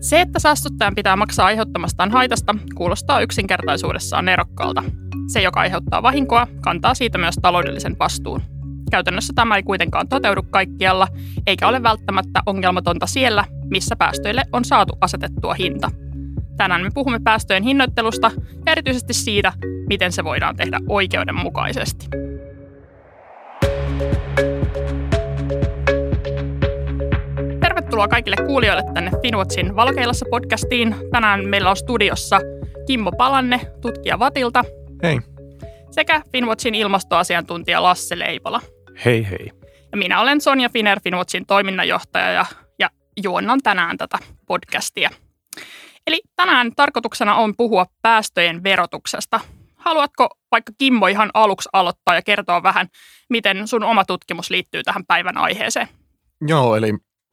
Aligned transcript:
Se, 0.00 0.20
että 0.20 0.38
saastuttajan 0.38 0.94
pitää 0.94 1.16
maksaa 1.16 1.46
aiheuttamastaan 1.46 2.10
haitasta, 2.10 2.54
kuulostaa 2.74 3.20
yksinkertaisuudessaan 3.20 4.28
erokkaalta. 4.28 4.84
Se, 5.32 5.42
joka 5.42 5.60
aiheuttaa 5.60 6.02
vahinkoa, 6.02 6.46
kantaa 6.60 6.94
siitä 6.94 7.18
myös 7.18 7.34
taloudellisen 7.42 7.96
vastuun. 7.98 8.42
Käytännössä 8.90 9.32
tämä 9.36 9.56
ei 9.56 9.62
kuitenkaan 9.62 10.08
toteudu 10.08 10.42
kaikkialla, 10.50 11.08
eikä 11.46 11.68
ole 11.68 11.82
välttämättä 11.82 12.42
ongelmatonta 12.46 13.06
siellä, 13.06 13.44
missä 13.70 13.96
päästöille 13.96 14.42
on 14.52 14.64
saatu 14.64 14.98
asetettua 15.00 15.54
hinta. 15.54 15.90
Tänään 16.56 16.82
me 16.82 16.90
puhumme 16.94 17.20
päästöjen 17.24 17.62
hinnoittelusta 17.62 18.30
ja 18.66 18.72
erityisesti 18.72 19.14
siitä, 19.14 19.52
miten 19.88 20.12
se 20.12 20.24
voidaan 20.24 20.56
tehdä 20.56 20.80
oikeudenmukaisesti. 20.88 22.06
Tervetuloa 27.96 28.14
kaikille 28.14 28.36
kuulijoille 28.46 28.82
tänne 28.94 29.10
Finwatchin 29.22 29.76
Valokeilassa 29.76 30.26
podcastiin. 30.30 30.96
Tänään 31.12 31.48
meillä 31.48 31.70
on 31.70 31.76
studiossa 31.76 32.40
Kimmo 32.86 33.12
Palanne, 33.12 33.60
tutkija 33.80 34.18
Vatilta. 34.18 34.64
Hei. 35.02 35.18
Sekä 35.90 36.22
Finwatchin 36.32 36.74
ilmastoasiantuntija 36.74 37.82
Lasse 37.82 38.18
Leipola. 38.18 38.60
Hei 39.04 39.30
hei. 39.30 39.52
Ja 39.92 39.98
minä 39.98 40.20
olen 40.20 40.40
Sonja 40.40 40.68
Finer, 40.68 41.00
Finwatchin 41.04 41.46
toiminnanjohtaja 41.46 42.30
ja, 42.30 42.46
ja 42.78 42.90
juonnan 43.22 43.60
tänään 43.62 43.96
tätä 43.96 44.18
podcastia. 44.46 45.10
Eli 46.06 46.20
tänään 46.36 46.72
tarkoituksena 46.76 47.34
on 47.34 47.54
puhua 47.56 47.86
päästöjen 48.02 48.64
verotuksesta. 48.64 49.40
Haluatko 49.76 50.28
vaikka 50.52 50.72
Kimmo 50.78 51.06
ihan 51.06 51.30
aluksi 51.34 51.68
aloittaa 51.72 52.14
ja 52.14 52.22
kertoa 52.22 52.62
vähän, 52.62 52.86
miten 53.30 53.68
sun 53.68 53.84
oma 53.84 54.04
tutkimus 54.04 54.50
liittyy 54.50 54.82
tähän 54.82 55.06
päivän 55.06 55.38
aiheeseen? 55.38 55.88
Joo, 56.48 56.76
eli 56.76 56.92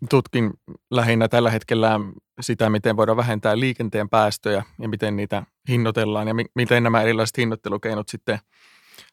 tutkin 0.09 0.53
lähinnä 0.91 1.27
tällä 1.27 1.51
hetkellä 1.51 1.99
sitä, 2.41 2.69
miten 2.69 2.97
voidaan 2.97 3.17
vähentää 3.17 3.59
liikenteen 3.59 4.09
päästöjä 4.09 4.63
ja 4.79 4.89
miten 4.89 5.15
niitä 5.15 5.43
hinnoitellaan 5.69 6.27
ja 6.27 6.33
miten 6.55 6.83
nämä 6.83 7.01
erilaiset 7.01 7.37
hinnoittelukeinot 7.37 8.09
sitten 8.09 8.39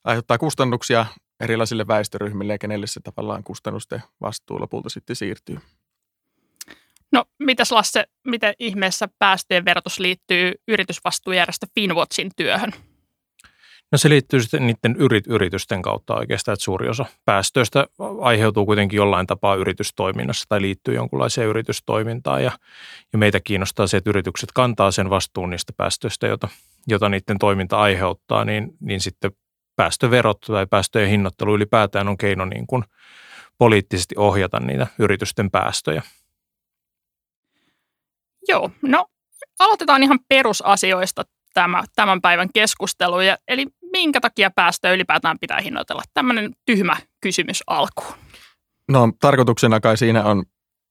aiheuttaa 0.05 0.39
kustannuksia 0.39 1.07
erilaisille 1.41 1.87
väestöryhmille 1.87 2.53
ja 2.53 2.59
kenelle 2.59 2.87
se 2.87 3.01
tavallaan 3.01 3.45
kustannusten 3.45 4.03
vastuu 4.21 4.61
lopulta 4.61 4.89
sitten 4.89 5.17
siirtyy. 5.17 5.59
No, 7.13 7.25
mitäs 7.39 7.73
Lasse, 7.73 8.05
miten 8.27 8.55
ihmeessä 8.59 9.09
päästöjen 9.19 9.65
verotus 9.65 9.99
liittyy 9.99 10.53
yritysvastuujärjestö 10.69 11.67
Finwatchin 11.75 12.31
työhön? 12.37 12.73
No 13.93 13.99
se 13.99 14.09
liittyy 14.09 14.41
sitten 14.41 14.67
niiden 14.67 14.97
yrit, 14.99 15.27
yritysten 15.27 15.83
kautta 15.83 16.15
oikeastaan, 16.15 16.53
että 16.53 16.65
suuri 16.65 16.89
osa 16.89 17.07
päästöistä 17.25 17.87
aiheutuu 18.21 18.67
kuitenkin 18.67 18.97
jollain 18.97 19.27
tapaa 19.27 19.55
yritystoiminnassa 19.55 20.45
tai 20.49 20.63
liittyy 20.63 20.95
jonkunlaiseen 20.95 21.49
yritystoimintaan 21.49 22.45
ja, 22.45 22.53
ja 23.13 23.19
meitä 23.19 23.41
kiinnostaa 23.41 23.87
se, 23.87 23.97
että 23.97 24.11
yritykset 24.11 24.53
kantaa 24.55 24.91
sen 24.91 25.11
vastuun 25.11 25.51
niistä 25.51 25.73
päästöistä, 25.77 26.27
jota, 26.27 26.49
jota 26.87 27.09
niiden 27.09 27.39
toiminta 27.39 27.81
aiheuttaa, 27.81 28.45
niin, 28.45 28.73
niin 28.81 29.01
sitten 29.01 29.31
päästöverot 29.77 30.41
tai 30.41 30.67
päästöjen 30.67 31.11
hinnoittelu 31.11 31.55
ylipäätään 31.55 32.09
on 32.09 32.19
keino 32.19 32.45
niin 32.45 32.67
kuin 32.67 32.85
poliittisesti 33.59 34.15
ohjata 34.19 34.61
niitä 34.61 34.87
yritysten 34.99 35.51
päästöjä. 35.51 36.03
Joo, 38.49 38.71
no 38.83 39.07
aloitetaan 39.59 40.03
ihan 40.03 40.19
perusasioista 40.29 41.25
tämä, 41.55 41.85
tämän 41.97 42.21
päivän 42.21 42.49
keskustelu. 42.55 43.21
Ja, 43.21 43.39
eli 43.49 43.67
minkä 43.93 44.21
takia 44.21 44.51
päästöjä 44.51 44.95
ylipäätään 44.95 45.39
pitää 45.39 45.61
hinnoitella? 45.61 46.03
Tämmöinen 46.15 46.53
tyhmä 46.67 46.97
kysymys 47.21 47.63
alkuun. 47.67 48.15
No 48.89 49.13
tarkoituksena 49.21 49.81
kai 49.81 49.97
siinä 49.97 50.25
on 50.25 50.45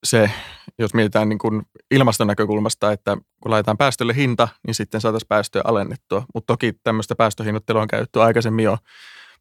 se, 0.03 0.31
jos 0.79 0.93
mietitään 0.93 1.29
niin 1.29 1.39
kuin 1.39 1.61
ilmaston 1.91 2.27
näkökulmasta, 2.27 2.91
että 2.91 3.17
kun 3.43 3.51
laitetaan 3.51 3.77
päästölle 3.77 4.15
hinta, 4.15 4.47
niin 4.67 4.75
sitten 4.75 5.01
saataisiin 5.01 5.27
päästöjä 5.27 5.63
alennettua. 5.65 6.25
Mutta 6.33 6.53
toki 6.53 6.73
tämmöistä 6.83 7.15
päästöhinnoittelua 7.15 7.81
on 7.81 7.87
käytetty 7.87 8.21
aikaisemmin 8.21 8.65
jo 8.65 8.77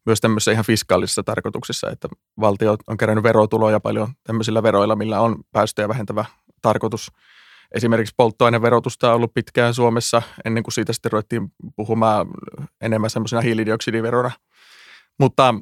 myös 0.05 0.21
tämmöisessä 0.21 0.51
ihan 0.51 0.65
fiskaalisessa 0.65 1.23
tarkoituksessa, 1.23 1.89
että 1.89 2.07
valtio 2.39 2.77
on 2.87 2.97
kerännyt 2.97 3.23
verotuloja 3.23 3.79
paljon 3.79 4.13
tämmöisillä 4.23 4.63
veroilla, 4.63 4.95
millä 4.95 5.19
on 5.19 5.35
päästöjä 5.51 5.89
vähentävä 5.89 6.25
tarkoitus. 6.61 7.11
Esimerkiksi 7.75 8.13
polttoaineverotusta 8.17 9.09
on 9.09 9.15
ollut 9.15 9.33
pitkään 9.33 9.73
Suomessa 9.73 10.21
ennen 10.45 10.63
kuin 10.63 10.73
siitä 10.73 10.93
sitten 10.93 11.11
ruvettiin 11.11 11.53
puhumaan 11.75 12.27
enemmän 12.81 13.09
semmoisena 13.09 13.41
hiilidioksidiverona. 13.41 14.31
Mutta 15.19 15.55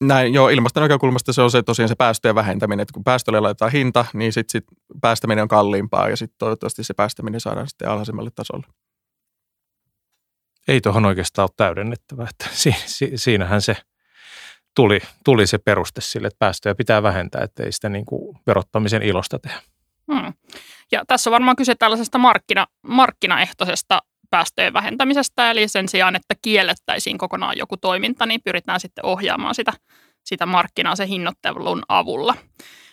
näin, 0.00 0.34
joo, 0.34 0.48
ilmaston 0.48 0.82
näkökulmasta 0.82 1.32
se 1.32 1.42
on 1.42 1.50
se 1.50 1.62
tosiaan 1.62 1.88
se 1.88 1.94
päästöjen 1.94 2.34
vähentäminen, 2.34 2.82
että 2.82 2.92
kun 2.92 3.04
päästölle 3.04 3.40
laitetaan 3.40 3.72
hinta, 3.72 4.04
niin 4.14 4.32
sitten 4.32 4.52
sit 4.52 4.64
päästäminen 5.00 5.42
on 5.42 5.48
kalliimpaa 5.48 6.08
ja 6.08 6.16
sitten 6.16 6.36
toivottavasti 6.38 6.84
se 6.84 6.94
päästäminen 6.94 7.40
saadaan 7.40 7.68
sitten 7.68 7.88
alhaisemmalle 7.88 8.30
tasolle. 8.34 8.66
Ei 10.68 10.80
tuohon 10.80 11.04
oikeastaan 11.04 11.44
ole 11.44 11.54
täydennettävää, 11.56 12.26
että 12.30 12.46
si, 12.52 12.76
si, 12.86 13.12
siinähän 13.14 13.62
se 13.62 13.76
tuli, 14.76 15.00
tuli 15.24 15.46
se 15.46 15.58
peruste 15.58 16.00
sille, 16.00 16.26
että 16.26 16.38
päästöjä 16.38 16.74
pitää 16.74 17.02
vähentää, 17.02 17.42
että 17.42 17.62
ei 17.62 17.72
sitä 17.72 17.88
niin 17.88 18.04
kuin 18.04 18.38
verottamisen 18.46 19.02
ilosta 19.02 19.38
tehdä. 19.38 19.73
Hmm. 20.12 20.32
Ja 20.92 21.04
tässä 21.06 21.30
on 21.30 21.32
varmaan 21.32 21.56
kyse 21.56 21.74
tällaisesta 21.74 22.18
markkina, 22.18 22.66
markkinaehtoisesta 22.82 24.02
päästöjen 24.30 24.72
vähentämisestä, 24.72 25.50
eli 25.50 25.68
sen 25.68 25.88
sijaan, 25.88 26.16
että 26.16 26.34
kiellettäisiin 26.42 27.18
kokonaan 27.18 27.58
joku 27.58 27.76
toiminta, 27.76 28.26
niin 28.26 28.40
pyritään 28.44 28.80
sitten 28.80 29.04
ohjaamaan 29.04 29.54
sitä, 29.54 29.72
sitä 30.24 30.46
markkinaa 30.46 30.96
sen 30.96 31.08
hinnoittelun 31.08 31.82
avulla. 31.88 32.34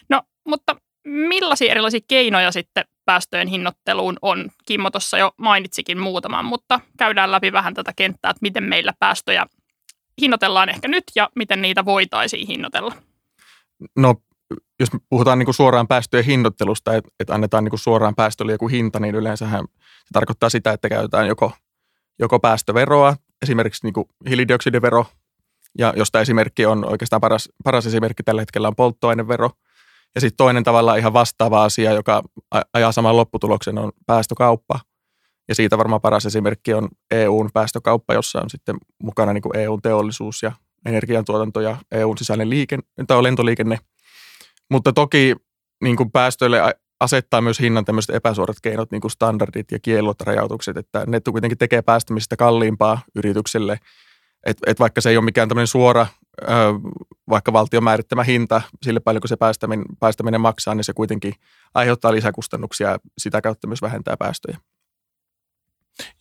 No, 0.10 0.22
mutta 0.48 0.76
millaisia 1.06 1.72
erilaisia 1.72 2.00
keinoja 2.08 2.52
sitten 2.52 2.86
päästöjen 3.06 3.48
hinnoitteluun 3.48 4.18
on? 4.22 4.50
Kimmo 4.66 4.92
tuossa 4.92 5.18
jo 5.18 5.32
mainitsikin 5.38 6.00
muutaman, 6.00 6.46
mutta 6.46 6.80
käydään 6.98 7.32
läpi 7.32 7.52
vähän 7.52 7.74
tätä 7.74 7.94
kenttää, 7.96 8.32
että 8.32 8.42
miten 8.42 8.64
meillä 8.64 8.94
päästöjä 9.00 9.46
hinnoitellaan 10.22 10.70
ehkä 10.70 10.88
nyt 10.88 11.04
ja 11.16 11.30
miten 11.36 11.62
niitä 11.62 11.86
voitaisiin 11.86 12.48
hinnoitella. 12.48 12.96
No 13.98 14.16
jos 14.80 14.90
puhutaan 15.10 15.40
niin 15.40 15.46
kuin 15.46 15.56
suoraan 15.56 15.88
päästöjen 15.88 16.26
hinnoittelusta, 16.26 16.96
että, 16.96 17.10
että 17.20 17.34
annetaan 17.34 17.64
niin 17.64 17.70
kuin 17.70 17.80
suoraan 17.80 18.16
päästölle 18.16 18.52
joku 18.52 18.68
hinta, 18.68 19.00
niin 19.00 19.16
yleensähän 19.16 19.66
se 19.80 20.14
tarkoittaa 20.14 20.50
sitä, 20.50 20.72
että 20.72 20.90
käytetään 20.90 21.28
joko, 21.28 21.52
joko 22.20 22.40
päästöveroa, 22.40 23.16
esimerkiksi 23.42 23.86
niin 23.86 23.94
kuin 23.94 24.06
hiilidioksidivero, 24.30 25.06
ja 25.78 25.94
josta 25.96 26.22
esimerkki 26.22 26.66
on 26.66 26.86
oikeastaan 26.92 27.22
paras, 27.22 27.50
paras 27.64 27.86
esimerkki 27.86 28.24
tällä 28.24 28.42
hetkellä 28.42 28.68
on 28.68 28.76
polttoainevero. 28.76 29.50
Ja 30.16 30.22
sitten 30.22 30.38
toinen 30.38 30.64
tavallaan 30.64 31.00
ihan 31.00 31.14
vastaava 31.14 31.64
asia, 31.64 31.92
joka 31.94 32.24
ajaa 32.74 32.92
saman 32.92 33.18
lopputuloksen, 33.18 33.78
on 33.78 33.92
päästökauppa. 34.06 34.80
Ja 35.48 35.56
siitä 35.56 35.78
varmaan 35.78 36.02
paras 36.02 36.26
esimerkki 36.26 36.74
on 36.74 36.90
EUn 37.12 37.50
päästökauppa, 37.54 38.14
jossa 38.14 38.42
on 38.42 38.50
sitten 38.50 38.76
mukana 39.04 39.34
niin 39.34 39.42
kuin 39.42 39.58
EUn 39.58 39.82
teollisuus 39.82 40.44
ja 40.44 40.52
energiantuotanto 40.86 41.62
ja 41.62 41.78
EUn 41.92 42.18
sisäinen 42.18 42.50
liikenne, 42.50 42.86
tai 43.08 43.24
lentoliikenne– 43.24 43.80
mutta 44.72 44.94
toki 44.94 45.36
niin 45.84 45.96
kuin 45.96 46.12
päästöille 46.12 46.76
asettaa 47.00 47.42
myös 47.42 47.60
hinnan 47.60 47.86
tämmöiset 47.86 48.16
epäsuorat 48.16 48.58
keinot, 48.62 48.92
niin 48.92 49.02
kuin 49.02 49.12
standardit 49.12 49.72
ja 49.72 49.80
kiellot, 49.80 50.22
rajoitukset, 50.22 50.78
että 50.78 51.04
ne 51.08 51.22
kuitenkin 51.32 51.58
tekee 51.58 51.82
päästämistä 51.82 52.36
kalliimpaa 52.36 53.02
yritykselle. 53.16 53.80
Et, 54.46 54.58
et 54.68 54.80
vaikka 54.80 55.02
se 55.02 55.10
ei 55.10 55.18
ole 55.18 55.26
mikään 55.26 55.50
tämmöinen 55.50 55.68
suora, 55.68 56.08
ö, 56.42 56.46
vaikka 57.30 57.54
valtion 57.54 57.84
määrittämä 57.84 58.24
hinta 58.24 58.62
sille 58.84 59.00
kun 59.06 59.30
se 59.30 59.36
päästäminen, 59.36 59.86
päästäminen 60.00 60.42
maksaa, 60.42 60.76
niin 60.76 60.84
se 60.84 60.94
kuitenkin 60.94 61.34
aiheuttaa 61.74 62.12
lisäkustannuksia 62.12 62.90
ja 62.90 63.00
sitä 63.18 63.42
kautta 63.42 63.68
myös 63.68 63.82
vähentää 63.82 64.18
päästöjä. 64.18 64.58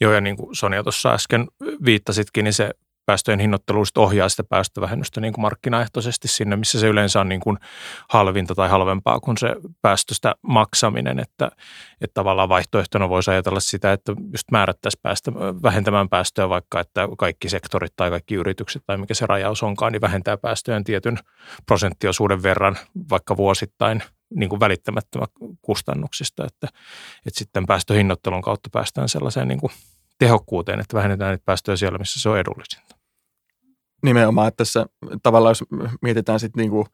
Joo, 0.00 0.12
ja 0.12 0.20
niin 0.20 0.36
kuin 0.36 0.56
Sonja 0.56 0.82
tuossa 0.82 1.12
äsken 1.12 1.46
viittasitkin, 1.84 2.44
niin 2.44 2.52
se 2.52 2.70
päästöjen 3.10 3.40
hinnoittelu 3.40 3.82
ohjaa 3.96 4.28
sitä 4.28 4.44
päästövähennystä 4.44 5.20
niin 5.20 5.32
kuin 5.32 5.42
markkinaehtoisesti 5.42 6.28
sinne, 6.28 6.56
missä 6.56 6.80
se 6.80 6.86
yleensä 6.86 7.20
on 7.20 7.28
niin 7.28 7.40
kuin 7.40 7.58
halvinta 8.08 8.54
tai 8.54 8.68
halvempaa 8.68 9.20
kuin 9.20 9.36
se 9.36 9.56
päästöstä 9.82 10.34
maksaminen, 10.42 11.18
että, 11.18 11.50
että 12.00 12.14
tavallaan 12.14 12.48
vaihtoehtona 12.48 13.08
voisi 13.08 13.30
ajatella 13.30 13.60
sitä, 13.60 13.92
että 13.92 14.12
just 14.32 14.50
määrättäisiin 14.50 15.00
päästä 15.02 15.32
vähentämään 15.34 16.08
päästöjä 16.08 16.48
vaikka, 16.48 16.80
että 16.80 17.08
kaikki 17.18 17.48
sektorit 17.48 17.92
tai 17.96 18.10
kaikki 18.10 18.34
yritykset 18.34 18.82
tai 18.86 18.96
mikä 18.96 19.14
se 19.14 19.26
rajaus 19.26 19.62
onkaan, 19.62 19.92
niin 19.92 20.00
vähentää 20.00 20.36
päästöjen 20.36 20.84
tietyn 20.84 21.18
prosenttiosuuden 21.66 22.42
verran 22.42 22.78
vaikka 23.10 23.36
vuosittain 23.36 24.02
niin 24.34 24.48
kuin 24.48 24.60
välittämättömän 24.60 25.28
kustannuksista, 25.62 26.44
että, 26.46 26.66
että 27.26 27.38
sitten 27.38 27.66
päästöhinnoittelun 27.66 28.42
kautta 28.42 28.70
päästään 28.72 29.08
sellaiseen 29.08 29.48
niin 29.48 29.60
kuin 29.60 29.72
tehokkuuteen, 30.18 30.80
että 30.80 30.96
vähennetään 30.96 31.30
niitä 31.30 31.44
päästöjä 31.44 31.76
siellä, 31.76 31.98
missä 31.98 32.20
se 32.20 32.28
on 32.28 32.38
edullisinta. 32.38 32.89
Nimenomaan, 34.04 34.52
tässä 34.56 34.86
tavallaan 35.22 35.50
jos 35.50 35.64
mietitään 36.02 36.40
sitten 36.40 36.60
niin 36.60 36.84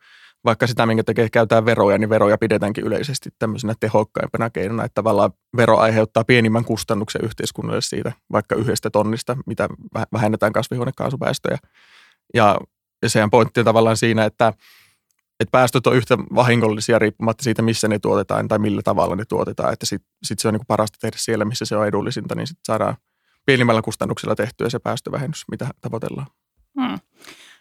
vaikka 0.45 0.67
sitä, 0.67 0.87
minkä 0.87 1.05
tekee, 1.05 1.29
käytetään 1.31 1.65
veroja, 1.65 1.99
niin 1.99 2.11
veroja 2.11 2.39
pidetäänkin 2.39 2.85
yleisesti 2.85 3.31
tämmöisenä 3.39 3.75
tehokkaimpana 3.81 4.51
keinona, 4.51 4.85
että 4.85 4.95
tavallaan 4.95 5.31
vero 5.57 5.79
aiheuttaa 5.79 6.25
pienimmän 6.25 6.65
kustannuksen 6.65 7.25
yhteiskunnalle 7.25 7.81
siitä 7.81 8.13
vaikka 8.33 8.55
yhdestä 8.55 8.91
tonnista, 8.91 9.37
mitä 9.47 9.69
vähennetään 10.13 10.53
kasvihuonekaasupäästöjä. 10.53 11.59
Ja, 12.35 12.59
ja 13.03 13.09
sehän 13.09 13.31
pointti 13.31 13.61
on 13.61 13.65
tavallaan 13.65 13.97
siinä, 13.97 14.25
että 14.25 14.53
että 15.41 15.51
päästöt 15.51 15.87
on 15.87 15.97
yhtä 15.97 16.19
vahingollisia 16.19 16.99
riippumatta 16.99 17.45
siitä, 17.45 17.63
missä 17.63 17.89
ne 17.89 17.99
tuotetaan 17.99 18.49
tai 18.49 18.59
millä 18.59 18.83
tavalla 18.83 19.17
ne 19.17 19.25
tuotetaan. 19.25 19.73
Että 19.73 19.87
sitten 19.87 20.11
sit 20.23 20.39
se 20.39 20.49
on 20.49 20.55
niin 20.55 20.67
parasta 20.69 20.99
tehdä 21.01 21.17
siellä, 21.21 21.45
missä 21.45 21.65
se 21.65 21.77
on 21.77 21.87
edullisinta, 21.87 22.35
niin 22.35 22.47
sitten 22.47 22.65
saadaan 22.65 22.97
pienimmällä 23.47 23.83
kustannuksella 23.83 24.35
tehtyä 24.35 24.71
se 24.71 24.79
päästövähennys, 24.79 25.45
mitä 25.51 25.69
tavoitellaan. 25.81 26.27
Hmm. 26.81 26.99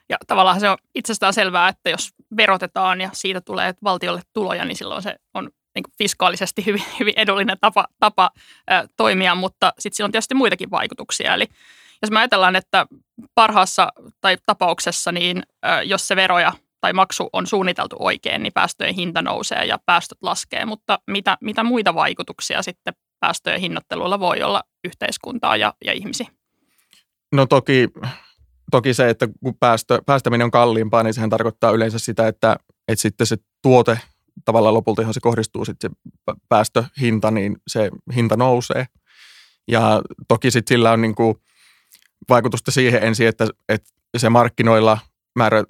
Ja 0.10 0.18
tavallaan 0.28 0.60
se 0.60 0.70
on 0.70 0.78
itsestään 0.96 1.34
selvää, 1.34 1.70
että 1.70 1.90
jos 1.90 2.10
verotetaan 2.38 3.02
ja 3.02 3.10
siitä 3.14 3.42
tulee 3.42 3.74
valtiolle 3.84 4.22
tuloja, 4.34 4.66
niin 4.66 4.76
silloin 4.76 5.04
se 5.04 5.16
on 5.34 5.50
niin 5.76 5.84
fiskaalisesti 5.98 6.66
hyvin, 6.66 6.84
hyvin 7.00 7.14
edullinen 7.18 7.58
tapa, 7.62 7.88
tapa 8.00 8.32
ä, 8.72 8.88
toimia, 8.98 9.36
mutta 9.36 9.74
sitten 9.80 9.96
sillä 9.96 10.08
on 10.08 10.12
tietysti 10.12 10.36
muitakin 10.36 10.72
vaikutuksia. 10.72 11.34
Eli 11.34 11.48
jos 12.02 12.12
me 12.12 12.20
ajatellaan, 12.20 12.56
että 12.56 12.86
parhaassa 13.36 13.90
tai 14.22 14.38
tapauksessa, 14.46 15.12
niin 15.12 15.44
ä, 15.66 15.82
jos 15.82 16.08
se 16.08 16.16
veroja 16.16 16.54
tai 16.82 16.94
maksu 16.94 17.30
on 17.34 17.48
suunniteltu 17.48 17.96
oikein, 18.00 18.44
niin 18.44 18.54
päästöjen 18.54 18.96
hinta 18.96 19.22
nousee 19.22 19.66
ja 19.66 19.80
päästöt 19.86 20.18
laskee, 20.22 20.66
mutta 20.66 21.00
mitä, 21.08 21.38
mitä 21.42 21.64
muita 21.64 21.96
vaikutuksia 21.96 22.62
sitten 22.62 22.94
päästöjen 23.20 23.62
hinnoittelulla 23.62 24.20
voi 24.20 24.44
olla 24.44 24.64
yhteiskuntaa 24.84 25.58
ja, 25.58 25.74
ja 25.86 25.94
ihmisiä? 25.94 26.28
No 27.32 27.46
toki, 27.46 27.90
toki 28.72 28.94
se, 28.94 29.10
että 29.10 29.28
kun 29.44 29.58
päästö, 29.60 30.02
päästäminen 30.06 30.46
on 30.46 30.52
kalliimpaa, 30.52 31.04
niin 31.04 31.14
sehän 31.14 31.30
tarkoittaa 31.30 31.72
yleensä 31.72 32.00
sitä, 32.00 32.28
että, 32.28 32.56
että 32.88 33.02
sitten 33.02 33.28
se 33.28 33.38
tuote 33.62 34.00
tavallaan 34.46 34.74
lopulta, 34.74 35.02
johon 35.02 35.14
se 35.14 35.20
kohdistuu 35.20 35.66
sitten 35.66 35.92
se 35.92 36.36
päästöhinta, 36.50 37.32
niin 37.32 37.58
se 37.68 37.92
hinta 38.16 38.38
nousee. 38.38 38.86
Ja 39.68 40.02
toki 40.28 40.52
sitten 40.52 40.76
sillä 40.76 40.92
on 40.92 41.02
niin 41.02 41.16
kuin 41.16 41.36
vaikutusta 42.30 42.72
siihen 42.72 43.04
ensin, 43.04 43.28
että, 43.28 43.48
että 43.70 43.90
se 44.18 44.30
markkinoilla, 44.30 44.98
määrä, 45.36 45.64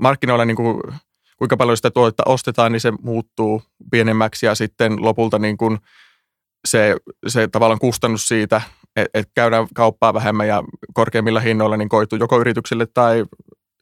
markkinoilla 0.00 0.44
niin 0.44 0.56
kuin, 0.56 0.82
kuinka 1.38 1.56
paljon 1.56 1.76
sitä 1.76 1.90
tuotetta 1.90 2.22
ostetaan, 2.26 2.72
niin 2.72 2.80
se 2.80 2.92
muuttuu 3.02 3.62
pienemmäksi 3.90 4.46
ja 4.46 4.54
sitten 4.54 5.04
lopulta 5.04 5.38
niin 5.38 5.56
kuin 5.56 5.78
se, 6.68 6.96
se 7.26 7.48
tavallaan 7.48 7.78
kustannus 7.78 8.28
siitä, 8.28 8.60
että 8.96 9.18
et 9.18 9.30
käydään 9.34 9.66
kauppaa 9.74 10.14
vähemmän 10.14 10.48
ja 10.48 10.62
korkeimmilla 10.94 11.40
hinnoilla, 11.40 11.76
niin 11.76 11.88
koituu 11.88 12.18
joko 12.18 12.40
yrityksille 12.40 12.86
tai 12.94 13.24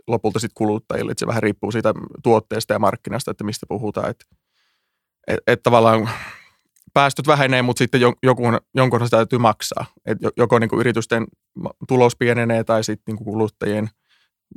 lopulta 0.06 0.38
sitten 0.38 0.54
kuluttajille. 0.54 1.12
Että 1.12 1.20
se 1.20 1.26
vähän 1.26 1.42
riippuu 1.42 1.72
siitä 1.72 1.94
tuotteesta 2.22 2.72
ja 2.72 2.78
markkinasta, 2.78 3.30
että 3.30 3.44
mistä 3.44 3.66
puhutaan. 3.68 4.10
Että 4.10 4.24
et, 5.26 5.40
et 5.46 5.62
tavallaan 5.62 6.10
päästöt 6.94 7.26
vähenee, 7.26 7.62
mutta 7.62 7.78
sitten 7.78 8.00
jonkun, 8.22 8.60
jonkun 8.74 9.00
sitä 9.04 9.16
täytyy 9.16 9.38
maksaa. 9.38 9.86
Et 10.06 10.18
joko 10.36 10.58
niin 10.58 10.70
kuin 10.70 10.80
yritysten 10.80 11.26
tulos 11.88 12.16
pienenee 12.16 12.64
tai 12.64 12.84
sitten 12.84 13.12
niin 13.12 13.16
kuin 13.16 13.24
kuluttajien 13.24 13.90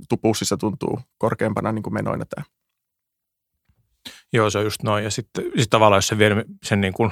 tupussissa 0.10 0.58
tuntuu 0.58 1.00
korkeampana 1.18 1.72
niin 1.72 1.84
kuin 1.84 1.94
menoina 1.94 2.26
tämä. 2.26 2.46
Joo, 4.34 4.50
se 4.50 4.58
on 4.58 4.64
just 4.64 4.84
noin. 4.84 5.04
Ja 5.04 5.12
sitten, 5.12 5.44
sitten 5.44 5.70
tavallaan, 5.70 5.98
jos 5.98 6.08
se 6.08 6.18
vie 6.18 6.46
sen 6.64 6.82
niin 6.82 6.94
kuin 6.94 7.12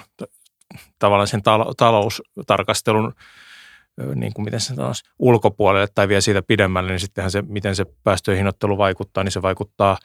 tavallaan 1.00 1.28
sen 1.28 1.42
taloustarkastelun 1.78 3.14
niin 4.16 4.34
kuin 4.34 4.46
miten 4.46 4.60
se 4.60 4.75
taas, 4.75 5.04
ulkopuolelle 5.20 5.88
tai 5.96 6.08
vie 6.08 6.22
siitä 6.22 6.42
pidemmälle, 6.42 6.92
niin 6.92 7.00
sittenhän 7.00 7.31
se, 7.31 7.42
miten 7.42 7.75
se 7.75 7.86
päästöjen 8.04 8.38
vaikuttaa, 8.78 9.24
niin 9.24 9.31
se 9.31 9.42
vaikuttaa 9.42 9.98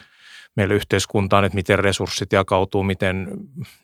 meille 0.57 0.75
yhteiskuntaan, 0.75 1.45
että 1.45 1.57
miten 1.57 1.79
resurssit 1.79 2.33
jakautuu, 2.33 2.83
miten, 2.83 3.29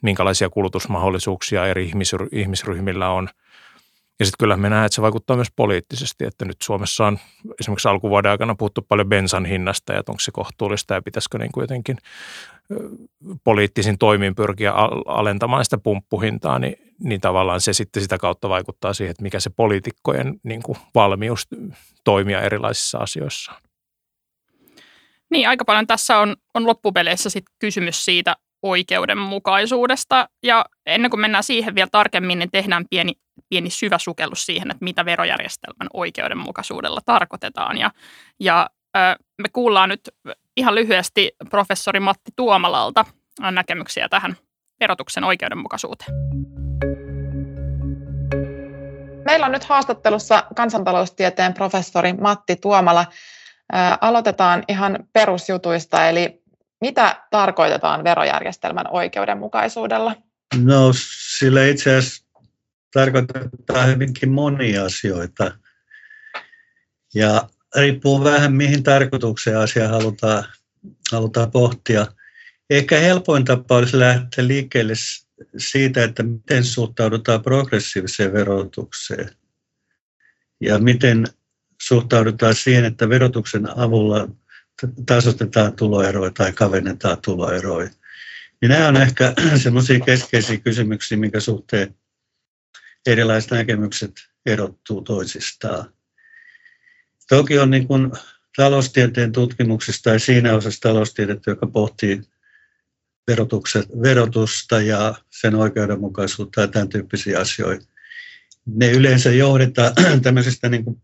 minkälaisia 0.03 0.51
kulutusmahdollisuuksia 0.51 1.67
eri 1.67 1.91
ihmisryhmillä 2.33 3.11
on. 3.11 3.29
Ja 4.21 4.27
sitten 4.27 4.37
kyllä 4.39 4.57
me 4.57 4.69
nähdään, 4.69 4.87
että 4.87 4.95
se 4.95 5.03
vaikuttaa 5.03 5.37
myös 5.37 5.53
poliittisesti, 5.57 6.25
että 6.25 6.45
nyt 6.45 6.57
Suomessa 6.63 7.07
on 7.07 7.19
esimerkiksi 7.61 7.89
alkuvuoden 7.89 8.31
aikana 8.31 8.55
puhuttu 8.55 8.83
paljon 8.83 9.09
bensan 9.09 9.45
hinnasta 9.45 9.93
ja 9.93 10.01
että 10.01 10.13
onko 10.13 10.21
se 10.21 10.31
kohtuullista 10.33 10.95
ja 10.95 11.03
pitäisikö 11.03 11.39
niin 11.39 11.51
jotenkin 11.57 11.97
poliittisin 13.45 13.99
toimin 13.99 14.35
pyrkiä 14.35 14.73
alentamaan 15.07 15.65
sitä 15.65 15.79
pumppuhintaa, 15.79 16.59
niin, 16.59 16.77
niin 16.99 17.21
tavallaan 17.21 17.61
se 17.61 17.73
sitten 17.73 18.03
sitä 18.03 18.19
kautta 18.19 18.49
vaikuttaa 18.49 18.93
siihen, 18.93 19.11
että 19.11 19.23
mikä 19.23 19.41
se 19.41 19.51
poliitikkojen 19.51 20.41
niin 20.43 20.63
kuin 20.63 20.79
valmius 20.95 21.49
toimia 22.05 22.41
erilaisissa 22.41 22.99
asioissa 22.99 23.53
on. 23.53 23.59
Niin, 25.31 25.49
aika 25.49 25.65
paljon 25.65 25.87
tässä 25.87 26.19
on, 26.19 26.37
on 26.55 26.67
loppupeleissä 26.67 27.31
sit 27.31 27.45
kysymys 27.59 28.05
siitä 28.05 28.37
oikeudenmukaisuudesta. 28.65 30.29
Ja 30.43 30.65
ennen 30.87 31.11
kuin 31.11 31.21
mennään 31.21 31.45
siihen 31.45 31.75
vielä 31.75 31.89
tarkemmin, 31.93 32.39
niin 32.39 32.51
tehdään 32.51 32.85
pieni, 32.91 33.13
pieni 33.49 33.71
syvä 33.71 33.99
sukellus 33.99 34.47
siihen, 34.47 34.71
että 34.71 34.85
mitä 34.85 35.05
verojärjestelmän 35.05 35.89
oikeudenmukaisuudella 35.93 37.01
tarkoitetaan. 37.07 37.79
Ja, 37.79 37.91
ja 38.41 38.71
me 39.43 39.49
kuullaan 39.53 39.89
nyt 39.89 40.01
ihan 40.57 40.75
lyhyesti 40.75 41.33
professori 41.51 42.01
Matti 42.01 42.31
Tuomalalta 42.37 43.05
näkemyksiä 43.51 44.09
tähän 44.09 44.37
verotuksen 44.81 45.25
oikeudenmukaisuuteen. 45.25 46.11
Meillä 49.25 49.47
on 49.47 49.53
nyt 49.53 49.65
haastattelussa 49.65 50.45
kansantaloustieteen 50.57 51.55
professori 51.55 52.13
Matti 52.13 52.57
Tuomala. 52.57 53.07
Aloitetaan 54.01 54.65
ihan 54.69 54.99
perusjutuista, 55.13 56.09
eli 56.09 56.44
mitä 56.85 57.25
tarkoitetaan 57.31 58.05
verojärjestelmän 58.05 58.87
oikeudenmukaisuudella? 58.91 60.15
No 60.63 60.93
sillä 61.39 61.67
itse 61.67 61.97
asiassa 61.97 62.25
tarkoitetaan 62.93 63.89
hyvinkin 63.89 64.31
monia 64.31 64.85
asioita. 64.85 65.59
Ja 67.15 67.49
riippuu 67.77 68.25
vähän 68.25 68.53
mihin 68.53 68.83
tarkoitukseen 68.83 69.59
asia 69.59 69.89
halutaan, 69.89 70.45
halutaan 71.13 71.51
pohtia. 71.51 72.07
Ehkä 72.71 72.99
helpoin 72.99 73.45
tapa 73.45 73.77
olisi 73.77 73.99
lähteä 73.99 74.47
liikkeelle 74.47 74.95
siitä, 75.57 76.05
että 76.05 76.23
miten 76.23 76.65
suhtaudutaan 76.65 77.43
progressiiviseen 77.43 78.33
verotukseen 78.33 79.31
ja 80.61 80.79
miten 80.79 81.25
suhtaudutaan 81.83 82.55
siihen, 82.55 82.85
että 82.85 83.09
verotuksen 83.09 83.79
avulla 83.79 84.29
tasoitetaan 85.07 85.77
tuloeroja 85.77 86.31
tai 86.31 86.53
kavennetaan 86.53 87.19
tuloeroja. 87.25 87.91
Niin 88.61 88.71
nämä 88.71 88.89
on 88.89 88.97
ehkä 88.97 89.35
sellaisia 89.63 90.01
keskeisiä 90.01 90.57
kysymyksiä, 90.57 91.19
minkä 91.19 91.41
suhteen 91.41 91.95
erilaiset 93.07 93.51
näkemykset 93.51 94.13
erottuu 94.47 95.03
toisistaan. 95.03 95.95
Toki 97.29 97.59
on 97.59 97.71
niin 97.71 97.87
kuin 97.87 98.13
taloustieteen 98.57 99.33
tutkimuksista 99.33 100.11
tai 100.11 100.21
siinä 100.21 100.55
osassa 100.55 100.81
taloustiedettä, 100.81 101.51
joka 101.51 101.67
pohtii 101.67 102.23
verotusta 104.03 104.81
ja 104.81 105.15
sen 105.31 105.55
oikeudenmukaisuutta 105.55 106.61
ja 106.61 106.69
tämän 106.69 106.89
tyyppisiä 106.89 107.41
asioita. 107.41 107.87
Ne 108.67 108.91
yleensä 108.91 109.31
johdetaan 109.31 109.93
tämmöisistä 110.23 110.69
niin 110.69 110.85
kuin 110.85 111.03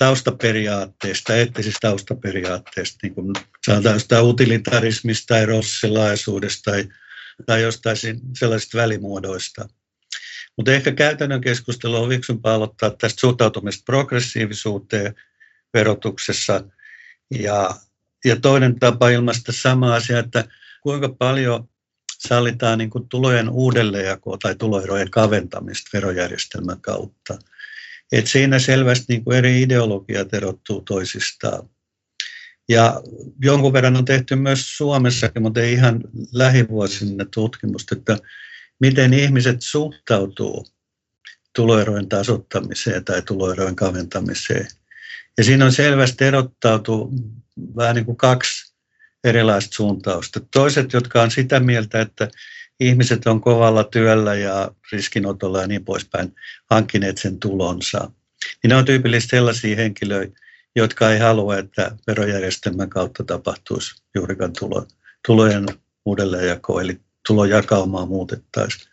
taustaperiaatteista, 0.00 1.34
eettisistä 1.34 1.78
taustaperiaatteista, 1.80 2.98
niin 3.02 3.14
kuin 3.14 3.32
sanotaan 3.66 3.94
jostain 3.94 4.24
utilitarismista 4.24 5.34
tai 5.34 5.46
rossilaisuudesta 5.46 6.70
tai, 6.70 6.88
tai 7.46 7.62
jostain 7.62 7.96
sellaisista 8.38 8.78
välimuodoista. 8.78 9.68
Mutta 10.56 10.72
ehkä 10.72 10.92
käytännön 10.92 11.40
keskustelu 11.40 11.96
on 12.02 12.08
fiksumpaa 12.08 12.54
aloittaa 12.54 12.90
tästä 12.90 13.20
suhtautumista 13.20 13.82
progressiivisuuteen 13.86 15.14
verotuksessa. 15.74 16.64
Ja, 17.30 17.70
ja 18.24 18.36
toinen 18.36 18.78
tapa 18.78 19.08
ilmaista 19.08 19.52
sama 19.52 19.94
asia, 19.94 20.18
että 20.18 20.44
kuinka 20.82 21.08
paljon 21.08 21.68
sallitaan 22.18 22.78
niin 22.78 22.90
kuin 22.90 23.08
tulojen 23.08 23.50
uudelleenjakoa 23.50 24.38
tai 24.38 24.54
tuloerojen 24.54 25.10
kaventamista 25.10 25.90
verojärjestelmän 25.92 26.80
kautta. 26.80 27.38
Et 28.12 28.26
siinä 28.26 28.58
selvästi 28.58 29.04
niin 29.08 29.24
kuin 29.24 29.36
eri 29.36 29.62
ideologiat 29.62 30.34
erottuu 30.34 30.80
toisistaan. 30.80 31.70
Ja 32.68 33.02
jonkun 33.42 33.72
verran 33.72 33.96
on 33.96 34.04
tehty 34.04 34.36
myös 34.36 34.76
Suomessakin, 34.76 35.42
mutta 35.42 35.60
ei 35.60 35.72
ihan 35.72 36.00
lähivuosina 36.32 37.24
tutkimusta, 37.34 37.94
että 37.94 38.18
miten 38.80 39.14
ihmiset 39.14 39.62
suhtautuu 39.62 40.66
tuloerojen 41.54 42.08
tasottamiseen 42.08 43.04
tai 43.04 43.22
tuloerojen 43.22 43.76
kaventamiseen. 43.76 44.68
Ja 45.38 45.44
siinä 45.44 45.64
on 45.64 45.72
selvästi 45.72 46.24
erottautu 46.24 47.12
vähän 47.76 47.94
niin 47.94 48.04
kuin 48.04 48.16
kaksi 48.16 48.74
erilaista 49.24 49.74
suuntausta. 49.74 50.40
Toiset, 50.52 50.92
jotka 50.92 51.22
on 51.22 51.30
sitä 51.30 51.60
mieltä, 51.60 52.00
että 52.00 52.28
ihmiset 52.80 53.26
on 53.26 53.40
kovalla 53.40 53.84
työllä 53.84 54.34
ja 54.34 54.70
riskinotolla 54.92 55.60
ja 55.60 55.66
niin 55.66 55.84
poispäin 55.84 56.34
hankkineet 56.70 57.18
sen 57.18 57.40
tulonsa. 57.40 58.10
Niin 58.62 58.68
ne 58.68 58.76
on 58.76 58.84
tyypillisesti 58.84 59.36
sellaisia 59.36 59.76
henkilöitä, 59.76 60.40
jotka 60.76 61.10
ei 61.10 61.18
halua, 61.18 61.58
että 61.58 61.96
verojärjestelmän 62.06 62.90
kautta 62.90 63.24
tapahtuisi 63.24 64.02
juurikaan 64.14 64.52
tulo, 64.58 64.86
tulojen 65.26 65.66
uudelleenjako, 66.04 66.80
eli 66.80 67.00
tulojakaumaa 67.26 68.06
muutettaisiin. 68.06 68.90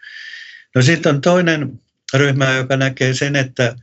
No 0.75 0.81
sitten 0.81 1.15
on 1.15 1.21
toinen 1.21 1.79
ryhmä, 2.13 2.53
joka 2.53 2.77
näkee 2.77 3.13
sen, 3.13 3.35
että, 3.35 3.75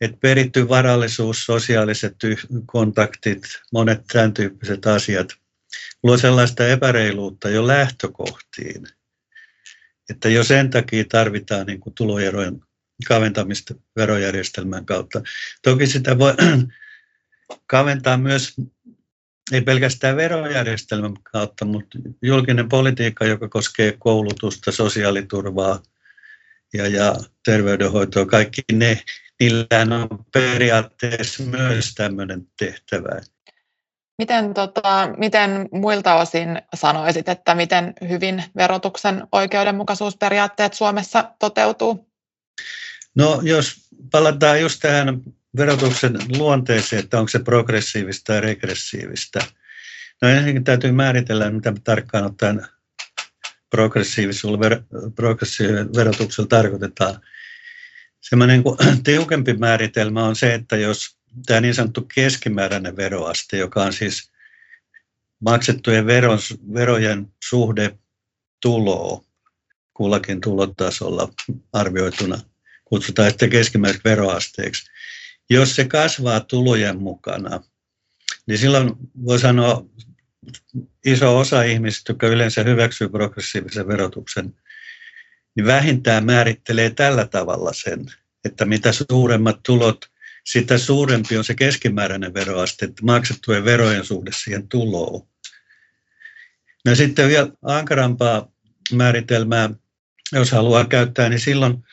että 0.00 0.16
peritty 0.20 0.68
varallisuus, 0.68 1.46
sosiaaliset 1.46 2.16
kontaktit, 2.66 3.42
monet 3.72 4.00
tämän 4.12 4.34
tyyppiset 4.34 4.86
asiat 4.86 5.28
luo 6.02 6.16
sellaista 6.16 6.66
epäreiluutta 6.66 7.48
jo 7.48 7.66
lähtökohtiin, 7.66 8.86
että 10.10 10.28
jo 10.28 10.44
sen 10.44 10.70
takia 10.70 11.04
tarvitaan 11.08 11.66
niin 11.66 11.80
kuin 11.80 11.94
tuloerojen 11.94 12.60
kaventamista 13.08 13.74
verojärjestelmän 13.96 14.86
kautta. 14.86 15.22
Toki 15.62 15.86
sitä 15.86 16.18
voi 16.18 16.34
kaventaa 17.66 18.16
myös 18.16 18.54
ei 19.52 19.60
pelkästään 19.60 20.16
verojärjestelmän 20.16 21.14
kautta, 21.22 21.64
mutta 21.64 21.98
julkinen 22.22 22.68
politiikka, 22.68 23.24
joka 23.24 23.48
koskee 23.48 23.94
koulutusta, 23.98 24.72
sosiaaliturvaa 24.72 25.82
ja, 26.72 26.88
ja 26.88 27.14
terveydenhoitoa, 27.44 28.26
kaikki 28.26 28.62
ne, 28.72 29.02
niillä 29.40 29.66
on 30.10 30.24
periaatteessa 30.32 31.42
myös 31.42 31.94
tämmöinen 31.94 32.46
tehtävä. 32.58 33.20
Miten, 34.18 34.54
tota, 34.54 35.08
miten 35.18 35.68
muilta 35.72 36.14
osin 36.14 36.62
sanoisit, 36.74 37.28
että 37.28 37.54
miten 37.54 37.94
hyvin 38.08 38.44
verotuksen 38.56 39.26
oikeudenmukaisuusperiaatteet 39.32 40.74
Suomessa 40.74 41.30
toteutuu? 41.38 42.08
No 43.14 43.40
jos 43.42 43.88
palataan 44.10 44.60
just 44.60 44.80
tähän 44.80 45.20
verotuksen 45.56 46.18
luonteeseen, 46.38 47.02
että 47.02 47.18
onko 47.18 47.28
se 47.28 47.38
progressiivista 47.38 48.32
tai 48.32 48.40
regressiivistä. 48.40 49.40
No 50.22 50.28
ensinnäkin 50.28 50.64
täytyy 50.64 50.92
määritellä, 50.92 51.50
mitä 51.50 51.72
tarkkaan 51.84 52.24
ottaen 52.24 52.66
progressiivisella, 53.70 54.60
verotuksella 55.96 56.48
tarkoitetaan. 56.48 57.20
Semmoinen 58.20 58.62
tiukempi 59.04 59.54
määritelmä 59.54 60.24
on 60.24 60.36
se, 60.36 60.54
että 60.54 60.76
jos 60.76 61.16
tämä 61.46 61.60
niin 61.60 61.74
sanottu 61.74 62.06
keskimääräinen 62.14 62.96
veroaste, 62.96 63.56
joka 63.56 63.82
on 63.82 63.92
siis 63.92 64.30
maksettujen 65.40 66.06
veron, 66.06 66.38
verojen 66.74 67.32
suhde 67.48 67.98
tuloa 68.62 69.24
kullakin 69.94 70.40
tulotasolla 70.40 71.28
arvioituna, 71.72 72.38
kutsutaan 72.84 73.30
sitten 73.30 73.50
keskimääräiseksi 73.50 74.08
veroasteeksi. 74.08 74.90
Jos 75.50 75.76
se 75.76 75.84
kasvaa 75.84 76.40
tulojen 76.40 77.02
mukana, 77.02 77.60
niin 78.46 78.58
silloin 78.58 78.92
voi 79.24 79.38
sanoa 79.38 79.84
iso 81.04 81.38
osa 81.38 81.62
ihmisistä, 81.62 82.10
jotka 82.10 82.26
yleensä 82.26 82.62
hyväksyy 82.62 83.08
progressiivisen 83.08 83.88
verotuksen, 83.88 84.54
niin 85.56 85.66
vähintään 85.66 86.26
määrittelee 86.26 86.90
tällä 86.90 87.26
tavalla 87.26 87.72
sen, 87.72 88.06
että 88.44 88.64
mitä 88.64 88.92
suuremmat 88.92 89.60
tulot, 89.62 90.10
sitä 90.44 90.78
suurempi 90.78 91.36
on 91.36 91.44
se 91.44 91.54
keskimääräinen 91.54 92.34
veroaste, 92.34 92.84
että 92.84 93.04
maksettujen 93.04 93.64
verojen 93.64 94.04
suhde 94.04 94.30
siihen 94.34 94.68
tuloon. 94.68 95.26
No 96.84 96.94
sitten 96.94 97.28
vielä 97.28 97.48
ankarampaa 97.62 98.52
määritelmää, 98.92 99.70
jos 100.32 100.52
haluaa 100.52 100.84
käyttää, 100.84 101.28
niin 101.28 101.40
silloin 101.40 101.84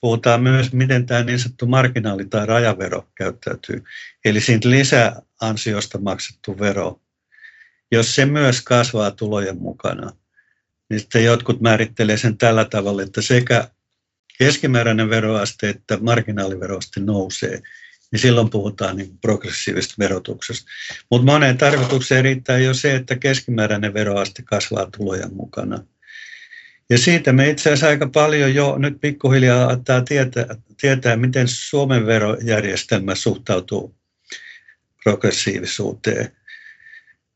puhutaan 0.00 0.42
myös, 0.42 0.72
miten 0.72 1.06
tämä 1.06 1.22
niin 1.22 1.38
sanottu 1.38 1.66
marginaali- 1.66 2.28
tai 2.30 2.46
rajavero 2.46 3.08
käyttäytyy. 3.14 3.84
Eli 4.24 4.40
siitä 4.40 4.70
lisäansiosta 4.70 5.98
maksettu 5.98 6.58
vero, 6.58 7.00
jos 7.92 8.14
se 8.14 8.26
myös 8.26 8.60
kasvaa 8.60 9.10
tulojen 9.10 9.58
mukana, 9.58 10.12
niin 10.88 11.00
sitten 11.00 11.24
jotkut 11.24 11.60
määrittelee 11.60 12.16
sen 12.16 12.38
tällä 12.38 12.64
tavalla, 12.64 13.02
että 13.02 13.22
sekä 13.22 13.68
keskimääräinen 14.38 15.10
veroaste 15.10 15.68
että 15.68 15.98
marginaaliveroaste 16.00 17.00
nousee, 17.00 17.62
niin 18.12 18.20
silloin 18.20 18.50
puhutaan 18.50 18.96
niin 18.96 19.18
progressiivisesta 19.18 19.94
verotuksesta. 19.98 20.70
Mutta 21.10 21.32
moneen 21.32 21.58
tarkoitukseen 21.58 22.24
riittää 22.24 22.58
jo 22.58 22.74
se, 22.74 22.94
että 22.94 23.16
keskimääräinen 23.16 23.94
veroaste 23.94 24.42
kasvaa 24.42 24.90
tulojen 24.96 25.34
mukana. 25.34 25.84
Ja 26.90 26.98
siitä 26.98 27.32
me 27.32 27.50
itse 27.50 27.68
asiassa 27.68 27.86
aika 27.86 28.06
paljon 28.06 28.54
jo 28.54 28.78
nyt 28.78 29.00
pikkuhiljaa 29.00 29.76
tietää, 30.08 30.46
tietää 30.80 31.16
miten 31.16 31.48
Suomen 31.48 32.06
verojärjestelmä 32.06 33.14
suhtautuu 33.14 33.94
progressiivisuuteen. 35.04 36.32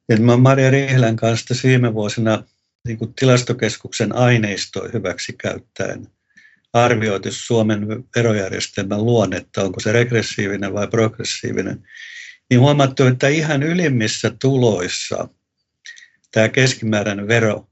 Et 0.08 0.18
mä 0.18 0.36
Maria 0.36 0.70
Riihlän 0.70 1.16
kanssa 1.16 1.54
viime 1.64 1.94
vuosina 1.94 2.44
niin 2.86 2.98
kuin 2.98 3.14
tilastokeskuksen 3.14 4.14
aineistoa 4.14 4.88
hyväksi 4.92 5.32
käyttäen 5.32 6.08
arvioitu 6.74 7.28
Suomen 7.32 7.86
verojärjestelmän 8.16 9.04
luonnetta, 9.04 9.62
onko 9.62 9.80
se 9.80 9.92
regressiivinen 9.92 10.74
vai 10.74 10.88
progressiivinen, 10.88 11.88
niin 12.50 12.60
huomattu, 12.60 13.04
että 13.04 13.28
ihan 13.28 13.62
ylimmissä 13.62 14.30
tuloissa 14.40 15.28
tämä 16.30 16.48
keskimääräinen 16.48 17.28
vero 17.28 17.68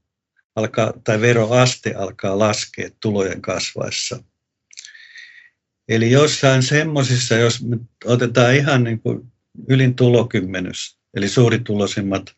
alkaa, 0.55 0.93
tai 1.03 1.21
veroaste 1.21 1.93
alkaa 1.93 2.39
laskea 2.39 2.89
tulojen 2.99 3.41
kasvaessa. 3.41 4.23
Eli 5.89 6.11
jossain 6.11 6.63
semmoisissa, 6.63 7.35
jos 7.35 7.63
me 7.63 7.77
otetaan 8.05 8.55
ihan 8.55 8.83
niin 8.83 8.99
kuin 8.99 9.31
ylin 9.69 9.95
tulokymmenys, 9.95 10.97
eli 11.13 11.29
suurituloisimmat 11.29 12.35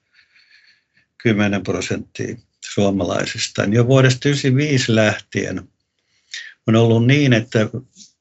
10 1.24 1.64
prosenttia 1.64 2.36
suomalaisista, 2.74 3.62
niin 3.62 3.74
jo 3.74 3.88
vuodesta 3.88 4.20
1995 4.20 4.96
lähtien 4.96 5.75
on 6.68 6.76
ollut 6.76 7.08
niin, 7.08 7.34
että 7.34 7.70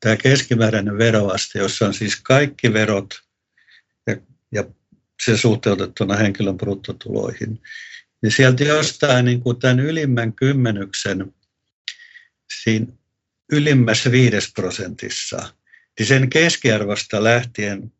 tämä 0.01 0.17
keskimääräinen 0.17 0.99
veroaste, 0.99 1.59
jossa 1.59 1.87
on 1.87 1.95
siis 1.95 2.21
kaikki 2.21 2.73
verot 2.73 3.15
ja, 4.07 4.17
ja 4.53 4.65
se 5.25 5.37
suhteutettuna 5.37 6.17
henkilön 6.17 6.57
bruttotuloihin, 6.57 7.63
niin 8.23 8.33
sieltä 8.33 8.65
jostain 8.65 9.25
niin 9.25 9.41
kuin 9.41 9.59
tämän 9.59 9.81
ylimmän 9.81 10.33
kymmenyksen 10.33 11.35
siinä 12.63 12.87
ylimmässä 13.53 14.11
viides 14.11 14.53
prosentissa, 14.53 15.53
niin 15.99 16.07
sen 16.07 16.31
keskiarvosta 16.31 17.25
lähtien 17.25 17.93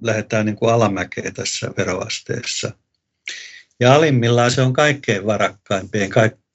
lähdetään 0.00 0.46
niin 0.46 0.56
kuin 0.56 0.72
alamäkeen 0.72 1.34
tässä 1.34 1.70
veroasteessa. 1.76 2.72
Ja 3.80 3.94
alimmillaan 3.94 4.50
se 4.50 4.62
on 4.62 4.72
kaikkein 4.72 5.26
varakkaimpien 5.26 6.10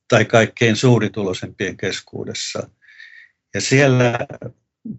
tai 0.07 0.25
kaikkein 0.25 0.75
suurituloisempien 0.75 1.77
keskuudessa. 1.77 2.69
Ja 3.55 3.61
siellä 3.61 4.19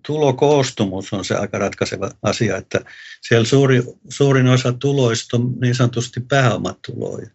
tulokoostumus 0.07 1.13
on 1.13 1.25
se 1.25 1.35
aika 1.35 1.59
ratkaiseva 1.59 2.11
asia, 2.23 2.57
että 2.57 2.81
siellä 3.21 3.47
suuri, 3.47 3.83
suurin 4.09 4.47
osa 4.47 4.73
tuloista 4.73 5.37
on 5.37 5.55
niin 5.61 5.75
sanotusti 5.75 6.21
pääomatuloja. 6.21 7.31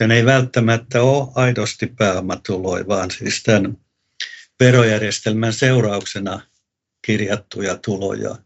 Ja 0.00 0.06
ne 0.06 0.16
ei 0.16 0.24
välttämättä 0.24 1.02
ole 1.02 1.28
aidosti 1.34 1.86
pääomatuloja, 1.86 2.88
vaan 2.88 3.10
siis 3.10 3.42
tämän 3.42 3.78
verojärjestelmän 4.60 5.52
seurauksena 5.52 6.40
kirjattuja 7.02 7.76
tuloja. 7.76 8.36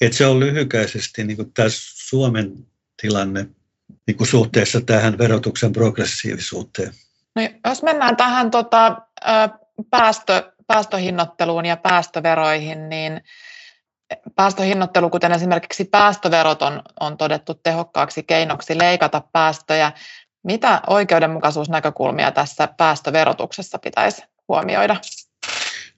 Et 0.00 0.12
se 0.12 0.26
on 0.26 0.40
lyhykäisesti 0.40 1.24
niin 1.24 1.36
kuin 1.36 1.52
tämä 1.52 1.68
Suomen 2.08 2.66
tilanne 3.02 3.48
niin 4.06 4.16
kuin 4.16 4.28
suhteessa 4.28 4.80
tähän 4.80 5.18
verotuksen 5.18 5.72
progressiivisuuteen. 5.72 6.92
No, 7.36 7.42
jos 7.68 7.82
mennään 7.82 8.16
tähän 8.16 8.50
tota, 8.50 8.96
päästö, 9.90 10.53
päästöhinnoitteluun 10.66 11.66
ja 11.66 11.76
päästöveroihin, 11.76 12.88
niin 12.88 13.20
päästöhinnoittelu, 14.36 15.10
kuten 15.10 15.32
esimerkiksi 15.32 15.84
päästöverot, 15.84 16.62
on, 16.62 16.82
on 17.00 17.16
todettu 17.16 17.54
tehokkaaksi 17.54 18.22
keinoksi 18.22 18.78
leikata 18.78 19.22
päästöjä. 19.32 19.92
Mitä 20.44 20.80
oikeudenmukaisuusnäkökulmia 20.86 22.30
tässä 22.30 22.68
päästöverotuksessa 22.76 23.78
pitäisi 23.78 24.22
huomioida? 24.48 24.96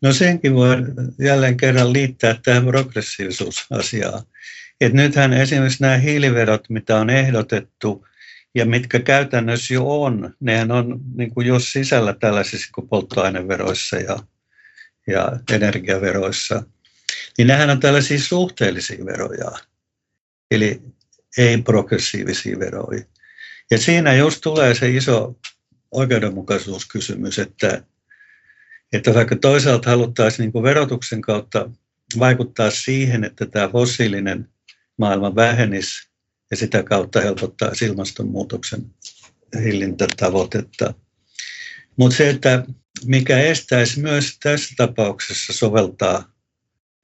No 0.02 0.12
senkin 0.12 0.54
voi 0.54 0.76
jälleen 1.18 1.56
kerran 1.56 1.92
liittää 1.92 2.34
tähän 2.44 2.66
progressiivisuusasiaan. 2.66 4.22
Et 4.80 4.92
nythän 4.92 5.32
esimerkiksi 5.32 5.82
nämä 5.82 5.96
hiiliverot, 5.96 6.64
mitä 6.68 6.96
on 6.96 7.10
ehdotettu 7.10 8.06
ja 8.54 8.66
mitkä 8.66 8.98
käytännössä 8.98 9.74
jo 9.74 10.02
on, 10.02 10.34
nehän 10.40 10.72
on 10.72 11.00
niin 11.16 11.34
kuin 11.34 11.46
jo 11.46 11.58
sisällä 11.58 12.14
tällaisissa 12.20 12.68
kuin 12.74 12.88
polttoaineveroissa 12.88 13.96
ja, 13.96 14.18
ja 15.06 15.32
energiaveroissa, 15.52 16.62
niin 17.38 17.48
nehän 17.48 17.70
on 17.70 17.80
tällaisia 17.80 18.20
suhteellisia 18.20 19.04
veroja, 19.04 19.52
eli 20.50 20.82
ei 21.38 21.62
progressiivisia 21.62 22.58
veroja. 22.58 23.04
Ja 23.70 23.78
siinä 23.78 24.14
just 24.14 24.40
tulee 24.40 24.74
se 24.74 24.90
iso 24.90 25.38
oikeudenmukaisuuskysymys, 25.90 27.38
että, 27.38 27.82
että 28.92 29.14
vaikka 29.14 29.36
toisaalta 29.36 29.90
haluttaisiin 29.90 30.52
niin 30.54 30.62
verotuksen 30.62 31.20
kautta 31.20 31.70
vaikuttaa 32.18 32.70
siihen, 32.70 33.24
että 33.24 33.46
tämä 33.46 33.68
fossiilinen 33.68 34.48
maailma 34.96 35.34
vähenisi 35.34 36.08
ja 36.50 36.56
sitä 36.56 36.82
kautta 36.82 37.20
helpottaa 37.20 37.72
ilmastonmuutoksen 37.82 38.90
hillintätavoitetta. 39.64 40.94
Mutta 41.96 42.16
se, 42.16 42.30
että 42.30 42.64
mikä 43.04 43.38
estäisi 43.38 44.00
myös 44.00 44.38
tässä 44.42 44.74
tapauksessa 44.76 45.52
soveltaa 45.52 46.32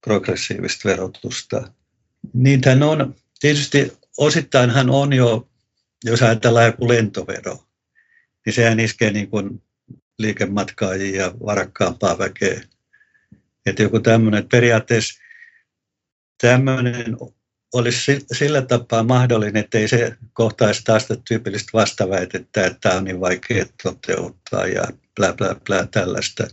progressiivista 0.05 0.89
verotusta, 0.89 1.73
niitähän 2.33 2.83
on, 2.83 3.15
tietysti 3.41 3.93
osittainhan 4.19 4.91
on 4.91 5.13
jo 5.13 5.49
jos 6.05 6.23
ajatellaan 6.23 6.67
joku 6.67 6.89
lentovero, 6.89 7.65
niin 8.47 8.55
sehän 8.55 8.81
iskee 8.81 9.11
niin 9.11 9.31
kuin 9.31 9.63
liikematkaajia 10.19 11.23
ja 11.23 11.33
varakkaampaa 11.47 12.19
väkeä. 12.19 12.61
Että 13.67 13.83
joku 13.83 14.01
tämmöinen, 14.01 14.49
periaatteessa 14.49 15.21
tämmöinen 16.41 17.17
olisi 17.73 18.27
sillä 18.33 18.63
tapaa 18.63 19.03
mahdollinen, 19.03 19.65
että 19.65 19.79
ei 19.79 19.89
se 19.89 20.17
kohtaisi 20.33 20.85
taas 20.85 21.09
tyypillistä 21.29 21.71
vastaväitettä, 21.73 22.67
että 22.67 22.79
tämä 22.81 22.95
on 22.95 23.05
niin 23.05 23.21
vaikea 23.21 23.65
toteuttaa 23.83 24.67
ja 24.67 24.83
blä 25.17 25.33
blä 25.33 25.57
blä 25.67 25.89
tällaista. 25.91 26.47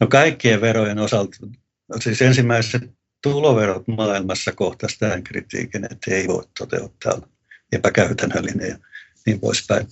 No 0.00 0.06
kaikkien 0.06 0.60
verojen 0.60 0.98
osalta, 0.98 1.36
siis 2.00 2.22
ensimmäiset 2.22 2.82
tuloverot 3.22 3.88
maailmassa 3.88 4.52
kohtaisi 4.52 4.98
tämän 4.98 5.22
kritiikin, 5.22 5.84
että 5.84 6.14
ei 6.14 6.28
voi 6.28 6.44
toteuttaa 6.58 7.20
epäkäytännöllinen 7.72 8.68
ja 8.68 8.78
niin 9.26 9.40
poispäin. 9.40 9.86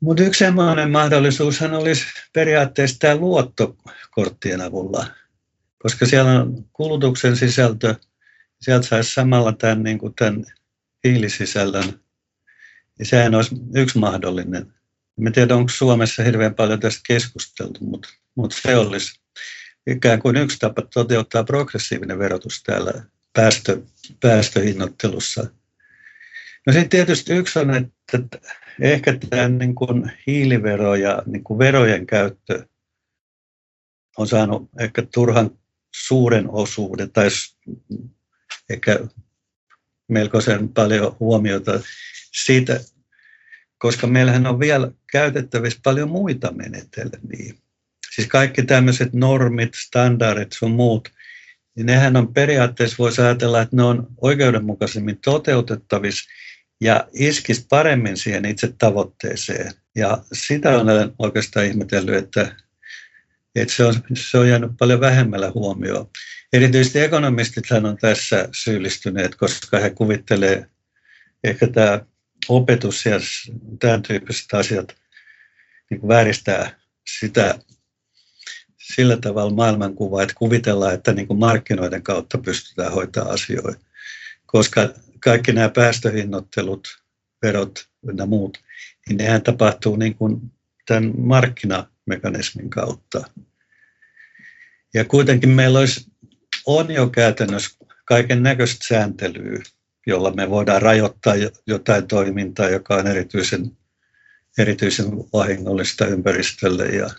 Mutta 0.00 0.22
yksi 0.22 0.38
sellainen 0.38 0.90
mahdollisuushan 0.90 1.74
olisi 1.74 2.04
periaatteessa 2.32 2.98
tämä 2.98 3.16
luottokorttien 3.16 4.60
avulla, 4.60 5.06
koska 5.78 6.06
siellä 6.06 6.40
on 6.40 6.64
kulutuksen 6.72 7.36
sisältö, 7.36 7.94
sieltä 8.60 8.86
saisi 8.86 9.14
samalla 9.14 9.52
tämän, 9.52 9.82
niin 9.82 9.98
kuin 9.98 10.14
tämän 10.14 10.44
hiilisisällön, 11.04 12.00
ja 12.98 13.04
sehän 13.04 13.34
olisi 13.34 13.56
yksi 13.74 13.98
mahdollinen. 13.98 14.74
En 15.26 15.32
tiedä, 15.32 15.56
onko 15.56 15.68
Suomessa 15.68 16.22
hirveän 16.22 16.54
paljon 16.54 16.80
tästä 16.80 17.00
keskusteltu, 17.06 17.84
mutta, 17.84 18.08
mutta 18.34 18.56
se 18.62 18.76
olisi 18.76 19.20
ikään 19.86 20.18
kuin 20.22 20.36
yksi 20.36 20.58
tapa 20.58 20.82
toteuttaa 20.94 21.44
progressiivinen 21.44 22.18
verotus 22.18 22.62
täällä 22.62 22.92
päästö, 23.32 23.82
päästöhinnoittelussa. 24.20 25.46
No 26.66 26.72
sitten 26.72 26.88
tietysti 26.88 27.32
yksi 27.32 27.58
on, 27.58 27.74
että 27.74 28.38
ehkä 28.80 29.18
tämä 29.30 29.48
niin 29.48 29.74
kuin 29.74 30.12
hiilivero 30.26 30.94
ja 30.94 31.22
niin 31.26 31.44
kuin 31.44 31.58
verojen 31.58 32.06
käyttö 32.06 32.66
on 34.18 34.26
saanut 34.26 34.70
ehkä 34.80 35.02
turhan 35.14 35.50
suuren 35.94 36.50
osuuden 36.50 37.12
tai 37.12 37.28
ehkä 38.70 38.98
melkoisen 40.08 40.68
paljon 40.68 41.16
huomiota 41.20 41.80
siitä, 42.32 42.80
koska 43.78 44.06
meillähän 44.06 44.46
on 44.46 44.60
vielä 44.60 44.90
käytettävissä 45.12 45.80
paljon 45.82 46.08
muita 46.08 46.52
menetelmiä. 46.52 47.54
Siis 48.14 48.28
kaikki 48.28 48.62
tämmöiset 48.62 49.12
normit, 49.12 49.74
standardit 49.74 50.52
sun 50.52 50.70
muut, 50.70 51.08
niin 51.74 51.86
nehän 51.86 52.16
on 52.16 52.34
periaatteessa, 52.34 52.96
voisi 52.98 53.22
ajatella, 53.22 53.60
että 53.60 53.76
ne 53.76 53.82
on 53.82 54.06
oikeudenmukaisemmin 54.20 55.18
toteutettavissa 55.18 56.30
ja 56.80 57.08
iskisi 57.12 57.66
paremmin 57.68 58.16
siihen 58.16 58.44
itse 58.44 58.74
tavoitteeseen. 58.78 59.72
Ja 59.96 60.24
sitä 60.32 60.78
on 60.78 60.86
oikeastaan 61.18 61.66
ihmetellyt, 61.66 62.14
että, 62.14 62.56
että 63.54 63.74
se, 63.74 63.84
on, 63.84 63.94
se 64.14 64.38
on 64.38 64.48
jäänyt 64.48 64.70
paljon 64.78 65.00
vähemmällä 65.00 65.50
huomioon. 65.54 66.10
Erityisesti 66.52 67.00
ekonomistithan 67.00 67.86
on 67.86 67.96
tässä 67.96 68.48
syyllistyneet, 68.52 69.34
koska 69.34 69.78
he 69.78 69.90
kuvittelee 69.90 70.66
ehkä 71.44 71.66
tämä 71.66 72.04
opetus 72.48 73.06
ja 73.06 73.20
tämän 73.78 74.02
tyyppiset 74.02 74.54
asiat 74.54 74.96
niin 75.90 76.00
kuin 76.00 76.08
vääristää 76.08 76.80
sitä 77.20 77.58
sillä 78.94 79.16
tavalla 79.16 79.54
maailmankuvaa, 79.54 80.22
että 80.22 80.34
kuvitellaan, 80.34 80.94
että 80.94 81.12
niin 81.12 81.26
kuin 81.26 81.38
markkinoiden 81.38 82.02
kautta 82.02 82.38
pystytään 82.38 82.92
hoitaa 82.92 83.28
asioita. 83.28 83.80
Koska 84.46 84.88
kaikki 85.20 85.52
nämä 85.52 85.68
päästöhinnoittelut, 85.68 87.02
verot 87.42 87.88
ja 88.16 88.26
muut, 88.26 88.58
niin 89.08 89.16
nehän 89.16 89.42
tapahtuu 89.42 89.96
niin 89.96 90.14
kuin 90.14 90.40
tämän 90.86 91.12
markkinamekanismin 91.18 92.70
kautta. 92.70 93.30
Ja 94.94 95.04
kuitenkin 95.04 95.50
meillä 95.50 95.78
olisi, 95.78 96.10
on 96.68 96.90
jo 96.90 97.08
käytännössä 97.08 97.78
kaiken 98.04 98.42
näköistä 98.42 98.86
sääntelyä, 98.88 99.62
jolla 100.06 100.30
me 100.30 100.50
voidaan 100.50 100.82
rajoittaa 100.82 101.34
jotain 101.66 102.06
toimintaa, 102.06 102.68
joka 102.68 102.94
on 102.94 103.06
erityisen, 103.06 103.76
erityisen 104.58 105.06
vahingollista 105.32 106.06
ympäristölle 106.06 106.86
ja, 106.86 107.10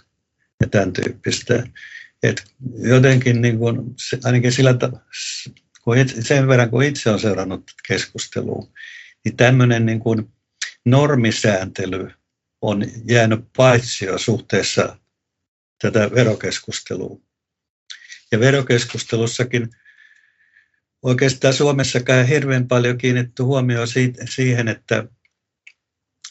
ja 0.61 0.67
tämän 0.71 0.93
tyyppistä. 0.93 1.67
Et 2.23 2.43
jotenkin 2.77 3.41
niin 3.41 3.57
kuin, 3.57 3.95
ainakin 4.23 4.51
sillä, 4.51 4.73
kun 5.83 5.97
itse, 5.97 6.21
sen 6.21 6.47
verran 6.47 6.69
kun 6.69 6.83
itse 6.83 7.09
olen 7.09 7.21
seurannut 7.21 7.63
keskustelua, 7.87 8.67
niin 9.25 9.37
tämmöinen 9.37 9.85
niin 9.85 9.99
kuin 9.99 10.31
normisääntely 10.85 12.11
on 12.61 12.85
jäänyt 13.05 13.45
paitsio 13.57 14.17
suhteessa 14.17 14.97
tätä 15.81 16.11
verokeskustelua. 16.11 17.28
Ja 18.31 18.39
verokeskustelussakin 18.39 19.69
oikeastaan 21.01 21.53
Suomessakaan 21.53 22.27
hirveän 22.27 22.67
paljon 22.67 22.97
kiinnitty 22.97 23.43
huomioon 23.43 23.87
siihen, 24.29 24.67
että 24.67 25.07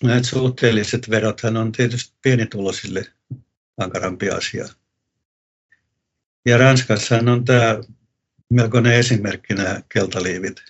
näitä 0.02 0.26
suhteelliset 0.26 1.10
verothan 1.10 1.56
on 1.56 1.72
tietysti 1.72 2.16
pienituloisille 2.22 3.04
ankarampi 3.78 4.30
asia. 4.30 4.68
Ja 6.46 6.58
Ranskassa 6.58 7.16
on 7.16 7.44
tämä 7.44 7.78
melkoinen 8.50 8.92
esimerkki 8.92 9.54
nämä 9.54 9.80
keltaliivit. 9.92 10.62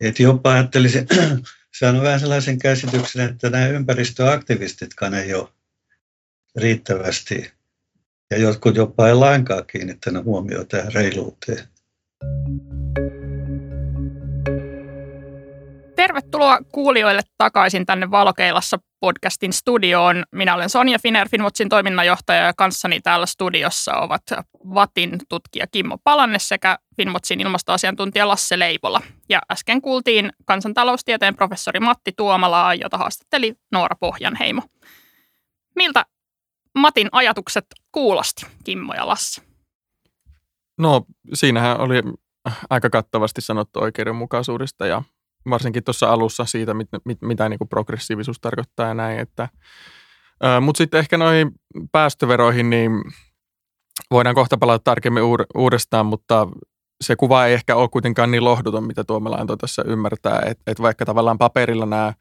Et 0.00 0.20
jopa 0.20 0.52
ajattelisin, 0.52 1.06
saanut 1.78 2.02
vähän 2.02 2.20
sellaisen 2.20 2.58
käsityksen, 2.58 3.30
että 3.30 3.50
nämä 3.50 3.66
ympäristöaktivistitkaan 3.66 5.14
ei 5.14 5.34
ole 5.34 5.48
riittävästi 6.56 7.55
ja 8.30 8.38
jotkut 8.38 8.76
jopa 8.76 9.08
ei 9.08 9.14
lainkaan 9.14 9.66
kiinnittänyt 9.66 10.24
huomioon 10.24 10.66
tähän 10.66 10.92
reiluuteen. 10.92 11.68
Tervetuloa 15.96 16.58
kuulijoille 16.72 17.22
takaisin 17.38 17.86
tänne 17.86 18.10
Valokeilassa 18.10 18.78
podcastin 19.00 19.52
studioon. 19.52 20.24
Minä 20.32 20.54
olen 20.54 20.70
Sonja 20.70 20.98
Finer, 20.98 21.28
Finwatchin 21.28 21.68
toiminnanjohtaja 21.68 22.42
ja 22.42 22.52
kanssani 22.56 23.00
täällä 23.00 23.26
studiossa 23.26 23.94
ovat 23.94 24.22
VATin 24.74 25.18
tutkija 25.28 25.66
Kimmo 25.66 25.98
Palanne 26.04 26.38
sekä 26.38 26.78
Finwatchin 26.96 27.40
ilmastoasiantuntija 27.40 28.28
Lasse 28.28 28.58
Leivola. 28.58 29.00
Ja 29.28 29.40
äsken 29.52 29.82
kuultiin 29.82 30.32
kansantaloustieteen 30.44 31.36
professori 31.36 31.80
Matti 31.80 32.12
Tuomalaa, 32.16 32.74
jota 32.74 32.98
haastatteli 32.98 33.54
Noora 33.72 33.96
Pohjanheimo. 34.00 34.62
Miltä 35.76 36.04
Matin 36.76 37.08
ajatukset 37.12 37.66
kuulosti, 37.92 38.46
Kimmo 38.64 38.94
ja 38.94 39.06
Lasse? 39.06 39.42
No 40.78 41.04
siinähän 41.34 41.80
oli 41.80 42.02
aika 42.70 42.90
kattavasti 42.90 43.40
sanottu 43.40 43.80
oikeudenmukaisuudesta 43.80 44.86
ja 44.86 45.02
varsinkin 45.50 45.84
tuossa 45.84 46.10
alussa 46.10 46.44
siitä, 46.44 46.74
mit, 46.74 46.88
mit, 47.04 47.22
mitä 47.22 47.48
niin 47.48 47.58
kuin 47.58 47.68
progressiivisuus 47.68 48.40
tarkoittaa 48.40 48.88
ja 48.88 48.94
näin. 48.94 49.18
Että, 49.20 49.48
mutta 50.60 50.78
sitten 50.78 51.00
ehkä 51.00 51.18
noihin 51.18 51.52
päästöveroihin, 51.92 52.70
niin 52.70 52.90
voidaan 54.10 54.34
kohta 54.34 54.58
palata 54.58 54.82
tarkemmin 54.84 55.22
uudestaan, 55.54 56.06
mutta 56.06 56.48
se 57.00 57.16
kuva 57.16 57.46
ei 57.46 57.54
ehkä 57.54 57.76
ole 57.76 57.88
kuitenkaan 57.88 58.30
niin 58.30 58.44
lohduton, 58.44 58.86
mitä 58.86 59.04
Tuomela 59.04 59.36
antoi 59.36 59.56
tässä 59.56 59.82
ymmärtää, 59.86 60.38
että, 60.46 60.62
että 60.66 60.82
vaikka 60.82 61.04
tavallaan 61.04 61.38
paperilla 61.38 61.86
nämä 61.86 62.12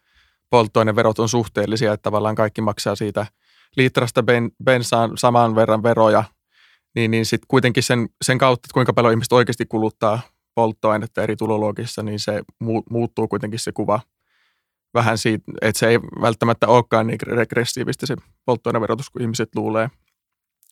polttoaineverot 0.49 1.19
on 1.19 1.29
suhteellisia, 1.29 1.93
että 1.93 2.03
tavallaan 2.03 2.35
kaikki 2.35 2.61
maksaa 2.61 2.95
siitä 2.95 3.25
litrasta 3.77 4.23
ben, 4.23 4.51
bensaan 4.63 5.17
saman 5.17 5.55
verran 5.55 5.83
veroja, 5.83 6.23
niin, 6.95 7.11
niin 7.11 7.25
sitten 7.25 7.45
kuitenkin 7.47 7.83
sen, 7.83 8.09
sen 8.21 8.37
kautta, 8.37 8.67
että 8.67 8.73
kuinka 8.73 8.93
paljon 8.93 9.13
ihmiset 9.13 9.33
oikeasti 9.33 9.65
kuluttaa 9.65 10.19
polttoainetta 10.55 11.23
eri 11.23 11.35
tuloluokissa, 11.35 12.03
niin 12.03 12.19
se 12.19 12.41
muuttuu 12.89 13.27
kuitenkin 13.27 13.59
se 13.59 13.71
kuva 13.71 13.99
vähän 14.93 15.17
siitä, 15.17 15.51
että 15.61 15.79
se 15.79 15.87
ei 15.87 15.99
välttämättä 15.99 16.67
olekaan 16.67 17.07
niin 17.07 17.21
regressiivistä 17.21 18.05
se 18.05 18.15
polttoaineverotus 18.45 19.09
kuin 19.09 19.21
ihmiset 19.21 19.49
luulee. 19.55 19.89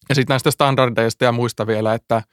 Ja 0.09 0.15
sitten 0.15 0.33
näistä 0.33 0.51
standardeista 0.51 1.25
ja 1.25 1.31
muista 1.31 1.67
vielä, 1.67 1.93
että 1.93 2.23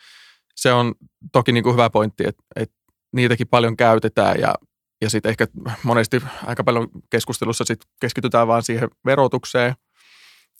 se 0.57 0.73
on 0.73 0.95
toki 1.33 1.53
niin 1.53 1.65
kuin 1.65 1.73
hyvä 1.73 1.91
pointti, 1.91 2.25
että, 2.27 2.43
että 2.57 2.77
niitäkin 3.13 3.49
paljon 3.49 3.77
käytetään 3.77 4.41
ja, 4.41 4.55
ja 5.01 5.11
sitten 5.11 5.31
ehkä 5.31 5.47
monesti 5.83 6.23
aika 6.47 6.65
paljon 6.65 6.89
keskustelussa 7.11 7.65
sit 7.65 7.81
keskitytään 8.01 8.49
vaan 8.49 8.63
siihen 8.63 8.89
verotukseen. 9.05 9.75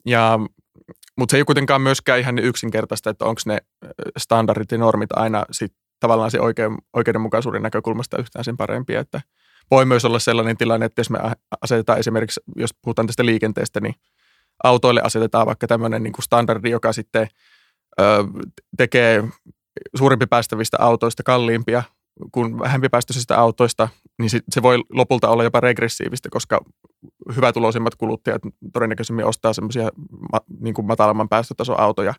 Ja, 0.07 0.39
mutta 1.19 1.31
se 1.31 1.37
ei 1.37 1.45
kuitenkaan 1.45 1.83
myöskään 1.83 2.21
ihan 2.21 2.35
niin 2.35 2.47
yksinkertaista, 2.47 3.11
että 3.11 3.25
onko 3.25 3.41
ne 3.47 3.59
standardit 4.19 4.73
ja 4.73 4.79
normit 4.79 5.11
aina 5.13 5.45
sit 5.51 5.73
tavallaan 6.01 6.31
se 6.31 6.41
oikein, 6.41 6.79
oikeudenmukaisuuden 6.93 7.63
näkökulmasta 7.63 8.19
yhtään 8.19 8.45
sen 8.45 8.57
parempia, 8.57 9.01
että 9.01 9.21
voi 9.71 9.85
myös 9.85 10.05
olla 10.05 10.19
sellainen 10.19 10.57
tilanne, 10.57 10.87
että 10.87 11.01
jos 11.01 11.11
me 11.11 11.19
asetetaan 11.63 11.99
esimerkiksi, 11.99 12.41
jos 12.57 12.71
puhutaan 12.83 13.07
tästä 13.07 13.27
liikenteestä, 13.27 13.81
niin 13.81 13.95
autoille 14.65 15.01
asetetaan 15.05 15.47
vaikka 15.47 15.67
tämmöinen 15.67 16.03
niin 16.03 16.13
kuin 16.13 16.25
standardi, 16.25 16.71
joka 16.71 16.93
sitten 16.93 17.29
ö, 18.01 18.05
tekee 18.77 19.25
suurimpi 19.97 20.27
päästävistä 20.27 20.77
autoista 20.81 21.23
kalliimpia, 21.23 21.83
kun 22.33 22.59
vähempipäästöisistä 22.59 23.39
autoista, 23.39 23.89
niin 24.19 24.31
se 24.31 24.63
voi 24.63 24.79
lopulta 24.93 25.29
olla 25.29 25.45
jopa 25.45 25.61
regressiivistä, 25.61 26.29
koska 26.33 26.61
hyvätuloisimmat 27.37 27.95
kuluttajat 27.95 28.43
todennäköisemmin 28.73 29.25
ostaa 29.25 29.53
semmoisia 29.53 29.89
niin 30.61 30.75
kuin 30.75 30.87
matalamman 30.87 31.29
päästötason 31.29 31.81
autoja, 31.81 32.15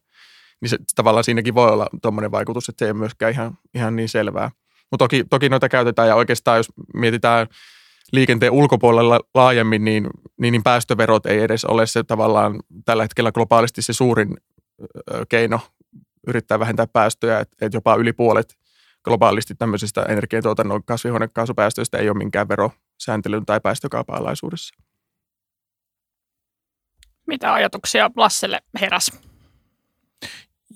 niin 0.62 0.70
se, 0.70 0.78
tavallaan 0.96 1.24
siinäkin 1.24 1.56
voi 1.56 1.72
olla 1.72 1.88
tuommoinen 2.02 2.32
vaikutus, 2.32 2.70
että 2.70 2.86
se 2.86 2.90
ei 2.90 2.94
myöskään 2.94 3.32
ihan, 3.32 3.58
ihan 3.74 3.96
niin 3.96 4.10
selvää. 4.10 4.52
Mutta 4.92 5.04
toki, 5.04 5.24
toki 5.30 5.50
noita 5.50 5.70
käytetään 5.70 6.08
ja 6.08 6.16
oikeastaan 6.16 6.58
jos 6.58 6.68
mietitään 6.94 7.48
liikenteen 8.12 8.52
ulkopuolella 8.52 9.20
laajemmin, 9.34 9.86
niin, 9.86 10.08
niin, 10.38 10.52
niin 10.52 10.64
päästöverot 10.64 11.26
ei 11.26 11.40
edes 11.40 11.66
ole 11.66 11.88
se 11.88 12.04
tavallaan 12.04 12.60
tällä 12.86 13.04
hetkellä 13.04 13.32
globaalisti 13.32 13.82
se 13.82 13.94
suurin 13.94 14.38
keino 15.30 15.60
yrittää 16.28 16.60
vähentää 16.60 16.88
päästöjä, 16.88 17.40
että 17.40 17.66
et 17.66 17.74
jopa 17.74 17.96
yli 17.96 18.14
puolet 18.14 18.58
globaalisti 19.04 19.56
tämmöisistä 19.56 20.04
energiatuotannon 20.04 20.84
kasvihuonekaasupäästöistä 20.84 21.98
ei 21.98 22.10
ole 22.10 22.18
minkään 22.18 22.48
verosääntelyn 22.48 23.46
tai 23.46 23.60
päästökaupan 23.62 24.20
alaisuudessa. 24.20 24.76
Mitä 27.28 27.54
ajatuksia 27.54 28.12
Lasselle 28.16 28.62
heräs? 28.82 29.12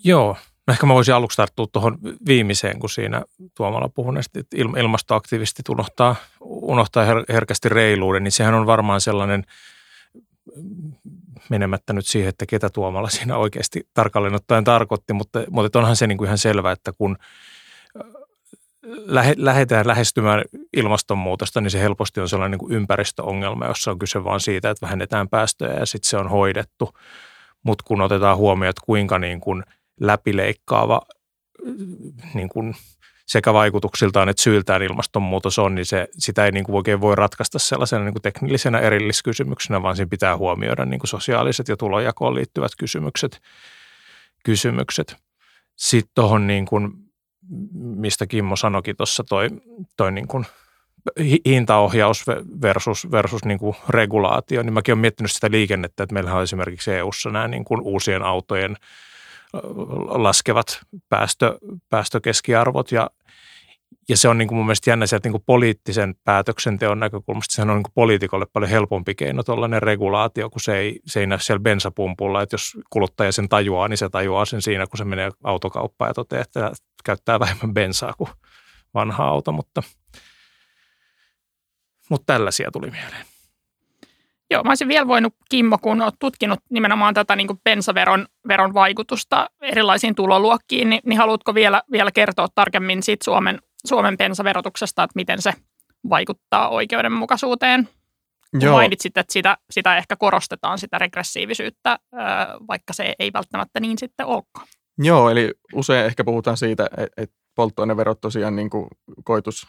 Joo, 0.04 0.38
no 0.68 0.72
ehkä 0.72 0.86
mä 0.86 0.94
voisin 0.94 1.16
aluksi 1.16 1.38
tarttua 1.38 1.68
tuohon 1.68 1.98
viimeiseen, 2.28 2.80
kun 2.80 2.90
siinä 2.90 3.22
Tuomalla 3.58 3.90
puhui 3.90 4.14
näistä, 4.14 4.40
että 4.40 4.58
ilmastoaktivistit 4.58 5.70
unohtaa, 5.70 6.16
unohtaa 6.42 7.06
her- 7.06 7.34
herkästi 7.34 7.70
reiluuden, 7.70 8.24
niin 8.24 8.32
sehän 8.32 8.54
on 8.54 8.66
varmaan 8.66 9.02
sellainen– 9.02 9.44
menemättä 11.50 11.94
nyt 11.94 12.08
siihen, 12.08 12.30
että 12.30 12.46
ketä 12.46 12.70
Tuomalla 12.70 13.10
siinä 13.10 13.38
oikeasti 13.38 13.88
tarkalleen 13.94 14.36
ottaen 14.36 14.64
tarkoitti, 14.64 15.14
mutta, 15.14 15.44
mutta 15.50 15.80
onhan 15.80 15.96
se 15.96 16.08
niin 16.08 16.18
kuin 16.18 16.26
ihan 16.26 16.38
selvä, 16.38 16.72
että 16.72 16.94
kun 16.94 17.18
lähe, 18.86 19.34
lähdetään 19.38 19.88
lähestymään 19.88 20.42
ilmastonmuutosta, 20.78 21.62
niin 21.62 21.72
se 21.72 21.82
helposti 21.82 22.22
on 22.22 22.30
sellainen 22.30 22.52
niin 22.52 22.68
kuin 22.68 22.74
ympäristöongelma, 22.74 23.66
jossa 23.66 23.92
on 23.92 24.00
kyse 24.00 24.24
vain 24.24 24.40
siitä, 24.40 24.70
että 24.70 24.86
vähennetään 24.86 25.30
päästöjä 25.30 25.80
ja 25.80 25.86
sitten 25.86 26.10
se 26.10 26.18
on 26.18 26.30
hoidettu. 26.30 26.90
Mutta 27.64 27.84
kun 27.88 28.02
otetaan 28.02 28.38
huomioon, 28.38 28.70
että 28.70 28.86
kuinka 28.86 29.20
niin 29.20 29.42
kuin 29.42 29.64
läpileikkaava 30.00 31.02
niin 32.34 32.50
kuin 32.50 32.76
sekä 33.26 33.54
vaikutuksiltaan 33.54 34.30
että 34.30 34.44
syyltään 34.44 34.82
ilmastonmuutos 34.82 35.60
on, 35.60 35.76
niin 35.76 35.86
se, 35.86 36.08
sitä 36.18 36.46
ei 36.46 36.52
niin 36.52 36.64
kuin 36.64 36.76
oikein 36.76 37.02
voi 37.02 37.16
ratkaista 37.16 37.60
sellaisena 37.60 38.04
niin 38.04 38.14
kuin 38.14 38.22
teknillisenä 38.22 38.80
erilliskysymyksenä, 38.80 39.82
vaan 39.82 39.96
siinä 39.96 40.10
pitää 40.10 40.38
huomioida 40.38 40.86
niin 40.86 41.00
kuin 41.00 41.08
sosiaaliset 41.08 41.68
ja 41.68 41.78
tulojakoon 41.78 42.36
liittyvät 42.36 42.72
kysymykset. 42.80 43.42
kysymykset. 44.44 45.16
Sitten 45.76 46.12
tuohon, 46.16 46.48
niin 46.48 46.66
kuin, 46.66 47.05
mistä 47.74 48.28
Kimmo 48.28 48.56
sanoikin 48.56 48.98
tuossa, 48.98 49.24
toi, 49.30 49.50
toi 49.98 50.12
niin 50.12 50.28
kuin 50.28 50.46
hintaohjaus 51.46 52.26
versus, 52.62 53.12
versus 53.12 53.46
niin 53.46 53.60
kuin 53.60 53.76
regulaatio, 53.90 54.64
niin 54.64 54.74
mäkin 54.74 54.92
olen 54.92 55.02
miettinyt 55.02 55.32
sitä 55.32 55.52
liikennettä, 55.52 56.04
että 56.04 56.14
meillähän 56.14 56.38
on 56.38 56.44
esimerkiksi 56.44 56.92
EU-ssa 56.92 57.30
nämä 57.30 57.48
niin 57.48 57.66
kuin 57.66 57.82
uusien 57.82 58.24
autojen– 58.24 58.78
laskevat 60.08 60.80
päästö, 61.10 61.58
päästökeskiarvot 61.90 62.92
ja, 62.92 63.10
ja 64.10 64.18
se 64.18 64.28
on 64.28 64.38
niin 64.38 64.48
kuin 64.48 64.58
mun 64.58 64.66
mielestä 64.66 64.90
jännä 64.90 65.08
sieltä 65.08 65.26
niin 65.26 65.34
kuin 65.34 65.44
poliittisen 65.46 66.16
päätöksenteon 66.24 67.00
näkökulmasta. 67.00 67.54
Sehän 67.54 67.70
on 67.70 67.76
niin 67.76 67.84
kuin 67.84 67.94
poliitikolle 67.94 68.46
paljon 68.54 68.70
helpompi 68.70 69.16
keino 69.16 69.44
tuollainen 69.44 69.82
regulaatio, 69.82 70.50
kun 70.50 70.62
se 70.62 70.78
ei, 70.78 71.00
se 71.06 71.20
ei 71.20 71.28
näy 71.28 71.40
siellä 71.40 71.64
bensapumpulla. 71.64 72.42
Että 72.42 72.54
jos 72.54 72.78
kuluttaja 72.90 73.32
sen 73.32 73.50
tajuaa, 73.50 73.88
niin 73.88 73.98
se 73.98 74.10
tajuaa 74.10 74.46
sen 74.46 74.62
siinä, 74.62 74.88
kun 74.88 74.98
se 74.98 75.06
menee 75.06 75.32
autokauppaan 75.44 76.10
ja 76.10 76.14
toteaa, 76.14 76.42
että 76.42 76.72
käyttää 77.06 77.40
vähemmän 77.44 77.74
bensaa 77.74 78.14
kuin 78.18 78.30
vanha 78.94 79.28
auto. 79.28 79.52
Mutta, 79.52 79.84
mutta 82.10 82.34
tällaisia 82.34 82.72
tuli 82.72 82.92
mieleen. 82.92 83.26
Joo, 84.52 84.64
mä 84.64 84.72
olisin 84.72 84.88
vielä 84.88 85.08
voinut, 85.08 85.36
Kimmo, 85.50 85.78
kun 85.78 86.02
olet 86.02 86.16
tutkinut 86.20 86.60
nimenomaan 86.70 87.14
tätä 87.14 87.36
niin 87.36 87.60
bensaveron 87.64 88.28
veron 88.48 88.74
vaikutusta 88.74 89.50
erilaisiin 89.62 90.16
tuloluokkiin, 90.16 90.90
niin, 90.90 91.02
niin 91.06 91.18
haluatko 91.18 91.56
vielä, 91.56 91.82
vielä 91.92 92.12
kertoa 92.12 92.48
tarkemmin 92.56 93.04
siitä 93.04 93.24
Suomen, 93.24 93.60
Suomen 93.86 94.18
bensaverotuksesta, 94.18 95.04
että 95.04 95.16
miten 95.16 95.42
se 95.42 95.54
vaikuttaa 96.10 96.70
oikeudenmukaisuuteen? 96.70 97.90
Joo. 98.60 98.74
Mainitsit, 98.74 99.18
että 99.18 99.34
sitä, 99.34 99.58
sitä 99.70 99.98
ehkä 99.98 100.16
korostetaan, 100.16 100.80
sitä 100.80 100.98
regressiivisyyttä, 100.98 102.00
vaikka 102.68 102.94
se 102.94 103.16
ei 103.20 103.34
välttämättä 103.34 103.80
niin 103.80 103.98
sitten 103.98 104.26
olekaan. 104.26 104.68
Joo, 104.98 105.30
eli 105.30 105.54
usein 105.74 106.06
ehkä 106.06 106.24
puhutaan 106.24 106.58
siitä, 106.58 106.90
että 107.18 107.36
polttoaineverot 107.56 108.22
tosiaan 108.22 108.56
niin 108.56 108.70
kuin 108.70 108.88
koitus 109.24 109.68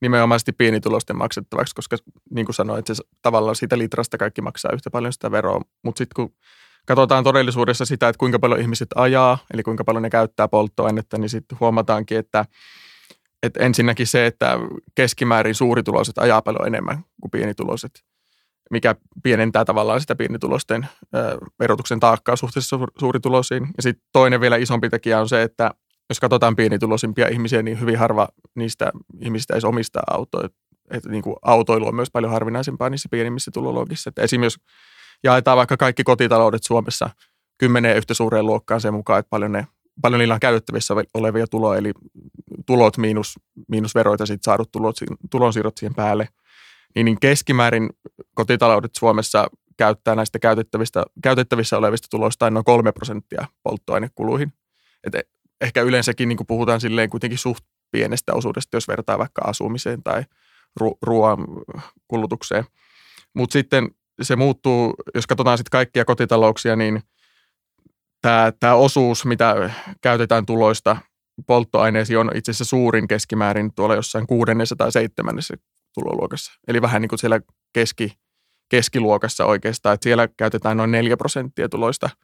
nimenomaisesti 0.00 0.52
pienitulosten 0.52 1.16
maksettavaksi, 1.16 1.74
koska 1.74 1.96
niin 2.30 2.46
kuin 2.46 2.54
sanoin, 2.54 2.78
että 2.78 2.94
se 2.94 3.02
tavallaan 3.22 3.56
siitä 3.56 3.78
litrasta 3.78 4.18
kaikki 4.18 4.42
maksaa 4.42 4.72
yhtä 4.72 4.90
paljon 4.90 5.12
sitä 5.12 5.30
veroa. 5.30 5.60
Mutta 5.84 5.98
sitten 5.98 6.14
kun 6.16 6.34
katsotaan 6.86 7.24
todellisuudessa 7.24 7.84
sitä, 7.84 8.08
että 8.08 8.18
kuinka 8.18 8.38
paljon 8.38 8.60
ihmiset 8.60 8.88
ajaa, 8.94 9.38
eli 9.54 9.62
kuinka 9.62 9.84
paljon 9.84 10.02
ne 10.02 10.10
käyttää 10.10 10.48
polttoainetta, 10.48 11.18
niin 11.18 11.28
sitten 11.28 11.60
huomataankin, 11.60 12.18
että, 12.18 12.44
että 13.42 13.60
ensinnäkin 13.60 14.06
se, 14.06 14.26
että 14.26 14.58
keskimäärin 14.94 15.54
suurituloiset 15.54 16.18
ajaa 16.18 16.42
paljon 16.42 16.66
enemmän 16.66 17.04
kuin 17.20 17.30
pienituloiset, 17.30 18.04
mikä 18.70 18.94
pienentää 19.22 19.64
tavallaan 19.64 20.00
sitä 20.00 20.16
pienitulosten 20.16 20.88
verotuksen 21.58 22.00
taakkaa 22.00 22.36
suhteessa 22.36 22.78
suurituloisiin. 22.98 23.68
Ja 23.76 23.82
sitten 23.82 24.06
toinen 24.12 24.40
vielä 24.40 24.56
isompi 24.56 24.90
tekijä 24.90 25.20
on 25.20 25.28
se, 25.28 25.42
että 25.42 25.70
jos 26.08 26.20
katsotaan 26.20 26.56
pienituloisimpia 26.56 27.28
ihmisiä, 27.28 27.62
niin 27.62 27.80
hyvin 27.80 27.98
harva 27.98 28.28
niistä 28.54 28.92
ihmisistä 29.20 29.54
edes 29.54 29.64
omistaa 29.64 30.02
autoa. 30.10 30.48
Että 30.90 31.08
niin 31.08 31.22
kuin 31.22 31.36
autoilu 31.42 31.86
on 31.86 31.94
myös 31.94 32.10
paljon 32.12 32.32
harvinaisempaa 32.32 32.90
niissä 32.90 33.08
pienimmissä 33.10 33.50
tuloluokissa. 33.54 34.08
Että 34.08 34.22
esimerkiksi 34.22 34.60
jos 34.60 34.66
jaetaan 35.24 35.56
vaikka 35.56 35.76
kaikki 35.76 36.04
kotitaloudet 36.04 36.62
Suomessa 36.62 37.10
kymmeneen 37.58 37.96
yhtä 37.96 38.14
suureen 38.14 38.46
luokkaan 38.46 38.80
sen 38.80 38.94
mukaan, 38.94 39.18
että 39.18 39.30
paljon, 39.30 39.52
ne, 39.52 39.66
paljon 40.02 40.18
niillä 40.18 40.34
on 40.34 40.40
käytettävissä 40.40 40.94
olevia 41.14 41.46
tuloja, 41.46 41.78
eli 41.78 41.92
tulot 42.66 42.98
miinus, 42.98 43.38
miinus 43.68 43.94
veroita, 43.94 44.26
sitten 44.26 44.44
saadut 44.44 44.72
tulot, 44.72 44.96
tulonsiirrot 45.30 45.76
siihen 45.76 45.94
päälle, 45.94 46.28
niin, 46.94 47.04
niin 47.04 47.20
keskimäärin 47.20 47.90
kotitaloudet 48.34 48.90
Suomessa 48.98 49.46
käyttää 49.76 50.14
näistä 50.14 50.38
käytettävistä, 50.38 51.02
käytettävissä 51.22 51.78
olevista 51.78 52.08
tuloista 52.10 52.50
noin 52.50 52.64
kolme 52.64 52.92
prosenttia 52.92 53.46
polttoainekuluihin. 53.62 54.52
Et 55.04 55.12
ehkä 55.60 55.82
yleensäkin 55.82 56.28
niin 56.28 56.38
puhutaan 56.48 56.80
silleen 56.80 57.10
kuitenkin 57.10 57.38
suht 57.38 57.64
pienestä 57.90 58.32
osuudesta, 58.34 58.76
jos 58.76 58.88
vertaa 58.88 59.18
vaikka 59.18 59.42
asumiseen 59.44 60.02
tai 60.02 60.22
ru- 60.80 60.98
ruoan 61.02 61.46
kulutukseen. 62.08 62.64
Mutta 63.34 63.52
sitten 63.52 63.90
se 64.22 64.36
muuttuu, 64.36 64.94
jos 65.14 65.26
katsotaan 65.26 65.58
sitten 65.58 65.70
kaikkia 65.70 66.04
kotitalouksia, 66.04 66.76
niin 66.76 67.02
tämä 68.60 68.74
osuus, 68.74 69.24
mitä 69.24 69.70
käytetään 70.00 70.46
tuloista 70.46 70.96
polttoaineisiin, 71.46 72.18
on 72.18 72.30
itse 72.34 72.50
asiassa 72.50 72.64
suurin 72.64 73.08
keskimäärin 73.08 73.74
tuolla 73.74 73.94
jossain 73.94 74.26
kuudennessa 74.26 74.76
tai 74.76 74.92
seitsemännessä 74.92 75.54
tuloluokassa. 75.94 76.52
Eli 76.68 76.82
vähän 76.82 77.02
niin 77.02 77.08
kuin 77.08 77.18
siellä 77.18 77.40
keski, 77.72 78.18
keskiluokassa 78.68 79.44
oikeastaan, 79.44 79.94
että 79.94 80.04
siellä 80.04 80.28
käytetään 80.36 80.76
noin 80.76 80.90
4 80.90 81.16
prosenttia 81.16 81.68
tuloista– 81.68 82.10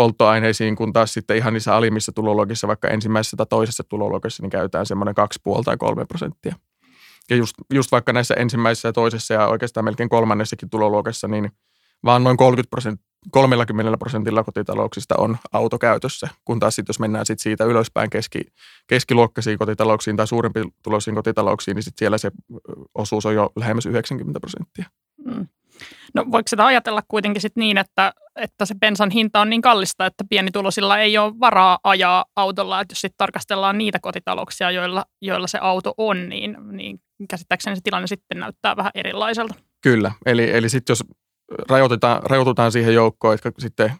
polttoaineisiin, 0.00 0.76
kun 0.76 0.92
taas 0.92 1.14
sitten 1.14 1.36
ihan 1.36 1.52
niissä 1.52 1.76
alimmissa 1.76 2.12
tuloluokissa, 2.12 2.68
vaikka 2.68 2.88
ensimmäisessä 2.88 3.36
tai 3.36 3.46
toisessa 3.46 3.84
tuloluokassa, 3.88 4.42
niin 4.42 4.50
käytetään 4.50 4.86
semmoinen 4.86 5.14
2,5 5.48 5.62
tai 5.64 5.76
3 5.76 6.04
prosenttia. 6.04 6.54
Ja 7.30 7.36
just, 7.36 7.54
just 7.74 7.92
vaikka 7.92 8.12
näissä 8.12 8.34
ensimmäisessä 8.34 8.88
ja 8.88 8.92
toisessa 8.92 9.34
ja 9.34 9.46
oikeastaan 9.46 9.84
melkein 9.84 10.08
kolmannessakin 10.08 10.70
tuloluokassa, 10.70 11.28
niin 11.28 11.50
vaan 12.04 12.24
noin 12.24 12.36
30 12.36 12.70
prosent, 12.70 13.00
30 13.30 13.98
prosentilla 13.98 14.44
kotitalouksista 14.44 15.14
on 15.18 15.36
auto 15.52 15.78
käytössä, 15.78 16.28
kun 16.44 16.60
taas 16.60 16.76
sitten 16.76 16.90
jos 16.90 17.00
mennään 17.00 17.26
sit 17.26 17.38
siitä 17.38 17.64
ylöspäin 17.64 18.10
keski, 18.10 18.40
keskiluokkaisiin 18.86 19.58
kotitalouksiin 19.58 20.16
tai 20.16 20.26
suurempiin 20.26 20.74
tuloisiin 20.82 21.14
kotitalouksiin, 21.14 21.74
niin 21.74 21.82
sit 21.82 21.98
siellä 21.98 22.18
se 22.18 22.30
osuus 22.94 23.26
on 23.26 23.34
jo 23.34 23.50
lähemmäs 23.56 23.86
90 23.86 24.40
prosenttia. 24.40 24.84
Mm. 25.24 25.46
No 26.14 26.24
voiko 26.32 26.48
sitä 26.48 26.66
ajatella 26.66 27.02
kuitenkin 27.08 27.42
sit 27.42 27.56
niin, 27.56 27.78
että, 27.78 28.12
että 28.36 28.66
se 28.66 28.74
bensan 28.74 29.10
hinta 29.10 29.40
on 29.40 29.50
niin 29.50 29.62
kallista, 29.62 30.06
että 30.06 30.24
pienitulosilla 30.30 30.98
ei 30.98 31.18
ole 31.18 31.40
varaa 31.40 31.78
ajaa 31.84 32.24
autolla, 32.36 32.80
että 32.80 32.92
jos 32.92 33.00
sitten 33.00 33.18
tarkastellaan 33.18 33.78
niitä 33.78 33.98
kotitalouksia, 33.98 34.70
joilla, 34.70 35.04
joilla 35.20 35.46
se 35.46 35.58
auto 35.62 35.94
on, 35.96 36.28
niin, 36.28 36.56
niin 36.72 37.00
käsittääkseni 37.28 37.76
se 37.76 37.82
tilanne 37.84 38.06
sitten 38.06 38.38
näyttää 38.38 38.76
vähän 38.76 38.92
erilaiselta. 38.94 39.54
Kyllä, 39.82 40.12
eli, 40.26 40.50
eli 40.50 40.68
sitten 40.68 40.92
jos 40.92 41.04
rajoitetaan, 41.68 42.22
rajoitutaan 42.22 42.72
siihen 42.72 42.94
joukkoon, 42.94 43.34
että 43.34 43.52
sitten 43.58 43.92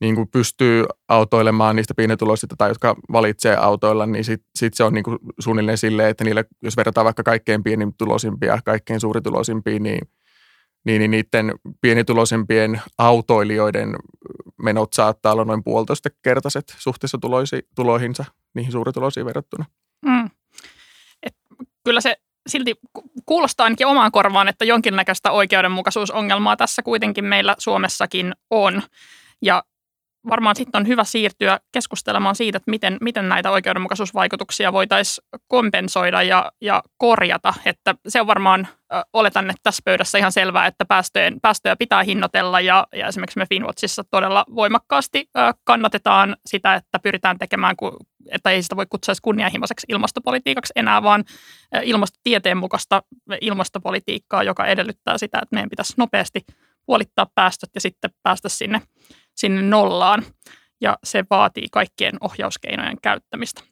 niin 0.00 0.14
kuin 0.14 0.28
pystyy 0.28 0.84
autoilemaan 1.08 1.76
niistä 1.76 1.94
pienituloisista 1.94 2.54
tai 2.58 2.70
jotka 2.70 2.96
valitsee 3.12 3.56
autoilla, 3.56 4.06
niin 4.06 4.24
sitten 4.24 4.50
sit 4.54 4.74
se 4.74 4.84
on 4.84 4.94
niin 4.94 5.04
kuin 5.04 5.18
suunnilleen 5.38 5.78
silleen, 5.78 6.08
että 6.08 6.24
niille, 6.24 6.44
jos 6.62 6.76
verrataan 6.76 7.04
vaikka 7.04 7.22
kaikkein 7.22 7.62
pienituloisimpia 7.62 8.58
kaikkein 8.64 9.00
suurituloisimpiin, 9.00 9.82
niin– 9.82 10.00
niin, 10.86 10.98
niin 10.98 11.10
niiden 11.10 11.54
pienituloisempien 11.80 12.80
autoilijoiden 12.98 13.96
menot 14.62 14.92
saattaa 14.92 15.32
olla 15.32 15.44
noin 15.44 15.64
puolitoista 15.64 16.08
kertaiset 16.22 16.74
suhteessa 16.78 17.18
tuloisi, 17.18 17.68
tuloihinsa 17.74 18.24
niihin 18.54 18.72
suurituloisiin 18.72 19.26
verrattuna. 19.26 19.64
Mm. 20.06 20.30
Et 21.22 21.36
kyllä 21.84 22.00
se 22.00 22.16
silti 22.46 22.74
kuulostaa 23.26 23.64
ainakin 23.64 23.86
omaan 23.86 24.12
korvaan, 24.12 24.48
että 24.48 24.64
jonkinnäköistä 24.64 25.30
oikeudenmukaisuusongelmaa 25.30 26.56
tässä 26.56 26.82
kuitenkin 26.82 27.24
meillä 27.24 27.54
Suomessakin 27.58 28.32
on. 28.50 28.82
Ja 29.42 29.62
varmaan 30.28 30.56
sitten 30.56 30.80
on 30.80 30.86
hyvä 30.86 31.04
siirtyä 31.04 31.60
keskustelemaan 31.72 32.34
siitä, 32.34 32.56
että 32.56 32.70
miten, 32.70 32.96
miten 33.00 33.28
näitä 33.28 33.50
oikeudenmukaisuusvaikutuksia 33.50 34.72
voitaisiin 34.72 35.28
kompensoida 35.48 36.22
ja, 36.22 36.52
ja 36.60 36.82
korjata. 36.96 37.54
Että 37.64 37.94
se 38.08 38.20
on 38.20 38.26
varmaan, 38.26 38.68
ö, 38.92 39.02
oletan, 39.12 39.50
että 39.50 39.60
tässä 39.62 39.82
pöydässä 39.84 40.18
ihan 40.18 40.32
selvää, 40.32 40.66
että 40.66 40.84
päästöjen, 40.84 41.40
päästöjä 41.42 41.76
pitää 41.76 42.02
hinnoitella 42.02 42.60
ja, 42.60 42.86
ja 42.92 43.06
esimerkiksi 43.06 43.38
me 43.38 43.46
Finwatchissa 43.48 44.04
todella 44.10 44.44
voimakkaasti 44.54 45.28
ö, 45.36 45.40
kannatetaan 45.64 46.36
sitä, 46.46 46.74
että 46.74 46.98
pyritään 46.98 47.38
tekemään, 47.38 47.76
että 48.30 48.50
ei 48.50 48.62
sitä 48.62 48.76
voi 48.76 48.86
kutsua 48.90 49.14
kunnianhimoiseksi 49.22 49.86
ilmastopolitiikaksi 49.88 50.72
enää, 50.76 51.02
vaan 51.02 51.24
ilmastotieteen 51.82 52.56
mukaista 52.56 53.02
ilmastopolitiikkaa, 53.40 54.42
joka 54.42 54.66
edellyttää 54.66 55.18
sitä, 55.18 55.38
että 55.38 55.54
meidän 55.54 55.70
pitäisi 55.70 55.94
nopeasti 55.96 56.40
puolittaa 56.86 57.26
päästöt 57.34 57.70
ja 57.74 57.80
sitten 57.80 58.10
päästä 58.22 58.48
sinne 58.48 58.82
sinne 59.36 59.62
nollaan 59.62 60.24
ja 60.80 60.98
se 61.04 61.24
vaatii 61.30 61.66
kaikkien 61.72 62.14
ohjauskeinojen 62.20 62.96
käyttämistä. 63.02 63.62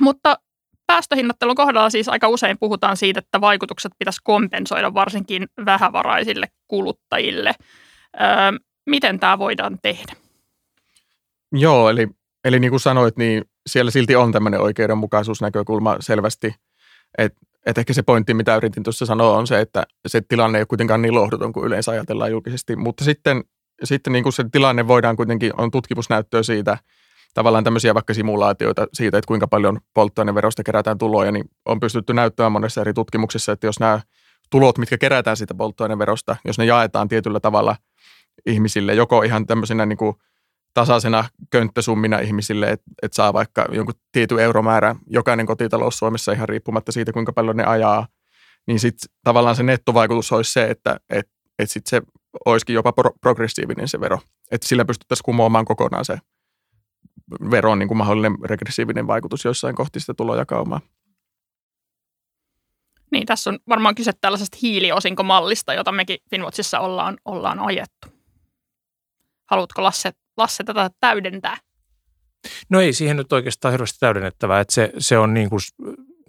Mutta 0.00 0.38
päästöhinnattelun 0.86 1.54
kohdalla 1.54 1.90
siis 1.90 2.08
aika 2.08 2.28
usein 2.28 2.56
puhutaan 2.60 2.96
siitä, 2.96 3.18
että 3.18 3.40
vaikutukset 3.40 3.92
pitäisi 3.98 4.20
kompensoida 4.24 4.94
varsinkin 4.94 5.46
vähävaraisille 5.64 6.46
kuluttajille. 6.68 7.54
Öö, 8.20 8.28
miten 8.86 9.20
tämä 9.20 9.38
voidaan 9.38 9.78
tehdä? 9.82 10.12
Joo, 11.52 11.90
eli, 11.90 12.08
eli 12.44 12.60
niin 12.60 12.70
kuin 12.70 12.80
sanoit, 12.80 13.16
niin 13.16 13.44
siellä 13.66 13.90
silti 13.90 14.16
on 14.16 14.32
tämmöinen 14.32 14.60
oikeudenmukaisuusnäkökulma 14.60 15.96
selvästi. 16.00 16.54
Että 17.18 17.40
et 17.66 17.78
ehkä 17.78 17.92
se 17.92 18.02
pointti, 18.02 18.34
mitä 18.34 18.56
yritin 18.56 18.82
tuossa 18.82 19.06
sanoa, 19.06 19.36
on 19.36 19.46
se, 19.46 19.60
että 19.60 19.86
se 20.08 20.20
tilanne 20.20 20.58
ei 20.58 20.60
ole 20.60 20.66
kuitenkaan 20.66 21.02
niin 21.02 21.14
lohduton 21.14 21.52
kuin 21.52 21.66
yleensä 21.66 21.90
ajatellaan 21.90 22.30
julkisesti. 22.30 22.76
Mutta 22.76 23.04
sitten 23.04 23.44
sitten 23.84 24.12
niin 24.12 24.22
kuin 24.22 24.32
se 24.32 24.44
tilanne 24.52 24.88
voidaan 24.88 25.16
kuitenkin, 25.16 25.52
on 25.56 25.70
tutkimusnäyttöä 25.70 26.42
siitä, 26.42 26.78
tavallaan 27.34 27.64
tämmöisiä 27.64 27.94
vaikka 27.94 28.14
simulaatioita 28.14 28.86
siitä, 28.92 29.18
että 29.18 29.28
kuinka 29.28 29.48
paljon 29.48 29.80
polttoaineverosta 29.94 30.62
kerätään 30.62 30.98
tuloja, 30.98 31.32
niin 31.32 31.44
on 31.64 31.80
pystytty 31.80 32.14
näyttämään 32.14 32.52
monessa 32.52 32.80
eri 32.80 32.94
tutkimuksissa, 32.94 33.52
että 33.52 33.66
jos 33.66 33.80
nämä 33.80 34.00
tulot, 34.50 34.78
mitkä 34.78 34.98
kerätään 34.98 35.36
siitä 35.36 35.54
polttoaineverosta, 35.54 36.36
jos 36.44 36.58
ne 36.58 36.64
jaetaan 36.64 37.08
tietyllä 37.08 37.40
tavalla 37.40 37.76
ihmisille, 38.46 38.94
joko 38.94 39.22
ihan 39.22 39.46
tämmöisenä 39.46 39.86
niin 39.86 39.96
kuin 39.96 40.16
tasaisena 40.74 41.24
könttäsummina 41.50 42.18
ihmisille, 42.18 42.70
että, 42.70 42.90
että 43.02 43.16
saa 43.16 43.32
vaikka 43.32 43.66
jonkun 43.72 43.94
tietyn 44.12 44.38
euromäärän. 44.38 44.96
Jokainen 45.06 45.46
kotitalous 45.46 45.98
Suomessa 45.98 46.32
ihan 46.32 46.48
riippumatta 46.48 46.92
siitä, 46.92 47.12
kuinka 47.12 47.32
paljon 47.32 47.56
ne 47.56 47.64
ajaa, 47.64 48.06
niin 48.66 48.80
sitten 48.80 49.10
tavallaan 49.24 49.56
se 49.56 49.62
nettovaikutus 49.62 50.32
olisi 50.32 50.52
se, 50.52 50.64
että, 50.64 51.00
että, 51.10 51.32
että 51.58 51.72
sitten 51.72 51.90
se 51.90 52.02
olisikin 52.44 52.74
jopa 52.74 52.92
pro- 52.92 53.14
progressiivinen 53.20 53.88
se 53.88 54.00
vero. 54.00 54.18
Että 54.50 54.68
sillä 54.68 54.84
pystyttäisiin 54.84 55.24
kumoamaan 55.24 55.64
kokonaan 55.64 56.04
se 56.04 56.18
veron 57.50 57.78
niin 57.78 57.88
kuin 57.88 57.98
mahdollinen 57.98 58.36
regressiivinen 58.44 59.06
vaikutus 59.06 59.44
joissain 59.44 59.74
kohti 59.74 60.00
sitä 60.00 60.14
tulojakaumaa. 60.14 60.80
Niin, 63.10 63.26
tässä 63.26 63.50
on 63.50 63.58
varmaan 63.68 63.94
kyse 63.94 64.12
tällaisesta 64.20 64.58
hiiliosinkomallista, 64.62 65.74
jota 65.74 65.92
mekin 65.92 66.18
Finwatchissa 66.30 66.80
ollaan, 66.80 67.18
ollaan 67.24 67.58
ajettu. 67.58 68.08
Haluatko 69.50 69.82
Lasse, 69.82 70.12
Lasse 70.36 70.64
tätä 70.64 70.90
täydentää? 71.00 71.56
No 72.68 72.80
ei 72.80 72.92
siihen 72.92 73.16
nyt 73.16 73.32
oikeastaan 73.32 73.72
hirveästi 73.72 73.98
täydennettävää, 74.00 74.60
että 74.60 74.74
se, 74.74 74.92
se 74.98 75.18
on 75.18 75.34
niin 75.34 75.50
kuin, 75.50 75.60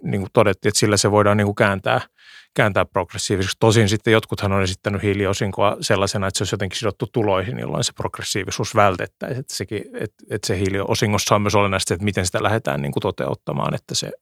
niin 0.02 0.20
kuin 0.20 0.30
todettiin, 0.32 0.70
että 0.70 0.78
sillä 0.78 0.96
se 0.96 1.10
voidaan 1.10 1.36
niin 1.36 1.46
kuin 1.46 1.56
kääntää– 1.56 2.00
kääntää 2.58 2.84
progressiiviseksi. 2.84 3.56
Tosin 3.60 3.88
sitten 3.88 4.12
jotkuthan 4.12 4.52
on 4.52 4.62
esittänyt 4.62 5.02
hiiliosinkoa 5.02 5.76
sellaisena, 5.80 6.26
että 6.26 6.38
se 6.38 6.42
olisi 6.42 6.54
jotenkin 6.54 6.78
sidottu 6.78 7.06
tuloihin, 7.12 7.58
jolloin 7.58 7.84
se 7.84 7.92
progressiivisuus 7.92 8.74
vältettäisiin. 8.74 9.40
Että, 9.40 9.54
sekin, 9.54 9.84
että, 9.94 10.24
että 10.30 10.46
se 10.46 10.58
hiiliosingossa 10.58 11.34
on 11.34 11.42
myös 11.42 11.54
olennaista, 11.54 11.94
että 11.94 12.04
miten 12.04 12.26
sitä 12.26 12.42
lähdetään 12.42 12.82
niin 12.82 12.92
kuin 12.92 13.00
toteuttamaan, 13.00 13.74
että 13.74 13.94
se 13.94 14.12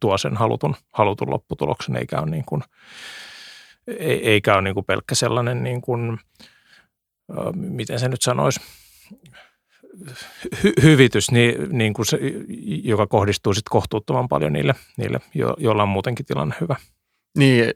tuo 0.00 0.18
sen 0.18 0.36
halutun, 0.36 0.76
halutun 0.92 1.30
lopputuloksen, 1.30 1.96
eikä 1.96 2.20
ole, 2.20 2.30
niin 2.30 2.44
kuin, 2.46 2.62
eikä 4.22 4.54
ole 4.54 4.62
niin 4.62 4.74
kuin 4.74 4.86
pelkkä 4.86 5.14
sellainen, 5.14 5.62
niin 5.62 5.80
kuin, 5.80 6.18
miten 7.54 7.98
se 7.98 8.08
nyt 8.08 8.22
sanoisi, 8.22 8.60
hy- 10.54 10.82
hyvitys, 10.82 11.30
niin, 11.30 11.54
niin 11.78 11.94
kuin 11.94 12.06
se, 12.06 12.18
joka 12.84 13.06
kohdistuu 13.06 13.54
sitten 13.54 13.70
kohtuuttoman 13.70 14.28
paljon 14.28 14.52
niille, 14.52 14.74
niille 14.96 15.20
jo, 15.34 15.54
joilla 15.58 15.82
on 15.82 15.88
muutenkin 15.88 16.26
tilanne 16.26 16.54
hyvä. 16.60 16.76
Niin, 17.38 17.70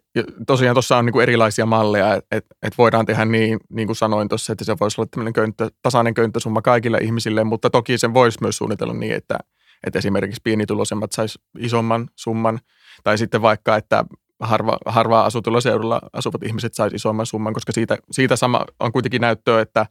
tosiaan 0.46 0.74
tuossa 0.74 0.96
on 0.96 1.06
niin 1.06 1.12
kuin 1.12 1.22
erilaisia 1.22 1.66
malleja, 1.66 2.14
että 2.14 2.54
et, 2.62 2.78
voidaan 2.78 3.06
tehdä 3.06 3.24
niin, 3.24 3.58
niin 3.70 3.88
kuin 3.88 3.96
sanoin 3.96 4.28
tuossa, 4.28 4.52
että 4.52 4.64
se 4.64 4.76
voisi 4.80 5.00
olla 5.00 5.08
tämmöinen 5.10 5.32
könttö, 5.32 5.70
tasainen 5.82 6.14
könttäsumma 6.14 6.62
kaikille 6.62 6.98
ihmisille, 6.98 7.44
mutta 7.44 7.70
toki 7.70 7.98
sen 7.98 8.14
voisi 8.14 8.38
myös 8.40 8.56
suunnitella 8.56 8.94
niin, 8.94 9.14
että, 9.14 9.38
että 9.86 9.98
esimerkiksi 9.98 10.40
pienituloisemmat 10.44 11.12
sais 11.12 11.38
isomman 11.58 12.08
summan, 12.16 12.60
tai 13.04 13.18
sitten 13.18 13.42
vaikka, 13.42 13.76
että 13.76 14.04
harva, 14.40 14.78
harvaa 14.86 15.24
asutulla 15.24 15.60
seudulla 15.60 16.00
asuvat 16.12 16.42
ihmiset 16.42 16.74
sais 16.74 16.94
isomman 16.94 17.26
summan, 17.26 17.54
koska 17.54 17.72
siitä, 17.72 17.98
siitä 18.10 18.36
sama 18.36 18.64
on 18.80 18.92
kuitenkin 18.92 19.20
näyttöä, 19.20 19.60
että 19.60 19.86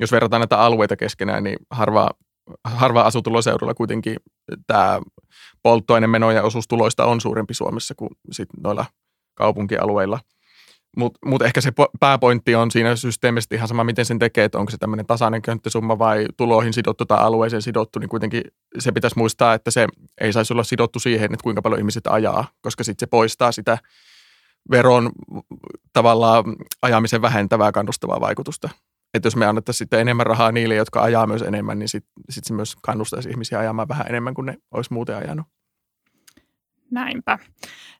jos 0.00 0.12
verrataan 0.12 0.40
näitä 0.40 0.58
alueita 0.58 0.96
keskenään, 0.96 1.44
niin 1.44 1.56
harva, 1.70 2.10
harva 2.64 3.00
asutulla 3.00 3.42
seudulla 3.42 3.74
kuitenkin 3.74 4.16
tämä 4.66 5.00
polttoainemenoja 5.62 6.42
osuus 6.42 6.68
tuloista 6.68 7.04
on 7.04 7.20
suurempi 7.20 7.54
Suomessa 7.54 7.94
kuin 7.94 8.10
sit 8.32 8.48
noilla 8.62 8.86
kaupunkialueilla. 9.34 10.20
Mutta 10.96 11.18
mut 11.24 11.42
ehkä 11.42 11.60
se 11.60 11.72
pääpointti 12.00 12.54
on 12.54 12.70
siinä 12.70 12.96
systeemisesti 12.96 13.54
ihan 13.54 13.68
sama, 13.68 13.84
miten 13.84 14.04
sen 14.04 14.18
tekee, 14.18 14.44
että 14.44 14.58
onko 14.58 14.70
se 14.70 14.78
tämmöinen 14.78 15.06
tasainen 15.06 15.42
könttäsumma 15.42 15.98
vai 15.98 16.26
tuloihin 16.36 16.72
sidottu 16.72 17.04
tai 17.06 17.18
alueeseen 17.18 17.62
sidottu, 17.62 17.98
niin 17.98 18.08
kuitenkin 18.08 18.42
se 18.78 18.92
pitäisi 18.92 19.18
muistaa, 19.18 19.54
että 19.54 19.70
se 19.70 19.86
ei 20.20 20.32
saisi 20.32 20.52
olla 20.52 20.64
sidottu 20.64 20.98
siihen, 20.98 21.24
että 21.24 21.42
kuinka 21.42 21.62
paljon 21.62 21.80
ihmiset 21.80 22.06
ajaa, 22.06 22.48
koska 22.60 22.84
sitten 22.84 23.06
se 23.06 23.10
poistaa 23.10 23.52
sitä 23.52 23.78
veron 24.70 25.10
tavallaan 25.92 26.44
ajamisen 26.82 27.22
vähentävää 27.22 27.72
kannustavaa 27.72 28.20
vaikutusta. 28.20 28.68
Että 29.14 29.26
jos 29.26 29.36
me 29.36 29.46
annettaisiin 29.46 29.78
sitten 29.78 30.00
enemmän 30.00 30.26
rahaa 30.26 30.52
niille, 30.52 30.74
jotka 30.74 31.02
ajaa 31.02 31.26
myös 31.26 31.42
enemmän, 31.42 31.78
niin 31.78 31.88
sitten 31.88 32.12
sit 32.30 32.44
se 32.44 32.54
myös 32.54 32.76
kannustaisi 32.82 33.28
ihmisiä 33.28 33.58
ajamaan 33.58 33.88
vähän 33.88 34.06
enemmän 34.08 34.34
kuin 34.34 34.46
ne 34.46 34.56
olisi 34.70 34.92
muuten 34.92 35.16
ajanut. 35.16 35.46
Näinpä. 36.90 37.38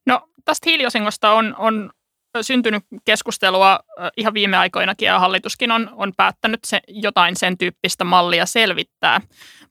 No 0.06 0.28
tästä 0.44 0.70
hiiliosingosta 0.70 1.32
on, 1.32 1.54
on 1.58 1.90
syntynyt 2.42 2.84
keskustelua 3.04 3.80
ihan 4.16 4.34
viime 4.34 4.56
aikoinakin 4.56 5.06
ja 5.06 5.18
hallituskin 5.18 5.70
on, 5.70 5.90
on 5.92 6.12
päättänyt 6.16 6.60
se, 6.66 6.80
jotain 6.88 7.36
sen 7.36 7.58
tyyppistä 7.58 8.04
mallia 8.04 8.46
selvittää. 8.46 9.20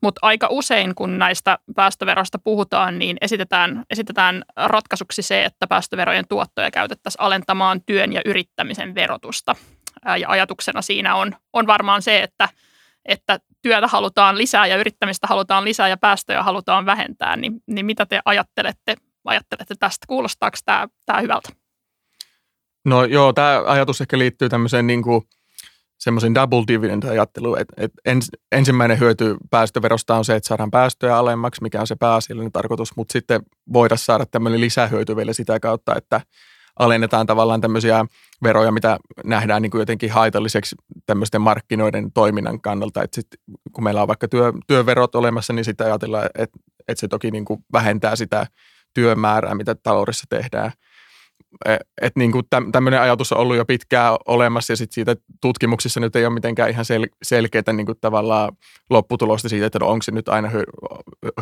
Mutta 0.01 0.19
aika 0.21 0.47
usein, 0.49 0.95
kun 0.95 1.17
näistä 1.17 1.59
päästöveroista 1.75 2.39
puhutaan, 2.39 2.99
niin 2.99 3.17
esitetään, 3.21 3.83
esitetään 3.89 4.43
ratkaisuksi 4.55 5.21
se, 5.21 5.45
että 5.45 5.67
päästöverojen 5.67 6.27
tuottoja 6.29 6.71
käytettäisiin 6.71 7.21
alentamaan 7.21 7.81
työn 7.85 8.13
ja 8.13 8.21
yrittämisen 8.25 8.95
verotusta. 8.95 9.55
Ja 10.05 10.29
ajatuksena 10.29 10.81
siinä 10.81 11.15
on, 11.15 11.35
on 11.53 11.67
varmaan 11.67 12.01
se, 12.01 12.23
että, 12.23 12.49
että 13.05 13.39
työtä 13.61 13.87
halutaan 13.87 14.37
lisää 14.37 14.67
ja 14.67 14.77
yrittämistä 14.77 15.27
halutaan 15.27 15.63
lisää 15.65 15.87
ja 15.87 15.97
päästöjä 15.97 16.43
halutaan 16.43 16.85
vähentää. 16.85 17.35
Niin, 17.35 17.53
niin 17.67 17.85
mitä 17.85 18.05
te 18.05 18.19
ajattelette, 18.25 18.95
ajattelette 19.25 19.75
tästä? 19.79 20.05
Kuulostaako 20.07 20.57
tämä, 20.65 20.87
tämä 21.05 21.21
hyvältä? 21.21 21.49
No 22.85 23.03
joo, 23.03 23.33
tämä 23.33 23.63
ajatus 23.65 24.01
ehkä 24.01 24.17
liittyy 24.17 24.49
tämmöiseen 24.49 24.87
niin 24.87 25.03
kuin 25.03 25.21
semmoisen 25.99 26.35
double 26.35 26.63
dividend 26.67 27.03
ajatteluun, 27.03 27.59
että, 27.59 27.73
että 27.77 28.01
ens, 28.05 28.29
ensimmäinen 28.51 28.99
hyöty 28.99 29.37
päästöverosta 29.49 30.15
on 30.15 30.25
se, 30.25 30.35
että 30.35 30.47
saadaan 30.47 30.71
päästöjä 30.71 31.17
alemmaksi, 31.17 31.61
mikä 31.61 31.81
on 31.81 31.87
se 31.87 31.95
pääasiallinen 31.95 32.51
tarkoitus, 32.51 32.95
mutta 32.95 33.11
sitten 33.11 33.41
voidaan 33.73 33.97
saada 33.97 34.25
tämmöinen 34.25 34.61
lisähyöty 34.61 35.15
vielä 35.15 35.33
sitä 35.33 35.59
kautta, 35.59 35.95
että 35.95 36.21
alennetaan 36.79 37.25
tavallaan 37.25 37.61
tämmöisiä 37.61 38.05
veroja, 38.43 38.71
mitä 38.71 38.99
nähdään 39.25 39.61
niin 39.61 39.71
kuin 39.71 39.79
jotenkin 39.79 40.11
haitalliseksi 40.11 40.75
tämmöisten 41.05 41.41
markkinoiden 41.41 42.11
toiminnan 42.11 42.61
kannalta. 42.61 43.03
Että 43.03 43.15
sit, 43.15 43.27
kun 43.71 43.83
meillä 43.83 44.01
on 44.01 44.07
vaikka 44.07 44.27
työ, 44.27 44.53
työverot 44.67 45.15
olemassa, 45.15 45.53
niin 45.53 45.65
sitten 45.65 45.87
ajatellaan, 45.87 46.25
että, 46.25 46.59
että 46.87 47.01
se 47.01 47.07
toki 47.07 47.31
niin 47.31 47.45
kuin 47.45 47.65
vähentää 47.73 48.15
sitä 48.15 48.47
työmäärää, 48.93 49.55
mitä 49.55 49.75
taloudessa 49.75 50.25
tehdään. 50.29 50.71
E, 51.65 51.77
että 52.01 52.19
niin 52.19 52.31
kuin 52.31 52.43
tämmöinen 52.71 53.01
ajatus 53.01 53.31
on 53.31 53.37
ollut 53.37 53.57
jo 53.57 53.65
pitkään 53.65 54.17
olemassa 54.27 54.73
ja 54.73 54.77
sitten 54.77 54.93
siitä 54.93 55.15
tutkimuksissa 55.41 55.99
nyt 55.99 56.15
ei 56.15 56.25
ole 56.25 56.33
mitenkään 56.33 56.69
ihan 56.69 56.85
sel- 56.85 57.15
selkeää 57.23 57.73
niin 57.73 57.85
kuin 57.85 57.97
tavallaan 58.01 58.51
lopputulosta 58.89 59.49
siitä, 59.49 59.65
että 59.65 59.79
no 59.79 59.87
onko 59.87 60.03
se 60.03 60.11
nyt 60.11 60.29
aina 60.29 60.49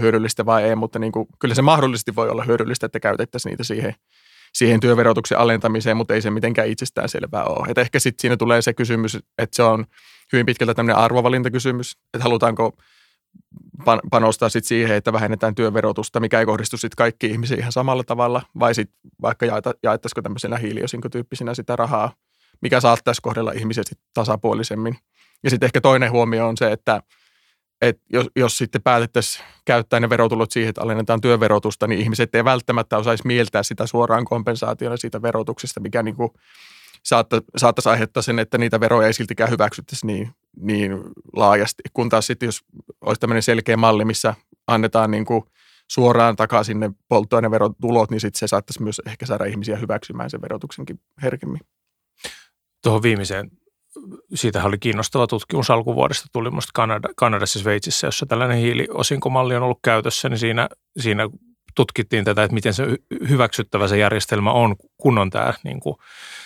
hyödyllistä 0.02 0.46
vai 0.46 0.64
ei, 0.64 0.76
mutta 0.76 1.00
niin 1.00 1.12
kuin, 1.12 1.28
kyllä 1.40 1.56
se 1.56 1.62
mahdollisesti 1.62 2.16
voi 2.16 2.30
olla 2.30 2.44
hyödyllistä, 2.44 2.86
että 2.86 3.00
käytettäisiin 3.00 3.52
niitä 3.52 3.64
siihen– 3.64 3.96
siihen 4.54 4.80
työverotuksen 4.80 5.38
alentamiseen, 5.40 5.98
mutta 5.98 6.14
ei 6.14 6.22
se 6.22 6.32
mitenkään 6.32 6.68
itsestään 6.68 7.10
selvää 7.10 7.44
ole. 7.44 7.68
Et 7.70 7.78
ehkä 7.78 8.00
sitten 8.00 8.22
siinä 8.22 8.38
tulee 8.38 8.62
se 8.62 8.74
kysymys, 8.74 9.16
että 9.16 9.56
se 9.56 9.64
on 9.64 9.86
hyvin 10.34 10.46
pitkältä 10.46 10.74
tämmöinen 10.74 10.98
arvovalintakysymys, 11.04 11.98
että 12.14 12.24
halutaanko 12.24 12.78
panostaa 14.10 14.50
sit 14.50 14.66
siihen, 14.66 14.98
että 14.98 15.14
vähennetään 15.14 15.56
työverotusta, 15.56 16.20
mikä 16.20 16.40
ei 16.40 16.46
kohdistu 16.46 16.78
sitten 16.78 16.96
kaikkiin 16.98 17.32
ihmisiin 17.32 17.60
ihan 17.60 17.72
samalla 17.72 18.04
tavalla, 18.04 18.42
vai 18.60 18.76
sitten 18.76 19.12
vaikka 19.22 19.46
jaeta, 19.46 19.74
jaettaisiko 19.84 20.22
tämmöisenä 20.22 20.58
hiiliosinkotyyppisinä 20.58 21.54
sitä 21.54 21.76
rahaa, 21.76 22.14
mikä 22.62 22.80
saattaisi 22.80 23.22
kohdella 23.22 23.52
ihmiset 23.52 23.88
sit 23.88 24.00
tasapuolisemmin. 24.14 24.98
Ja 25.44 25.50
sitten 25.50 25.68
ehkä 25.68 25.82
toinen 25.82 26.12
huomio 26.12 26.48
on 26.48 26.58
se, 26.58 26.72
että 26.72 27.02
et 27.82 28.02
jos, 28.14 28.28
jos 28.36 28.58
sitten 28.58 28.82
päätettäisiin 28.82 29.46
käyttää 29.66 30.00
ne 30.00 30.10
verotulot 30.10 30.52
siihen, 30.52 30.70
että 30.70 30.82
alennetaan 30.82 31.22
työverotusta, 31.22 31.88
niin 31.88 32.02
ihmiset 32.02 32.36
ei 32.36 32.46
välttämättä 32.46 32.98
osaisi 32.98 33.28
mieltää 33.28 33.64
sitä 33.64 33.88
suoraan 33.88 34.26
kompensaationa 34.26 34.98
siitä 34.98 35.22
verotuksesta, 35.22 35.80
mikä 35.80 36.04
niin 36.04 36.16
kuin 36.16 36.30
saatta, 37.04 37.42
saattaisi 37.58 37.90
aiheuttaa 37.90 38.24
sen, 38.24 38.40
että 38.40 38.58
niitä 38.58 38.80
veroja 38.80 39.08
ei 39.08 39.14
siltikään 39.14 39.50
hyväksyttäisi 39.50 40.08
niin, 40.08 40.30
niin 40.60 41.02
laajasti. 41.36 41.84
Kun 41.94 42.10
taas 42.10 42.28
sitten, 42.28 42.48
jos 42.48 42.62
olisi 43.02 43.20
tämmöinen 43.20 43.44
selkeä 43.44 43.78
malli, 43.78 44.06
missä 44.06 44.34
annetaan 44.68 45.12
niin 45.12 45.26
kuin 45.26 45.44
suoraan 45.88 46.36
takaisin 46.36 46.80
ne 46.80 46.92
polttoaineverotulot, 47.08 48.12
niin 48.12 48.22
sitten 48.22 48.40
se 48.40 48.48
saattaisi 48.48 48.84
myös 48.84 49.02
ehkä 49.06 49.26
saada 49.26 49.46
ihmisiä 49.46 49.78
hyväksymään 49.78 50.30
sen 50.30 50.42
verotuksenkin 50.42 51.00
herkemmin. 51.22 51.62
Tuohon 52.84 53.04
viimeiseen 53.04 53.52
siitähän 54.34 54.68
oli 54.68 54.78
kiinnostava 54.78 55.28
tutkimus 55.28 55.70
alkuvuodesta, 55.70 56.28
tuli 56.34 56.50
minusta 56.50 56.72
Kanada, 56.74 57.10
Kanadassa 57.16 57.60
ja 57.60 57.64
Sveitsissä, 57.64 58.08
jossa 58.08 58.26
tällainen 58.26 58.58
hiiliosinkomalli 58.58 59.56
on 59.56 59.64
ollut 59.64 59.80
käytössä, 59.84 60.30
niin 60.30 60.40
siinä, 60.40 60.70
siinä 61.00 61.30
tutkittiin 61.76 62.26
tätä, 62.26 62.44
että 62.44 62.54
miten 62.54 62.74
se 62.74 62.86
hyväksyttävä 63.30 63.88
se 63.88 63.98
järjestelmä 63.98 64.52
on, 64.52 64.76
kun 64.98 65.18
on 65.18 65.30
tämä 65.30 65.54
niin 65.64 65.80
kuin 65.80 65.96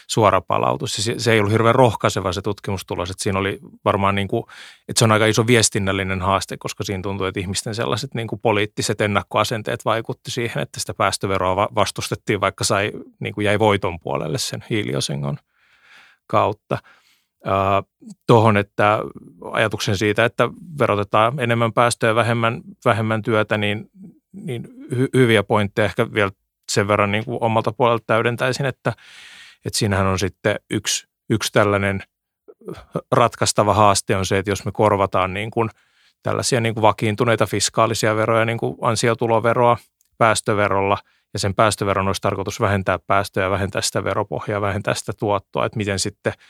suora 0.07 0.41
palautus. 0.41 0.95
Se, 0.95 1.13
se 1.17 1.33
ei 1.33 1.39
ollut 1.39 1.51
hirveän 1.51 1.75
rohkaiseva 1.75 2.33
se 2.33 2.41
tutkimustulos, 2.41 3.09
että 3.09 3.23
siinä 3.23 3.39
oli 3.39 3.59
varmaan, 3.85 4.15
niin 4.15 4.27
kuin, 4.27 4.43
että 4.89 4.99
se 4.99 5.05
on 5.05 5.11
aika 5.11 5.25
iso 5.25 5.47
viestinnällinen 5.47 6.21
haaste, 6.21 6.57
koska 6.59 6.83
siinä 6.83 7.01
tuntuu, 7.03 7.27
että 7.27 7.39
ihmisten 7.39 7.75
sellaiset 7.75 8.13
niin 8.13 8.27
kuin 8.27 8.41
poliittiset 8.41 9.01
ennakkoasenteet 9.01 9.85
vaikutti 9.85 10.31
siihen, 10.31 10.63
että 10.63 10.79
sitä 10.79 10.93
päästöveroa 10.93 11.67
vastustettiin, 11.75 12.41
vaikka 12.41 12.63
sai, 12.63 12.91
niin 13.19 13.33
kuin 13.33 13.45
jäi 13.45 13.59
voiton 13.59 13.99
puolelle 13.99 14.37
sen 14.37 14.63
hiiliosingon 14.69 15.37
kautta 16.27 16.77
tuohon, 18.27 18.57
että 18.57 18.99
ajatuksen 19.51 19.97
siitä, 19.97 20.25
että 20.25 20.49
verotetaan 20.79 21.39
enemmän 21.39 21.73
päästöjä 21.73 22.15
vähemmän, 22.15 22.61
vähemmän 22.85 23.21
työtä, 23.21 23.57
niin, 23.57 23.89
niin 24.31 24.67
hy, 24.95 25.09
hyviä 25.13 25.43
pointteja 25.43 25.85
ehkä 25.85 26.13
vielä 26.13 26.31
sen 26.71 26.87
verran 26.87 27.11
niin 27.11 27.25
kuin 27.25 27.37
omalta 27.41 27.71
puolelta 27.71 28.03
täydentäisin, 28.07 28.65
että, 28.65 28.93
että 29.65 29.79
siinähän 29.79 30.07
on 30.07 30.19
sitten 30.19 30.55
yksi, 30.69 31.07
yksi 31.29 31.53
tällainen 31.53 32.03
ratkaistava 33.11 33.73
haaste 33.73 34.15
on 34.15 34.25
se, 34.25 34.37
että 34.37 34.51
jos 34.51 34.65
me 34.65 34.71
korvataan 34.71 35.33
niin 35.33 35.51
kuin 35.51 35.69
tällaisia 36.23 36.61
niin 36.61 36.73
kuin 36.73 36.81
vakiintuneita 36.81 37.45
fiskaalisia 37.45 38.15
veroja, 38.15 38.45
niin 38.45 38.57
kuin 38.57 38.77
ansiotuloveroa 38.81 39.77
päästöverolla, 40.17 40.97
ja 41.33 41.39
sen 41.39 41.55
päästöveron 41.55 42.07
olisi 42.07 42.21
tarkoitus 42.21 42.59
vähentää 42.59 42.99
päästöjä, 43.07 43.49
vähentää 43.49 43.81
sitä 43.81 44.03
veropohjaa, 44.03 44.61
vähentää 44.61 44.93
sitä 44.93 45.13
tuottoa, 45.13 45.65
että 45.65 45.77
miten 45.77 45.99
sitten– 45.99 46.33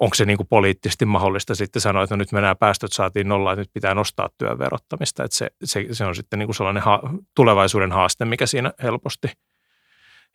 onko 0.00 0.14
se 0.14 0.24
niin 0.24 0.36
kuin 0.36 0.46
poliittisesti 0.46 1.04
mahdollista 1.04 1.54
sitten 1.54 1.82
sanoa, 1.82 2.02
että 2.02 2.16
no 2.16 2.18
nyt 2.18 2.32
me 2.32 2.40
nämä 2.40 2.54
päästöt 2.54 2.92
saatiin 2.92 3.28
nolla, 3.28 3.52
että 3.52 3.60
nyt 3.60 3.72
pitää 3.72 3.94
nostaa 3.94 4.28
työn 4.38 4.58
verottamista. 4.58 5.24
Että 5.24 5.36
se, 5.36 5.50
se, 5.64 5.86
se 5.92 6.04
on 6.04 6.14
sitten 6.14 6.38
niin 6.38 6.46
kuin 6.46 6.56
sellainen 6.56 6.82
ha- 6.82 7.02
tulevaisuuden 7.34 7.92
haaste, 7.92 8.24
mikä 8.24 8.46
siinä 8.46 8.72
helposti, 8.82 9.28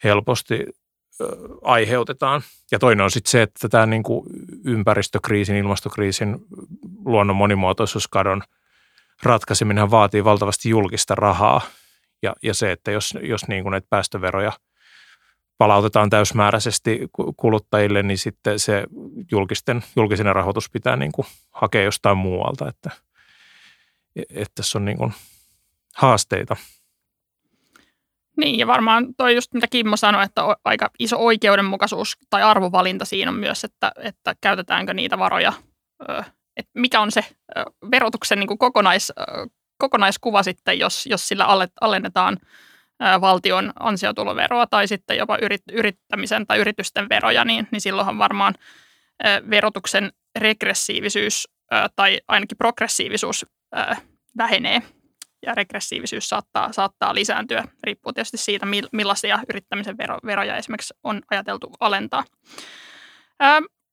helposti 0.03 0.65
ö, 1.21 1.27
aiheutetaan. 1.61 2.41
Ja 2.71 2.79
toinen 2.79 3.03
on 3.03 3.11
sitten 3.11 3.31
se, 3.31 3.41
että 3.41 3.69
tämä 3.69 3.85
niin 3.85 4.03
kuin 4.03 4.25
ympäristökriisin, 4.65 5.55
ilmastokriisin, 5.55 6.37
luonnon 7.05 7.35
monimuotoisuuskadon 7.35 8.43
ratkaiseminen 9.23 9.91
vaatii 9.91 10.23
valtavasti 10.23 10.69
julkista 10.69 11.15
rahaa. 11.15 11.61
Ja, 12.23 12.33
ja 12.43 12.53
se, 12.53 12.71
että 12.71 12.91
jos, 12.91 13.13
jos 13.21 13.47
niin 13.47 13.63
kuin 13.63 13.71
näitä 13.71 13.87
päästöveroja– 13.89 14.51
palautetaan 15.57 16.09
täysmääräisesti 16.09 16.99
kuluttajille, 17.37 18.03
niin 18.03 18.17
sitten 18.17 18.59
se 18.59 18.83
julkisten, 19.31 19.83
julkisen 19.95 20.35
rahoitus 20.35 20.69
pitää 20.69 20.95
niin 20.95 21.11
kuin 21.11 21.27
hakea 21.51 21.83
jostain 21.83 22.17
muualta, 22.17 22.67
että, 22.67 22.91
että 24.15 24.51
tässä 24.55 24.77
on 24.77 24.85
niin 24.85 24.97
kuin 24.97 25.13
haasteita. 25.95 26.55
Niin, 28.37 28.57
ja 28.57 28.67
varmaan 28.67 29.15
toi 29.17 29.35
just 29.35 29.53
mitä 29.53 29.67
Kimmo 29.67 29.97
sanoi, 29.97 30.23
että 30.23 30.41
aika 30.65 30.89
iso 30.99 31.17
oikeudenmukaisuus 31.17 32.17
tai 32.29 32.43
arvovalinta 32.43 33.05
siinä 33.05 33.31
on 33.31 33.37
myös, 33.37 33.63
että, 33.63 33.91
että 33.97 34.35
käytetäänkö 34.41 34.93
niitä 34.93 35.19
varoja, 35.19 35.53
että 36.57 36.71
mikä 36.73 37.01
on 37.01 37.11
se 37.11 37.25
verotuksen 37.91 38.39
niin 38.39 38.47
kuin 38.47 38.57
kokonais, 38.57 39.13
kokonaiskuva 39.77 40.43
sitten, 40.43 40.79
jos, 40.79 41.05
jos 41.05 41.27
sillä 41.27 41.45
alennetaan– 41.81 42.37
valtion 43.21 43.73
ansiotuloveroa 43.79 44.67
tai 44.67 44.87
sitten 44.87 45.17
jopa 45.17 45.37
yrittämisen 45.71 46.47
tai 46.47 46.57
yritysten 46.57 47.09
veroja, 47.09 47.45
niin, 47.45 47.67
niin 47.71 47.81
silloinhan 47.81 48.17
varmaan 48.17 48.55
verotuksen 49.49 50.11
regressiivisyys 50.39 51.47
tai 51.95 52.21
ainakin 52.27 52.57
progressiivisuus 52.57 53.45
vähenee 54.37 54.81
ja 55.45 55.55
regressiivisyys 55.55 56.29
saattaa, 56.29 56.71
saattaa 56.71 57.15
lisääntyä, 57.15 57.63
riippuu 57.83 58.13
tietysti 58.13 58.37
siitä, 58.37 58.65
millaisia 58.91 59.39
yrittämisen 59.49 59.97
vero, 59.97 60.17
veroja 60.25 60.57
esimerkiksi 60.57 60.93
on 61.03 61.21
ajateltu 61.31 61.71
alentaa. 61.79 62.23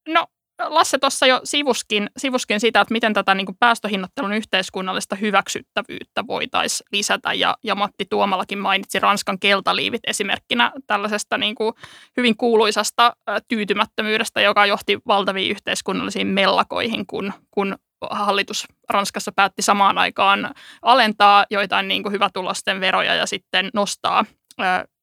No 0.09 0.27
Lasse 0.69 0.99
tuossa 0.99 1.27
jo 1.27 1.41
sivuskin, 1.45 2.11
sivuskin 2.17 2.61
sitä, 2.61 2.81
että 2.81 2.93
miten 2.93 3.15
tätä 3.15 3.35
niin 3.35 3.47
päästöhinnattelun 3.61 4.33
yhteiskunnallista 4.33 5.17
hyväksyttävyyttä 5.17 6.27
voitaisiin 6.27 6.87
lisätä. 6.93 7.33
Ja, 7.33 7.57
ja 7.65 7.75
Matti 7.75 8.07
Tuomalakin 8.11 8.59
mainitsi 8.59 8.99
Ranskan 8.99 9.39
keltaliivit 9.39 10.01
esimerkkinä 10.07 10.73
tällaisesta 10.87 11.39
niin 11.39 11.55
kuin 11.55 11.75
hyvin 12.17 12.37
kuuluisasta 12.37 13.17
tyytymättömyydestä, 13.49 14.41
joka 14.41 14.67
johti 14.67 14.99
valtaviin 15.07 15.51
yhteiskunnallisiin 15.51 16.27
mellakoihin, 16.27 17.07
kun, 17.07 17.33
kun 17.51 17.77
hallitus 18.11 18.67
Ranskassa 18.91 19.33
päätti 19.37 19.63
samaan 19.63 19.99
aikaan 19.99 20.55
alentaa 20.83 21.47
joitain 21.51 21.89
niin 21.89 22.03
kuin 22.03 22.13
hyvätulosten 22.13 22.81
veroja 22.81 23.15
ja 23.15 23.27
sitten 23.27 23.71
nostaa 23.75 24.25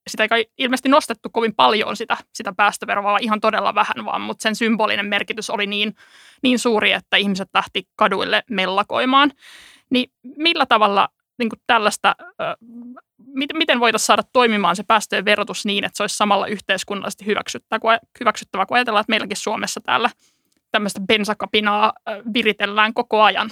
sitä 0.07 0.27
ei 0.31 0.51
ilmeisesti 0.57 0.89
nostettu 0.89 1.29
kovin 1.29 1.55
paljon 1.55 1.95
sitä, 1.97 2.17
sitä 2.33 2.53
päästöveroa, 2.57 3.03
vaan 3.03 3.23
ihan 3.23 3.41
todella 3.41 3.75
vähän 3.75 4.05
vaan, 4.05 4.21
mutta 4.21 4.43
sen 4.43 4.55
symbolinen 4.55 5.05
merkitys 5.05 5.49
oli 5.49 5.67
niin, 5.67 5.95
niin 6.43 6.59
suuri, 6.59 6.91
että 6.91 7.17
ihmiset 7.17 7.49
lähti 7.53 7.87
kaduille 7.95 8.43
mellakoimaan. 8.49 9.31
Niin 9.89 10.11
millä 10.37 10.65
tavalla 10.65 11.09
niin 11.39 11.49
kuin 11.49 11.59
tällaista, 11.67 12.15
miten 13.53 13.79
voitaisiin 13.79 14.05
saada 14.05 14.23
toimimaan 14.33 14.75
se 14.75 14.83
päästöjen 14.83 15.25
verotus 15.25 15.65
niin, 15.65 15.83
että 15.83 15.97
se 15.97 16.03
olisi 16.03 16.17
samalla 16.17 16.47
yhteiskunnallisesti 16.47 17.25
hyväksyttävä, 17.25 17.99
hyväksyttävä 18.19 18.65
kun 18.65 18.77
ajatellaan, 18.77 19.01
että 19.01 19.11
meilläkin 19.11 19.37
Suomessa 19.37 19.81
täällä 19.81 20.09
tämmöistä 20.71 21.01
bensakapinaa 21.07 21.93
viritellään 22.33 22.93
koko 22.93 23.21
ajan? 23.21 23.51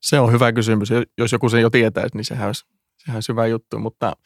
Se 0.00 0.20
on 0.20 0.32
hyvä 0.32 0.52
kysymys. 0.52 0.88
Jos 1.18 1.32
joku 1.32 1.48
sen 1.48 1.62
jo 1.62 1.70
tietäisi, 1.70 2.16
niin 2.16 2.24
sehän 2.24 2.46
olisi, 2.46 2.64
sehän 2.96 3.16
olisi 3.16 3.32
hyvä 3.32 3.46
juttu, 3.46 3.78
mutta– 3.78 4.12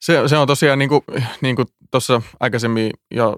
se, 0.00 0.28
se 0.28 0.36
on 0.36 0.46
tosiaan 0.46 0.78
niin 0.78 0.88
kuin, 0.88 1.02
niin 1.40 1.56
kuin 1.56 1.68
tuossa 1.90 2.22
aikaisemmin 2.40 2.90
jo 3.10 3.36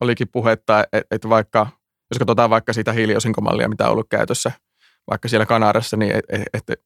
olikin 0.00 0.28
puhetta, 0.28 0.84
että, 0.92 1.02
että 1.10 1.28
vaikka, 1.28 1.66
jos 2.10 2.18
katsotaan 2.18 2.50
vaikka 2.50 2.72
sitä 2.72 2.92
hiiliosinkomallia, 2.92 3.68
mitä 3.68 3.86
on 3.86 3.92
ollut 3.92 4.08
käytössä 4.10 4.52
vaikka 5.10 5.28
siellä 5.28 5.46
Kanadassa, 5.46 5.96
niin 5.96 6.16
että 6.16 6.36
et, 6.52 6.70
et, 6.70 6.80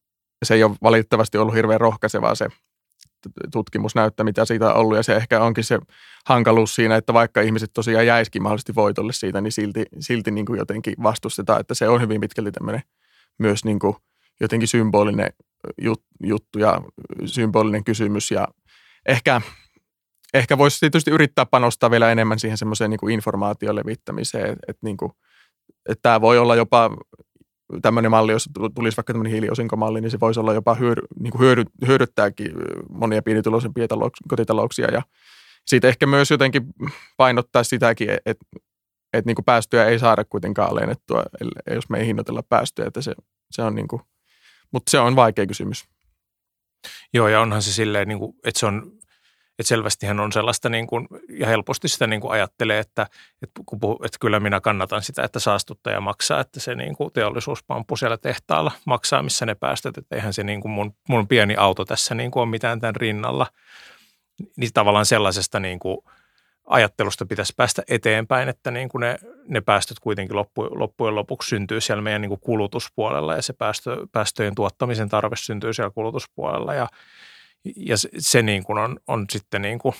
se 0.44 0.55
ei 0.55 0.64
ole 0.64 0.77
valitettavasti 0.83 1.38
ollut 1.38 1.55
hirveän 1.55 1.81
rohkaisevaa 1.81 2.35
se 2.35 2.48
tutkimusnäyttö, 3.53 4.24
mitä 4.24 4.44
siitä 4.44 4.72
on 4.72 4.77
ollut. 4.77 4.96
Ja 4.96 5.03
se 5.03 5.16
ehkä 5.16 5.40
onkin 5.40 5.64
se 5.64 5.79
hankaluus 6.27 6.74
siinä, 6.74 6.96
että 6.96 7.14
vaikka 7.14 7.40
ihmiset 7.40 7.70
tosiaan 7.72 8.07
jäisikin 8.07 8.42
mahdollisesti 8.42 8.74
voitolle 8.74 9.12
siitä, 9.12 9.40
niin 9.40 9.53
silti, 9.53 9.85
silti 10.00 10.31
niin 10.31 10.46
kuin 10.46 10.59
jotenkin 10.59 10.94
vastustetaan, 11.03 11.61
että 11.61 11.74
se 11.74 11.88
on 11.88 12.00
hyvin 12.00 12.20
pitkälti 12.20 12.53
tämmöinen 12.53 12.83
myös 13.38 13.64
niin 13.64 13.79
kuin 13.79 13.96
jotenkin 14.40 14.68
symbolinen 14.68 15.33
juttu 16.22 16.59
ja 16.59 16.81
symbolinen 17.24 17.85
kysymys. 17.85 18.31
Ja 18.31 18.48
ehkä, 19.06 19.40
ehkä 20.34 20.58
voisi 20.58 20.80
tietysti 20.80 21.10
yrittää 21.10 21.46
panostaa 21.46 21.90
vielä 21.90 22.12
enemmän 22.12 22.38
siihen 22.38 22.58
semmoiseen 22.58 22.90
niin 22.90 23.10
informaation 23.10 23.76
levittämiseen, 23.76 24.46
että, 24.46 24.64
että, 24.68 24.87
niin 24.87 24.96
kuin, 24.96 25.12
että 25.88 26.02
tämä 26.02 26.20
voi 26.20 26.38
olla 26.38 26.56
jopa 26.56 26.90
tämmöinen 27.83 28.10
malli, 28.10 28.33
jos 28.33 28.48
tulisi 28.74 28.96
vaikka 28.96 29.12
tämmöinen 29.12 29.33
hiiliosinkomalli, 29.33 30.00
niin 30.00 30.10
se 30.10 30.20
voisi 30.20 30.40
olla 30.40 30.54
jopa 30.54 30.74
hyödy, 30.74 31.02
niin 31.20 31.31
kuin 31.31 31.40
hyödy, 31.40 31.64
hyödyttääkin 31.87 32.52
monia 32.90 33.22
pienituloisempia 33.22 33.87
kotitalouksia 34.29 34.90
ja 34.90 35.02
siitä 35.66 35.88
ehkä 35.88 36.06
myös 36.06 36.31
jotenkin 36.31 36.62
painottaa 37.16 37.64
sitäkin, 37.64 38.10
että, 38.10 38.20
että, 38.26 38.46
että 39.12 39.29
niin 39.29 39.35
kuin 39.35 39.44
päästöjä 39.44 39.85
ei 39.85 39.98
saada 39.98 40.24
kuitenkaan 40.24 40.70
alennettua, 40.70 41.22
jos 41.74 41.88
me 41.88 41.98
ei 41.98 42.06
hinnoitella 42.06 42.42
päästöjä, 42.42 42.88
että 42.88 43.00
se, 43.00 43.14
se 43.50 43.62
on 43.62 43.74
niin 43.74 43.88
kuin, 43.88 44.02
mutta 44.72 44.90
se 44.90 45.00
on 45.00 45.16
vaikea 45.16 45.46
kysymys. 45.46 45.85
Joo, 47.14 47.28
ja 47.28 47.40
onhan 47.40 47.62
se 47.62 47.72
silleen, 47.72 48.08
niin 48.08 48.18
kuin, 48.18 48.37
että 48.44 48.60
se 48.60 48.66
on, 48.66 48.92
että 49.58 49.68
selvästihän 49.68 50.20
on 50.20 50.32
sellaista 50.32 50.68
niin 50.68 50.87
kuin, 50.87 51.06
ja 51.28 51.46
helposti 51.46 51.88
sitä 51.88 52.06
niin 52.06 52.20
kuin 52.20 52.32
ajattelee, 52.32 52.78
että, 52.78 53.06
että, 53.42 53.60
kun 53.66 53.80
puhu, 53.80 54.00
että 54.04 54.18
kyllä 54.20 54.40
minä 54.40 54.60
kannatan 54.60 55.02
sitä, 55.02 55.22
että 55.22 55.40
saastuttaja 55.40 56.00
maksaa, 56.00 56.40
että 56.40 56.60
se 56.60 56.74
niin 56.74 56.96
kuin 56.96 57.12
teollisuuspamppu 57.12 57.96
siellä 57.96 58.18
tehtaalla 58.18 58.72
maksaa, 58.85 59.22
missä 59.22 59.46
ne 59.46 59.54
päästöt, 59.54 59.98
että 59.98 60.16
eihän 60.16 60.32
se 60.32 60.44
niin 60.44 60.60
kuin 60.60 60.72
mun, 60.72 60.94
mun 61.08 61.28
pieni 61.28 61.56
auto 61.56 61.85
tässä 61.85 62.14
niin 62.14 62.30
kuin 62.30 62.40
ole 62.40 62.50
mitään 62.50 62.80
tämän 62.80 62.96
rinnalla. 62.96 63.46
Niin 64.56 64.70
tavallaan 64.74 65.06
sellaisesta 65.06 65.60
niin 65.60 65.78
kuin 65.78 65.98
ajattelusta 66.65 67.27
pitäisi 67.27 67.52
päästä 67.56 67.83
eteenpäin, 67.88 68.48
että 68.48 68.71
niin 68.71 68.88
kuin 68.88 69.00
ne, 69.00 69.19
ne 69.48 69.60
päästöt 69.60 69.98
kuitenkin 70.00 70.37
loppu, 70.37 70.69
loppujen 70.71 71.15
lopuksi 71.15 71.48
syntyy 71.48 71.81
siellä 71.81 72.02
meidän 72.02 72.23
niin 72.23 72.29
kuin 72.29 72.40
kulutuspuolella 72.40 73.35
ja 73.37 73.42
se 73.42 73.52
päästö, 73.52 73.96
päästöjen 74.12 74.54
tuottamisen 74.54 75.08
tarve 75.08 75.37
syntyy 75.37 75.73
siellä 75.73 75.90
kulutuspuolella 75.90 76.75
ja 76.75 76.88
ja 77.77 77.96
se, 77.96 78.08
se 78.19 78.42
niin 78.42 78.65
kuin 78.65 78.79
on, 78.79 78.96
on 79.06 79.27
sitten 79.31 79.62
niin 79.62 79.79
kuin, 79.79 79.94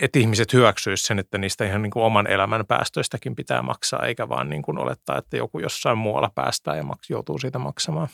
että 0.00 0.18
ihmiset 0.18 0.52
hyväksyisivät 0.52 1.06
sen, 1.06 1.18
että 1.18 1.38
niistä 1.38 1.64
ihan 1.64 1.82
niin 1.82 1.90
kuin 1.90 2.02
oman 2.02 2.26
elämän 2.26 2.66
päästöistäkin 2.66 3.34
pitää 3.34 3.62
maksaa, 3.62 4.06
eikä 4.06 4.28
vaan 4.28 4.50
niin 4.50 4.62
kuin 4.62 4.78
olettaa, 4.78 5.18
että 5.18 5.36
joku 5.36 5.58
jossain 5.58 5.98
muualla 5.98 6.30
päästää 6.34 6.76
ja 6.76 6.82
maks, 6.82 7.10
joutuu 7.10 7.38
siitä 7.38 7.58
maksamaan. 7.58 8.08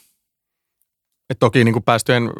Et 1.30 1.38
toki 1.38 1.64
niin 1.64 1.72
kuin 1.72 1.82
päästöjen 1.82 2.30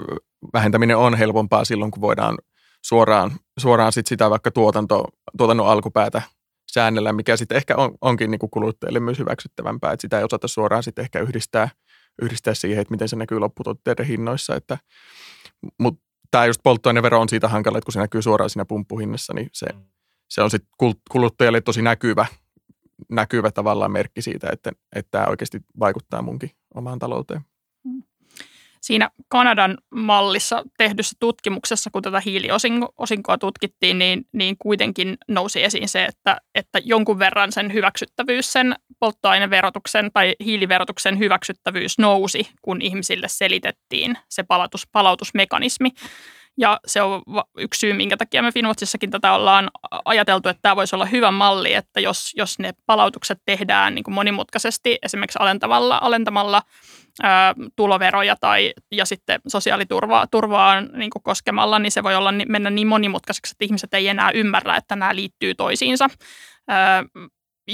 vähentäminen 0.52 0.96
on 0.96 1.14
helpompaa 1.14 1.64
silloin, 1.64 1.90
kun 1.90 2.00
voidaan 2.00 2.38
suoraan, 2.84 3.30
suoraan 3.58 3.92
sit 3.92 4.06
sitä 4.06 4.30
vaikka 4.30 4.50
tuotanto, 4.50 5.04
tuotannon 5.38 5.68
alkupäätä 5.68 6.22
säännellä, 6.72 7.12
mikä 7.12 7.36
sitten 7.36 7.56
ehkä 7.56 7.76
on, 7.76 7.94
onkin 8.00 8.30
niin 8.30 8.38
kuin 8.38 8.50
kuluttajille 8.50 9.00
myös 9.00 9.18
hyväksyttävämpää, 9.18 9.92
että 9.92 10.00
sitä 10.00 10.18
ei 10.18 10.24
osata 10.24 10.48
suoraan 10.48 10.82
sitten 10.82 11.02
ehkä 11.02 11.20
yhdistää, 11.20 11.68
yhdistää 12.22 12.54
siihen, 12.54 12.82
että 12.82 12.92
miten 12.92 13.08
se 13.08 13.16
näkyy 13.16 13.38
lopputuotteiden 13.38 14.06
hinnoissa. 14.06 14.56
Että, 14.56 14.78
mutta 15.80 16.04
tämä 16.30 16.46
just 16.46 16.60
polttoainevero 16.64 17.20
on 17.20 17.28
siitä 17.28 17.48
hankala, 17.48 17.78
että 17.78 17.86
kun 17.86 17.92
se 17.92 18.00
näkyy 18.00 18.22
suoraan 18.22 18.50
siinä 18.50 18.64
pumppuhinnassa, 18.64 19.34
niin 19.34 19.50
se, 19.52 19.66
mm. 19.72 19.84
se 20.30 20.42
on 20.42 20.50
sitten 20.50 20.70
kuluttajalle 21.10 21.60
tosi 21.60 21.82
näkyvä, 21.82 22.26
näkyvä 23.08 23.50
tavallaan 23.50 23.92
merkki 23.92 24.22
siitä, 24.22 24.48
että, 24.52 24.72
että 24.96 25.10
tämä 25.10 25.26
oikeasti 25.26 25.60
vaikuttaa 25.80 26.22
munkin 26.22 26.50
omaan 26.74 26.98
talouteen. 26.98 27.40
Siinä 28.80 29.10
Kanadan 29.28 29.78
mallissa 29.90 30.62
tehdyssä 30.78 31.16
tutkimuksessa, 31.20 31.90
kun 31.90 32.02
tätä 32.02 32.20
hiiliosinkoa 32.20 33.38
tutkittiin, 33.40 33.98
niin, 33.98 34.26
niin 34.32 34.56
kuitenkin 34.58 35.18
nousi 35.28 35.64
esiin 35.64 35.88
se, 35.88 36.04
että, 36.04 36.40
että 36.54 36.80
jonkun 36.84 37.18
verran 37.18 37.52
sen 37.52 37.72
hyväksyttävyys, 37.72 38.52
sen 38.52 38.74
polttoaineverotuksen 38.98 40.10
tai 40.12 40.34
hiiliverotuksen 40.44 41.18
hyväksyttävyys 41.18 41.98
nousi, 41.98 42.48
kun 42.62 42.82
ihmisille 42.82 43.28
selitettiin 43.28 44.18
se 44.28 44.42
palautus, 44.42 44.86
palautusmekanismi. 44.92 45.90
Ja 46.60 46.80
se 46.86 47.02
on 47.02 47.22
yksi 47.58 47.78
syy, 47.78 47.92
minkä 47.92 48.16
takia 48.16 48.42
me 48.42 48.52
Finwatchissakin 48.52 49.10
tätä 49.10 49.32
ollaan 49.32 49.70
ajateltu, 50.04 50.48
että 50.48 50.62
tämä 50.62 50.76
voisi 50.76 50.96
olla 50.96 51.04
hyvä 51.04 51.30
malli, 51.30 51.74
että 51.74 52.00
jos, 52.00 52.32
jos 52.36 52.58
ne 52.58 52.72
palautukset 52.86 53.38
tehdään 53.44 53.94
niin 53.94 54.02
kuin 54.02 54.14
monimutkaisesti, 54.14 54.98
esimerkiksi 55.02 55.38
alentamalla, 55.40 55.98
alentamalla 56.02 56.62
ää, 57.22 57.54
tuloveroja 57.76 58.36
tai, 58.40 58.72
ja 58.92 59.04
sitten 59.04 59.40
sosiaaliturvaa 59.46 60.26
turvaan 60.26 60.90
niin 60.92 61.10
kuin 61.10 61.22
koskemalla, 61.22 61.78
niin 61.78 61.92
se 61.92 62.02
voi 62.02 62.16
olla 62.16 62.32
mennä 62.48 62.70
niin 62.70 62.86
monimutkaiseksi, 62.86 63.52
että 63.54 63.64
ihmiset 63.64 63.94
ei 63.94 64.08
enää 64.08 64.30
ymmärrä, 64.30 64.76
että 64.76 64.96
nämä 64.96 65.14
liittyy 65.14 65.54
toisiinsa. 65.54 66.08
Ää, 66.68 67.04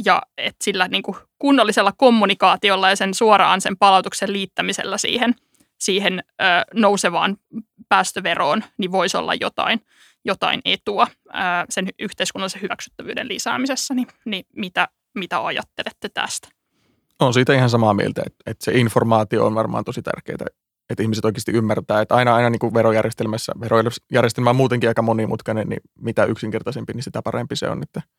ja 0.05 0.23
että 0.39 0.65
sillä 0.65 0.89
niin 0.89 1.03
kuin 1.03 1.17
kunnollisella 1.39 1.93
kommunikaatiolla 1.97 2.91
ja 2.91 2.97
sen 2.97 3.15
suoraan 3.15 3.61
sen 3.61 3.77
palautuksen 3.77 4.33
liittämisellä 4.33 4.99
siihen, 4.99 5.35
siihen 5.79 6.23
ö, 6.43 6.45
nousevaan 6.75 7.37
päästöveroon, 7.95 8.65
niin 8.79 8.93
voisi 8.93 9.17
olla 9.17 9.35
jotain, 9.35 9.81
jotain 10.25 10.61
etua 10.65 11.07
ö, 11.27 11.31
sen 11.71 11.89
yhteiskunnallisen 11.99 12.63
hyväksyttävyyden 12.63 13.29
lisäämisessä. 13.29 13.95
Niin, 13.95 14.07
niin 14.25 14.45
mitä, 14.57 14.89
mitä 15.15 15.45
ajattelette 15.45 16.09
tästä? 16.09 16.49
On 17.21 17.35
siitä 17.35 17.55
ihan 17.55 17.71
samaa 17.71 17.95
mieltä, 17.95 18.23
että, 18.27 18.39
että 18.47 18.65
se 18.65 18.73
informaatio 18.73 19.47
on 19.47 19.55
varmaan 19.55 19.85
tosi 19.85 20.03
tärkeää, 20.03 20.47
että 20.91 21.03
ihmiset 21.03 21.25
oikeasti 21.25 21.53
ymmärtää, 21.53 22.01
että 22.01 22.15
aina, 22.15 22.35
aina 22.35 22.51
niin 22.51 22.59
kuin 22.59 22.75
verojärjestelmässä, 22.75 23.53
verojärjestelmä 23.61 24.51
on 24.51 24.57
muutenkin 24.57 24.91
aika 24.91 25.03
monimutkainen, 25.03 25.69
niin 25.69 25.81
mitä 26.01 26.25
yksinkertaisempi, 26.25 26.93
niin 26.93 27.03
sitä 27.03 27.23
parempi 27.23 27.57
se 27.57 27.69
on, 27.69 27.83
että– 27.83 28.03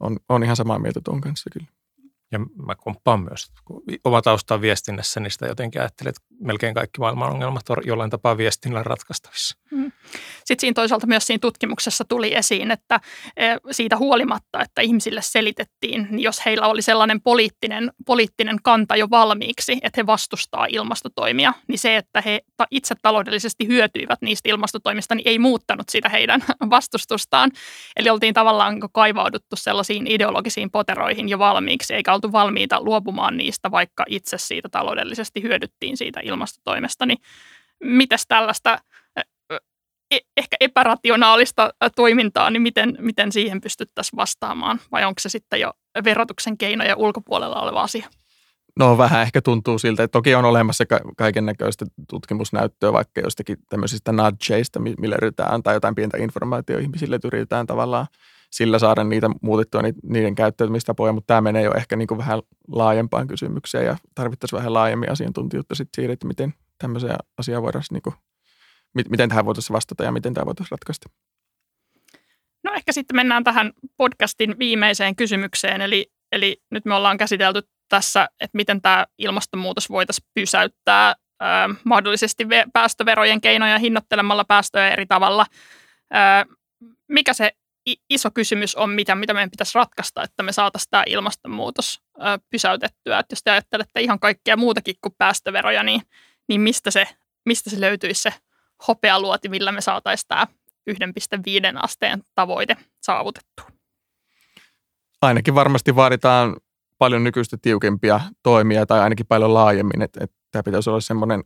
on, 0.00 0.16
on 0.28 0.42
ihan 0.42 0.56
samaa 0.56 0.78
mieltä 0.78 1.00
tuon 1.04 1.20
kanssa 1.20 1.50
kyllä. 1.52 1.66
Ja 2.32 2.38
mä 2.38 2.74
komppaan 2.74 3.20
myös, 3.20 3.46
kun 3.64 3.82
oma 4.04 4.22
tausta 4.22 4.54
on 4.54 4.60
viestinnässä, 4.60 5.20
niin 5.20 5.30
sitä 5.30 5.46
jotenkin 5.46 5.80
ajattelet, 5.80 6.16
että 6.16 6.33
melkein 6.40 6.74
kaikki 6.74 7.00
maailman 7.00 7.30
ongelmat 7.30 7.70
on 7.70 7.76
jollain 7.84 8.10
tapaa 8.10 8.36
viestinnällä 8.36 8.82
ratkaistavissa. 8.82 9.56
Mm. 9.70 9.92
Sitten 10.44 10.60
siinä 10.60 10.74
toisaalta 10.74 11.06
myös 11.06 11.26
siinä 11.26 11.38
tutkimuksessa 11.38 12.04
tuli 12.04 12.34
esiin, 12.34 12.70
että 12.70 13.00
e, 13.36 13.46
siitä 13.70 13.96
huolimatta, 13.96 14.60
että 14.60 14.82
ihmisille 14.82 15.22
selitettiin, 15.22 16.08
niin 16.10 16.22
jos 16.22 16.44
heillä 16.46 16.66
oli 16.66 16.82
sellainen 16.82 17.20
poliittinen, 17.20 17.92
poliittinen 18.06 18.56
kanta 18.62 18.96
jo 18.96 19.10
valmiiksi, 19.10 19.72
että 19.72 20.00
he 20.00 20.06
vastustaa 20.06 20.66
ilmastotoimia, 20.70 21.52
niin 21.68 21.78
se, 21.78 21.96
että 21.96 22.20
he 22.20 22.40
itse 22.70 22.94
taloudellisesti 23.02 23.66
hyötyivät 23.66 24.18
niistä 24.22 24.48
ilmastotoimista, 24.48 25.14
niin 25.14 25.28
ei 25.28 25.38
muuttanut 25.38 25.88
sitä 25.88 26.08
heidän 26.08 26.44
vastustustaan. 26.70 27.50
Eli 27.96 28.10
oltiin 28.10 28.34
tavallaan 28.34 28.80
kaivauduttu 28.92 29.56
sellaisiin 29.56 30.06
ideologisiin 30.06 30.70
poteroihin 30.70 31.28
jo 31.28 31.38
valmiiksi, 31.38 31.94
eikä 31.94 32.14
oltu 32.14 32.32
valmiita 32.32 32.80
luopumaan 32.80 33.36
niistä, 33.36 33.70
vaikka 33.70 34.04
itse 34.08 34.38
siitä 34.38 34.68
taloudellisesti 34.68 35.42
hyödyttiin 35.42 35.96
siitä 35.96 36.20
ilmastotoimesta. 36.24 37.06
Niin 37.06 37.18
mitäs 37.80 38.26
tällaista 38.28 38.78
E, 40.10 40.18
ehkä 40.36 40.56
epärationaalista 40.60 41.74
toimintaa, 41.96 42.50
niin 42.50 42.62
miten, 42.62 42.96
miten 43.00 43.32
siihen 43.32 43.60
pystyttäisiin 43.60 44.16
vastaamaan? 44.16 44.80
Vai 44.92 45.04
onko 45.04 45.18
se 45.18 45.28
sitten 45.28 45.60
jo 45.60 45.72
verotuksen 46.04 46.58
keinoja 46.58 46.96
ulkopuolella 46.96 47.60
oleva 47.60 47.82
asia? 47.82 48.08
No 48.78 48.98
vähän 48.98 49.22
ehkä 49.22 49.42
tuntuu 49.42 49.78
siltä, 49.78 50.02
että 50.02 50.12
toki 50.12 50.34
on 50.34 50.44
olemassa 50.44 50.84
kaiken 51.16 51.46
näköistä 51.46 51.86
tutkimusnäyttöä 52.08 52.92
vaikka 52.92 53.20
jostakin 53.20 53.56
tämmöisistä 53.68 54.12
nudgeista, 54.12 54.80
millä 54.80 55.16
yritetään 55.16 55.54
antaa 55.54 55.72
jotain 55.72 55.94
pientä 55.94 56.18
informaatiota 56.18 56.82
ihmisille, 56.82 57.16
että 57.16 57.28
yritetään 57.28 57.66
tavallaan 57.66 58.06
sillä 58.54 58.78
saada 58.78 59.04
niitä 59.04 59.30
muutettua 59.42 59.82
niiden 60.02 60.34
käyttäytymistapoja, 60.34 61.12
mutta 61.12 61.26
tämä 61.26 61.40
menee 61.40 61.62
jo 61.62 61.74
ehkä 61.76 61.96
niin 61.96 62.06
kuin 62.08 62.18
vähän 62.18 62.42
laajempaan 62.68 63.28
kysymykseen 63.28 63.86
ja 63.86 63.96
tarvittaisiin 64.14 64.58
vähän 64.58 64.74
laajemmin 64.74 65.10
asiantuntijuutta 65.10 65.74
sitten 65.74 66.02
siitä, 66.02 66.12
että 66.12 66.26
miten 66.26 66.54
tämmöisiä 66.78 67.16
asiaa 67.38 67.62
voidaan 67.62 67.84
niin 67.90 68.02
kuin 68.02 68.14
miten 69.10 69.28
tähän 69.28 69.44
voitaisiin 69.44 69.74
vastata 69.74 70.04
ja 70.04 70.12
miten 70.12 70.34
tämä 70.34 70.46
voitaisiin 70.46 70.70
ratkaista? 70.70 71.08
No 72.64 72.72
ehkä 72.74 72.92
sitten 72.92 73.16
mennään 73.16 73.44
tähän 73.44 73.72
podcastin 73.96 74.58
viimeiseen 74.58 75.16
kysymykseen, 75.16 75.80
eli, 75.80 76.12
eli 76.32 76.62
nyt 76.70 76.84
me 76.84 76.94
ollaan 76.94 77.18
käsitelty 77.18 77.62
tässä, 77.88 78.28
että 78.40 78.56
miten 78.56 78.82
tämä 78.82 79.06
ilmastonmuutos 79.18 79.90
voitaisiin 79.90 80.28
pysäyttää 80.34 81.14
ö, 81.42 81.44
mahdollisesti 81.84 82.46
päästöverojen 82.72 83.40
keinoja 83.40 83.78
hinnoittelemalla 83.78 84.44
päästöjä 84.44 84.90
eri 84.90 85.06
tavalla. 85.06 85.46
Ö, 86.14 86.54
mikä 87.08 87.32
se 87.32 87.52
iso 88.10 88.30
kysymys 88.30 88.74
on, 88.74 88.90
mitä, 88.90 89.14
mitä 89.14 89.34
meidän 89.34 89.50
pitäisi 89.50 89.78
ratkaista, 89.78 90.22
että 90.22 90.42
me 90.42 90.52
saataisiin 90.52 90.90
tämä 90.90 91.02
ilmastonmuutos 91.06 92.00
pysäytettyä. 92.50 93.18
Että 93.18 93.32
jos 93.32 93.42
te 93.42 93.50
ajattelette 93.50 94.00
ihan 94.00 94.20
kaikkea 94.20 94.56
muutakin 94.56 94.94
kuin 95.00 95.14
päästöveroja, 95.18 95.82
niin, 95.82 96.02
niin 96.48 96.60
mistä, 96.60 96.90
se, 96.90 97.08
mistä 97.46 97.70
se 97.70 97.80
löytyisi 97.80 98.22
se 98.22 98.32
hopealuoti, 98.88 99.48
millä 99.48 99.72
me 99.72 99.80
saataisiin 99.80 100.28
tämä 100.28 100.46
1,5 100.90 100.96
asteen 101.82 102.22
tavoite 102.34 102.76
saavutettua? 103.02 103.66
Ainakin 105.22 105.54
varmasti 105.54 105.96
vaaditaan 105.96 106.56
paljon 106.98 107.24
nykyistä 107.24 107.56
tiukempia 107.62 108.20
toimia 108.42 108.86
tai 108.86 109.00
ainakin 109.00 109.26
paljon 109.26 109.54
laajemmin, 109.54 110.02
että, 110.02 110.24
että 110.24 110.36
tämä 110.50 110.62
pitäisi 110.62 110.90
olla 110.90 111.00
semmoinen 111.00 111.44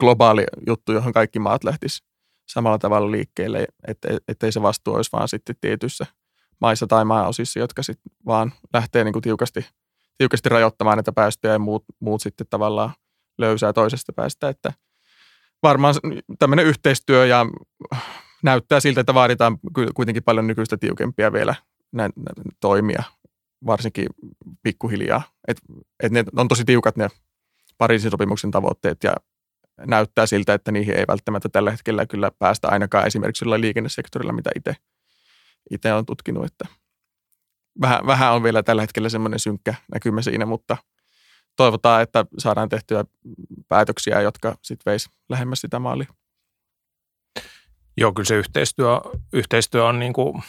globaali 0.00 0.44
juttu, 0.66 0.92
johon 0.92 1.12
kaikki 1.12 1.38
maat 1.38 1.64
lähtis 1.64 2.02
samalla 2.46 2.78
tavalla 2.78 3.10
liikkeelle, 3.10 3.66
että 3.88 4.08
ettei 4.28 4.52
se 4.52 4.62
vastuu 4.62 4.94
olisi 4.94 5.12
vaan 5.12 5.28
sitten 5.28 5.56
tietyissä 5.60 6.06
maissa 6.60 6.86
tai 6.86 7.04
maaosissa, 7.04 7.58
jotka 7.58 7.82
sitten 7.82 8.12
vaan 8.26 8.52
lähtee 8.72 9.04
niin 9.04 9.12
kuin 9.12 9.22
tiukasti, 9.22 9.66
tiukasti 10.18 10.48
rajoittamaan 10.48 10.96
näitä 10.96 11.12
päästöjä 11.12 11.52
ja 11.52 11.58
muut, 11.58 11.84
muut 12.00 12.22
sitten 12.22 12.46
tavallaan 12.50 12.90
löysää 13.38 13.72
toisesta 13.72 14.12
päästä, 14.12 14.48
että– 14.48 14.72
varmaan 15.62 15.94
tämmöinen 16.38 16.66
yhteistyö 16.66 17.26
ja 17.26 17.46
näyttää 18.42 18.80
siltä, 18.80 19.00
että 19.00 19.14
vaaditaan 19.14 19.58
kuitenkin 19.94 20.22
paljon 20.22 20.46
nykyistä 20.46 20.76
tiukempia 20.76 21.32
vielä 21.32 21.54
näitä 21.92 22.20
toimia, 22.60 23.02
varsinkin 23.66 24.06
pikkuhiljaa. 24.62 25.22
Et, 25.48 25.58
et 26.02 26.12
ne 26.12 26.24
on 26.36 26.48
tosi 26.48 26.64
tiukat 26.64 26.96
ne 26.96 27.08
Pariisin 27.78 28.10
sopimuksen 28.10 28.50
tavoitteet 28.50 29.04
ja 29.04 29.14
näyttää 29.86 30.26
siltä, 30.26 30.54
että 30.54 30.72
niihin 30.72 30.96
ei 30.96 31.04
välttämättä 31.08 31.48
tällä 31.48 31.70
hetkellä 31.70 32.06
kyllä 32.06 32.30
päästä 32.38 32.68
ainakaan 32.68 33.06
esimerkiksi 33.06 33.38
sillä 33.38 33.60
liikennesektorilla, 33.60 34.32
mitä 34.32 34.50
itse 34.56 34.76
itse 35.70 35.92
olen 35.92 36.06
tutkinut, 36.06 36.44
että 36.44 36.64
vähän, 37.80 38.06
vähän 38.06 38.32
on 38.32 38.42
vielä 38.42 38.62
tällä 38.62 38.82
hetkellä 38.82 39.08
semmoinen 39.08 39.38
synkkä 39.38 39.74
näkymä 39.92 40.22
siinä, 40.22 40.46
mutta– 40.46 40.76
toivotaan, 41.56 42.02
että 42.02 42.26
saadaan 42.38 42.68
tehtyä 42.68 43.04
päätöksiä, 43.68 44.20
jotka 44.20 44.56
sitten 44.62 44.90
veisi 44.90 45.10
lähemmäs 45.28 45.60
sitä 45.60 45.78
maalia. 45.78 46.06
Joo, 47.96 48.12
kyllä 48.12 48.26
se 48.26 48.34
yhteistyö, 48.34 49.00
yhteistyö 49.32 49.84
on 49.84 49.98
niin 49.98 50.12
kuin, 50.12 50.42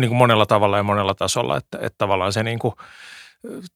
niin 0.00 0.08
kuin 0.08 0.16
monella 0.16 0.46
tavalla 0.46 0.76
ja 0.76 0.82
monella 0.82 1.14
tasolla, 1.14 1.56
että, 1.56 1.78
että 1.80 1.98
tavallaan 1.98 2.32
se 2.32 2.42
niin 2.42 2.58
kuin 2.58 2.74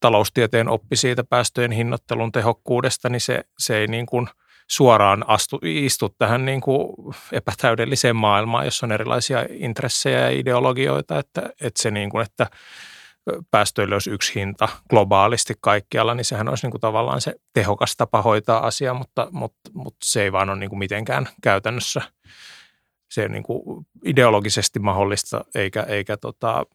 taloustieteen 0.00 0.68
oppi 0.68 0.96
siitä 0.96 1.24
päästöjen 1.24 1.72
hinnoittelun 1.72 2.32
tehokkuudesta, 2.32 3.08
niin 3.08 3.20
se, 3.20 3.44
se 3.58 3.78
ei 3.78 3.86
niin 3.86 4.06
kuin 4.06 4.28
suoraan 4.70 5.24
astu, 5.28 5.58
istu 5.62 6.14
tähän 6.18 6.44
niin 6.44 6.60
kuin 6.60 7.14
epätäydelliseen 7.32 8.16
maailmaan, 8.16 8.64
jossa 8.64 8.86
on 8.86 8.92
erilaisia 8.92 9.46
intressejä 9.50 10.20
ja 10.20 10.30
ideologioita, 10.30 11.18
että, 11.18 11.42
että 11.60 11.82
se 11.82 11.90
niin 11.90 12.10
kuin, 12.10 12.22
että 12.22 12.46
päästöille 13.50 13.94
olisi 13.94 14.10
yksi 14.10 14.34
hinta 14.34 14.68
globaalisti 14.90 15.54
kaikkialla, 15.60 16.14
niin 16.14 16.24
sehän 16.24 16.48
olisi 16.48 16.66
niin 16.66 16.70
kuin 16.70 16.80
tavallaan 16.80 17.20
se 17.20 17.34
tehokas 17.52 17.96
tapa 17.96 18.22
hoitaa 18.22 18.66
asia, 18.66 18.94
mutta, 18.94 19.28
mutta, 19.30 19.70
mutta 19.74 19.98
se 20.04 20.22
ei 20.22 20.32
vaan 20.32 20.50
ole 20.50 20.58
niin 20.58 20.70
kuin 20.70 20.78
mitenkään 20.78 21.28
käytännössä 21.42 22.02
se 23.10 23.28
niin 23.28 23.42
kuin 23.42 23.86
ideologisesti 24.04 24.78
mahdollista, 24.78 25.44
eikä, 25.54 25.82
eikä, 25.82 26.16
tota, 26.16 26.66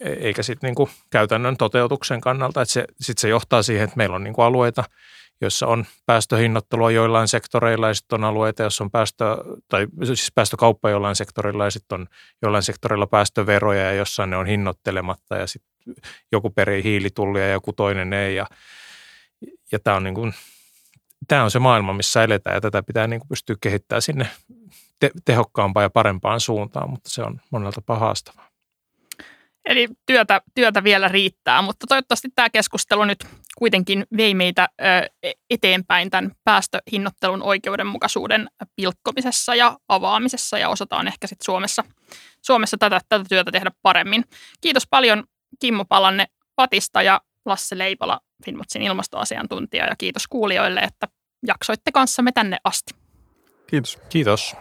eikä 0.00 0.42
sitten 0.42 0.68
niin 0.68 0.74
kuin 0.74 0.90
käytännön 1.10 1.56
toteutuksen 1.56 2.20
kannalta. 2.20 2.62
Että 2.62 2.72
se, 2.72 2.84
se 3.00 3.28
johtaa 3.28 3.62
siihen, 3.62 3.84
että 3.84 3.96
meillä 3.96 4.16
on 4.16 4.24
niin 4.24 4.34
kuin 4.34 4.44
alueita, 4.44 4.84
joissa 5.42 5.66
on 5.66 5.86
päästöhinnoittelua 6.06 6.90
joillain 6.90 7.28
sektoreilla 7.28 7.88
ja 7.88 7.94
sitten 7.94 8.16
on 8.16 8.24
alueita, 8.24 8.62
joissa 8.62 8.84
on 8.84 8.90
päästö, 8.90 9.24
tai 9.68 9.86
siis 10.04 10.32
päästökauppa 10.34 10.90
jollain 10.90 11.16
sektorilla 11.16 11.64
ja 11.64 11.70
sitten 11.70 12.00
on 12.00 12.06
jollain 12.42 12.62
sektorilla 12.62 13.06
päästöveroja 13.06 13.82
ja 13.82 13.92
jossain 13.92 14.30
ne 14.30 14.36
on 14.36 14.46
hinnoittelematta 14.46 15.36
ja 15.36 15.46
sitten 15.46 15.72
joku 16.32 16.50
perii 16.50 16.84
hiilitullia 16.84 17.46
ja 17.46 17.52
joku 17.52 17.72
toinen 17.72 18.12
ei. 18.12 18.36
Ja, 18.36 18.46
ja 19.72 19.78
tämä 19.78 19.96
on, 19.96 20.04
niin 20.04 20.34
tämä 21.28 21.44
on 21.44 21.50
se 21.50 21.58
maailma, 21.58 21.92
missä 21.92 22.24
eletään 22.24 22.56
ja 22.56 22.60
tätä 22.60 22.82
pitää 22.82 23.06
niin 23.06 23.20
pystyä 23.28 23.56
kehittämään 23.60 24.02
sinne 24.02 24.28
te- 25.00 25.10
tehokkaampaan 25.24 25.84
ja 25.84 25.90
parempaan 25.90 26.40
suuntaan, 26.40 26.90
mutta 26.90 27.10
se 27.10 27.22
on 27.22 27.40
monelta 27.50 27.74
tapaa 27.74 27.98
haastavaa. 27.98 28.51
Eli 29.64 29.88
työtä, 30.06 30.40
työtä 30.54 30.84
vielä 30.84 31.08
riittää, 31.08 31.62
mutta 31.62 31.86
toivottavasti 31.86 32.28
tämä 32.34 32.50
keskustelu 32.50 33.04
nyt 33.04 33.24
kuitenkin 33.58 34.06
vei 34.16 34.34
meitä 34.34 34.68
eteenpäin 35.50 36.10
tämän 36.10 36.32
päästöhinnoittelun 36.44 37.42
oikeudenmukaisuuden 37.42 38.48
pilkkomisessa 38.76 39.54
ja 39.54 39.78
avaamisessa 39.88 40.58
ja 40.58 40.68
osataan 40.68 41.08
ehkä 41.08 41.26
sitten 41.26 41.44
Suomessa, 41.44 41.84
Suomessa 42.42 42.76
tätä, 42.78 43.00
tätä 43.08 43.24
työtä 43.28 43.50
tehdä 43.50 43.70
paremmin. 43.82 44.24
Kiitos 44.60 44.86
paljon 44.90 45.24
Kimmo 45.60 45.84
Palanne 45.84 46.26
Patista 46.56 47.02
ja 47.02 47.20
Lasse 47.44 47.78
Leipola, 47.78 48.20
Finmotsin 48.44 48.82
ilmastoasiantuntija 48.82 49.86
ja 49.86 49.96
kiitos 49.98 50.28
kuulijoille, 50.28 50.80
että 50.80 51.08
jaksoitte 51.46 51.92
kanssamme 51.92 52.32
tänne 52.32 52.56
asti. 52.64 52.94
Kiitos. 53.66 53.98
Kiitos. 54.08 54.56